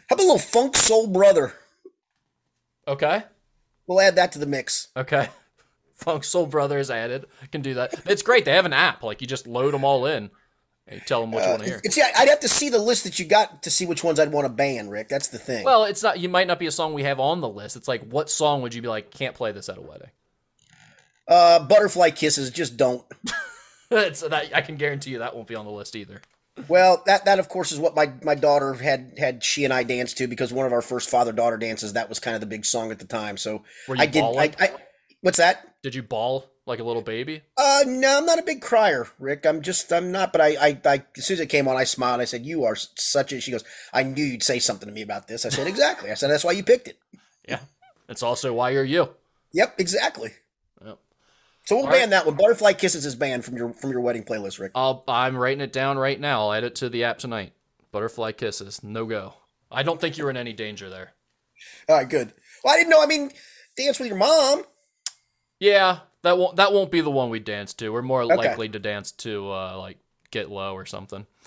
How 0.09 0.13
about 0.13 0.24
a 0.24 0.28
little 0.28 0.39
Funk 0.39 0.78
Soul 0.78 1.07
Brother? 1.07 1.53
Okay. 2.88 3.24
We'll 3.88 3.99
add 3.99 4.15
that 4.15 4.32
to 4.34 4.39
the 4.39 4.45
mix. 4.45 4.89
Okay. 4.95 5.30
Funk 5.98 6.24
Soul 6.24 6.45
Brothers 6.45 6.89
added. 6.89 7.26
I 7.41 7.48
can 7.48 7.62
do 7.62 7.74
that. 7.76 7.93
It's 8.06 8.22
great. 8.22 8.45
They 8.45 8.54
have 8.54 8.66
an 8.66 8.74
app. 8.74 9.04
Like 9.04 9.22
you 9.22 9.28
just 9.28 9.48
load 9.48 9.74
them 9.74 9.84
all 9.84 10.06
in. 10.06 10.30
And 10.89 11.02
tell 11.06 11.20
them 11.20 11.34
what 11.34 11.43
you 11.43 11.50
want 11.50 11.64
to 11.64 11.68
hear. 11.68 11.82
It's 11.84 11.98
yeah. 11.98 12.12
I'd 12.18 12.30
have 12.30 12.39
to 12.39 12.48
see 12.48 12.70
the 12.70 12.78
list 12.78 13.04
that 13.04 13.20
you 13.20 13.26
got 13.26 13.64
to 13.64 13.70
see 13.70 13.86
which 13.86 14.06
ones 14.06 14.22
I'd 14.22 14.32
want 14.32 14.45
to 14.45 14.54
ban, 14.54 14.89
Rick. 14.89 15.10
That's 15.10 15.28
the 15.28 15.38
thing. 15.38 15.66
Well, 15.66 15.84
it's 15.84 16.02
not. 16.02 16.18
You 16.20 16.30
might 16.30 16.48
not 16.48 16.60
be 16.60 16.66
a 16.66 16.72
song 16.72 16.93
we 16.93 17.04
have 17.04 17.20
on 17.20 17.41
the 17.41 17.50
list. 17.50 17.76
It's 17.76 17.89
like, 17.89 18.08
what 18.10 18.30
song 18.30 18.62
would 18.62 18.74
you 18.74 18.82
be 18.82 18.88
like? 18.88 19.12
Can't 19.12 19.36
play 19.36 19.52
this 19.52 19.68
at 19.68 19.78
a 19.78 19.82
wedding. 19.82 20.12
uh, 21.28 21.60
Butterfly 21.60 22.12
Kisses, 22.12 22.52
just 22.52 22.78
don't. 22.78 23.04
it's 23.91 24.22
that 24.22 24.52
I 24.54 24.62
can 24.62 24.76
guarantee 24.76 25.12
you 25.12 25.20
that 25.20 25.36
won't 25.36 25.48
be 25.48 25.56
on 25.56 25.66
the 25.66 25.72
list 25.72 25.95
either. 25.95 26.22
Well, 26.68 27.04
that 27.06 27.26
that 27.26 27.39
of 27.39 27.48
course 27.48 27.72
is 27.72 27.80
what 27.80 27.95
my 27.95 28.12
my 28.24 28.36
daughter 28.36 28.74
had 28.74 29.14
had 29.18 29.43
she 29.43 29.64
and 29.64 29.74
I 29.74 29.84
danced 29.84 30.18
to 30.18 30.28
because 30.28 30.52
one 30.52 30.66
of 30.66 30.74
our 30.74 30.82
first 30.82 31.10
father 31.10 31.32
daughter 31.32 31.58
dances 31.58 31.93
that 31.93 32.10
was 32.10 32.20
kind 32.20 32.36
of 32.36 32.41
the 32.41 32.48
big 32.48 32.66
song 32.66 32.91
at 32.91 33.00
the 33.00 33.06
time. 33.06 33.38
So 33.38 33.64
I 33.98 34.08
did. 34.08 34.24
I? 34.24 34.52
I 34.60 34.72
what's 35.22 35.38
that? 35.38 35.66
Did 35.84 35.95
you 35.95 36.03
bawl 36.03 36.49
like 36.65 36.80
a 36.80 36.84
little 36.84 37.01
baby? 37.01 37.41
Uh, 37.55 37.84
no, 37.86 38.17
I'm 38.17 38.25
not 38.25 38.39
a 38.39 38.43
big 38.43 38.61
crier, 38.61 39.07
Rick. 39.19 39.45
I'm 39.45 39.61
just 39.61 39.91
I'm 39.93 40.11
not. 40.11 40.32
But 40.32 40.41
I 40.41 40.47
I, 40.55 40.82
I 40.86 41.03
as 41.17 41.25
soon 41.25 41.36
as 41.36 41.41
it 41.41 41.47
came 41.49 41.67
on, 41.67 41.78
I 41.78 41.84
smiled. 41.84 42.21
I 42.21 42.25
said, 42.25 42.45
"You 42.45 42.63
are 42.65 42.75
such 42.75 43.32
a." 43.32 43.39
She 43.39 43.51
goes, 43.51 43.63
"I 43.93 44.03
knew 44.03 44.23
you'd 44.23 44.43
say 44.43 44.59
something 44.59 44.88
to 44.88 44.93
me 44.93 45.01
about 45.01 45.28
this." 45.28 45.45
I 45.45 45.49
said, 45.49 45.67
"Exactly." 45.67 46.11
I 46.11 46.15
said, 46.15 46.30
"That's 46.30 46.43
why 46.43 46.51
you 46.53 46.63
picked 46.63 46.88
it." 46.88 46.97
Yeah. 47.47 47.59
It's 48.09 48.23
also 48.23 48.53
why 48.53 48.71
you're 48.71 48.84
you. 48.84 49.09
Yep, 49.53 49.75
exactly. 49.80 50.32
Yep. 50.84 50.97
So 51.65 51.75
we'll 51.75 51.86
All 51.86 51.91
ban 51.91 52.01
right. 52.01 52.09
that 52.11 52.25
one. 52.25 52.36
Butterfly 52.36 52.73
Kisses 52.73 53.05
is 53.05 53.15
banned 53.15 53.45
from 53.45 53.57
your 53.57 53.73
from 53.73 53.91
your 53.91 54.01
wedding 54.01 54.23
playlist, 54.23 54.59
Rick. 54.59 54.71
I'll, 54.75 55.03
I'm 55.07 55.38
writing 55.38 55.61
it 55.61 55.73
down 55.73 55.97
right 55.97 56.19
now. 56.19 56.41
I'll 56.41 56.53
add 56.53 56.63
it 56.63 56.75
to 56.75 56.89
the 56.89 57.03
app 57.03 57.17
tonight. 57.17 57.53
Butterfly 57.91 58.34
kisses, 58.34 58.84
no 58.84 59.05
go. 59.05 59.36
I 59.71 59.84
don't 59.84 59.99
think 59.99 60.17
you're 60.17 60.30
in 60.30 60.38
any 60.38 60.53
danger 60.53 60.89
there. 60.89 61.13
All 61.89 61.95
right, 61.95 62.07
good. 62.07 62.34
Well, 62.63 62.73
I 62.73 62.78
didn't 62.78 62.89
know. 62.89 63.01
I 63.01 63.07
mean, 63.07 63.32
dance 63.78 63.99
with 63.99 64.07
your 64.07 64.17
mom. 64.17 64.63
Yeah, 65.60 65.99
that 66.24 66.38
won't 66.38 66.55
that 66.58 66.74
won't 66.74 66.91
be 66.91 67.01
the 67.01 67.12
one 67.12 67.30
we 67.30 67.39
dance 67.39 67.74
to. 67.76 67.89
We're 67.89 68.01
more 68.01 68.24
Okay. 68.30 68.36
likely 68.36 68.70
to 68.70 68.80
dance 68.80 69.12
to 69.14 69.51
uh, 69.51 69.78
like 69.78 69.97
Get 70.32 70.49
Low 70.49 70.74
or 70.74 70.86
something. 70.86 71.26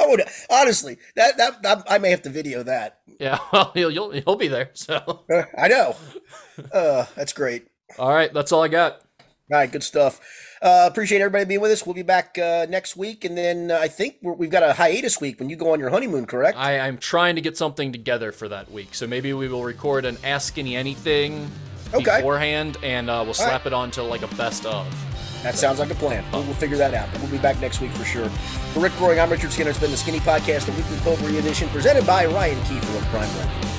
I 0.00 0.06
would 0.06 0.22
honestly 0.48 0.98
that, 1.16 1.36
that 1.38 1.62
that 1.62 1.82
I 1.88 1.98
may 1.98 2.10
have 2.10 2.22
to 2.22 2.30
video 2.30 2.62
that. 2.62 3.00
Yeah, 3.18 3.38
well, 3.52 3.72
you'll 3.74 3.90
you'll, 3.90 4.14
you'll 4.16 4.36
be 4.36 4.48
there. 4.48 4.70
So, 4.74 5.24
I 5.58 5.68
know. 5.68 5.96
Uh, 6.72 7.06
that's 7.16 7.32
great. 7.32 7.66
all 7.98 8.12
right, 8.12 8.32
that's 8.32 8.52
all 8.52 8.62
I 8.62 8.68
got. 8.68 9.02
All 9.50 9.56
right, 9.58 9.70
good 9.72 9.82
stuff. 9.82 10.20
Uh, 10.60 10.86
appreciate 10.90 11.20
everybody 11.22 11.44
being 11.46 11.60
with 11.62 11.70
us. 11.70 11.86
We'll 11.86 11.94
be 11.94 12.02
back 12.02 12.36
uh, 12.36 12.66
next 12.68 12.96
week, 12.96 13.24
and 13.24 13.36
then 13.38 13.70
uh, 13.70 13.78
I 13.80 13.88
think 13.88 14.16
we're, 14.20 14.34
we've 14.34 14.50
got 14.50 14.62
a 14.62 14.74
hiatus 14.74 15.20
week 15.22 15.40
when 15.40 15.48
you 15.48 15.56
go 15.56 15.72
on 15.72 15.80
your 15.80 15.88
honeymoon. 15.88 16.26
Correct? 16.26 16.58
I, 16.58 16.78
I'm 16.80 16.98
trying 16.98 17.34
to 17.36 17.40
get 17.40 17.56
something 17.56 17.90
together 17.90 18.30
for 18.30 18.48
that 18.48 18.70
week, 18.70 18.94
so 18.94 19.06
maybe 19.06 19.32
we 19.32 19.48
will 19.48 19.64
record 19.64 20.04
an 20.04 20.18
Ask 20.22 20.58
Any 20.58 20.76
Anything 20.76 21.50
Okay. 21.94 22.16
beforehand, 22.18 22.76
and 22.82 23.08
uh, 23.08 23.22
we'll 23.24 23.32
slap 23.32 23.64
right. 23.64 23.66
it 23.68 23.72
on 23.72 23.90
to 23.92 24.02
like 24.02 24.20
a 24.20 24.34
best 24.36 24.66
of. 24.66 24.86
that 25.42 25.56
sounds 25.56 25.78
like 25.78 25.90
a 25.90 25.94
plan. 25.94 26.22
We'll, 26.30 26.42
we'll 26.42 26.54
figure 26.54 26.76
that 26.76 26.92
out. 26.92 27.08
But 27.12 27.22
we'll 27.22 27.30
be 27.30 27.38
back 27.38 27.58
next 27.60 27.80
week 27.80 27.92
for 27.92 28.04
sure. 28.04 28.28
For 28.74 28.80
Rick 28.80 28.92
Broering, 28.98 29.18
I'm 29.20 29.30
Richard 29.30 29.50
Skinner. 29.52 29.70
It's 29.70 29.78
been 29.78 29.90
the 29.90 29.96
Skinny 29.96 30.20
Podcast, 30.20 30.66
the 30.66 30.72
weekly 30.72 30.98
potpourri 30.98 31.38
edition, 31.38 31.70
presented 31.70 32.06
by 32.06 32.26
Ryan 32.26 32.58
Kiefer 32.64 32.98
of 32.98 33.04
Prime 33.04 33.28
Lending. 33.38 33.77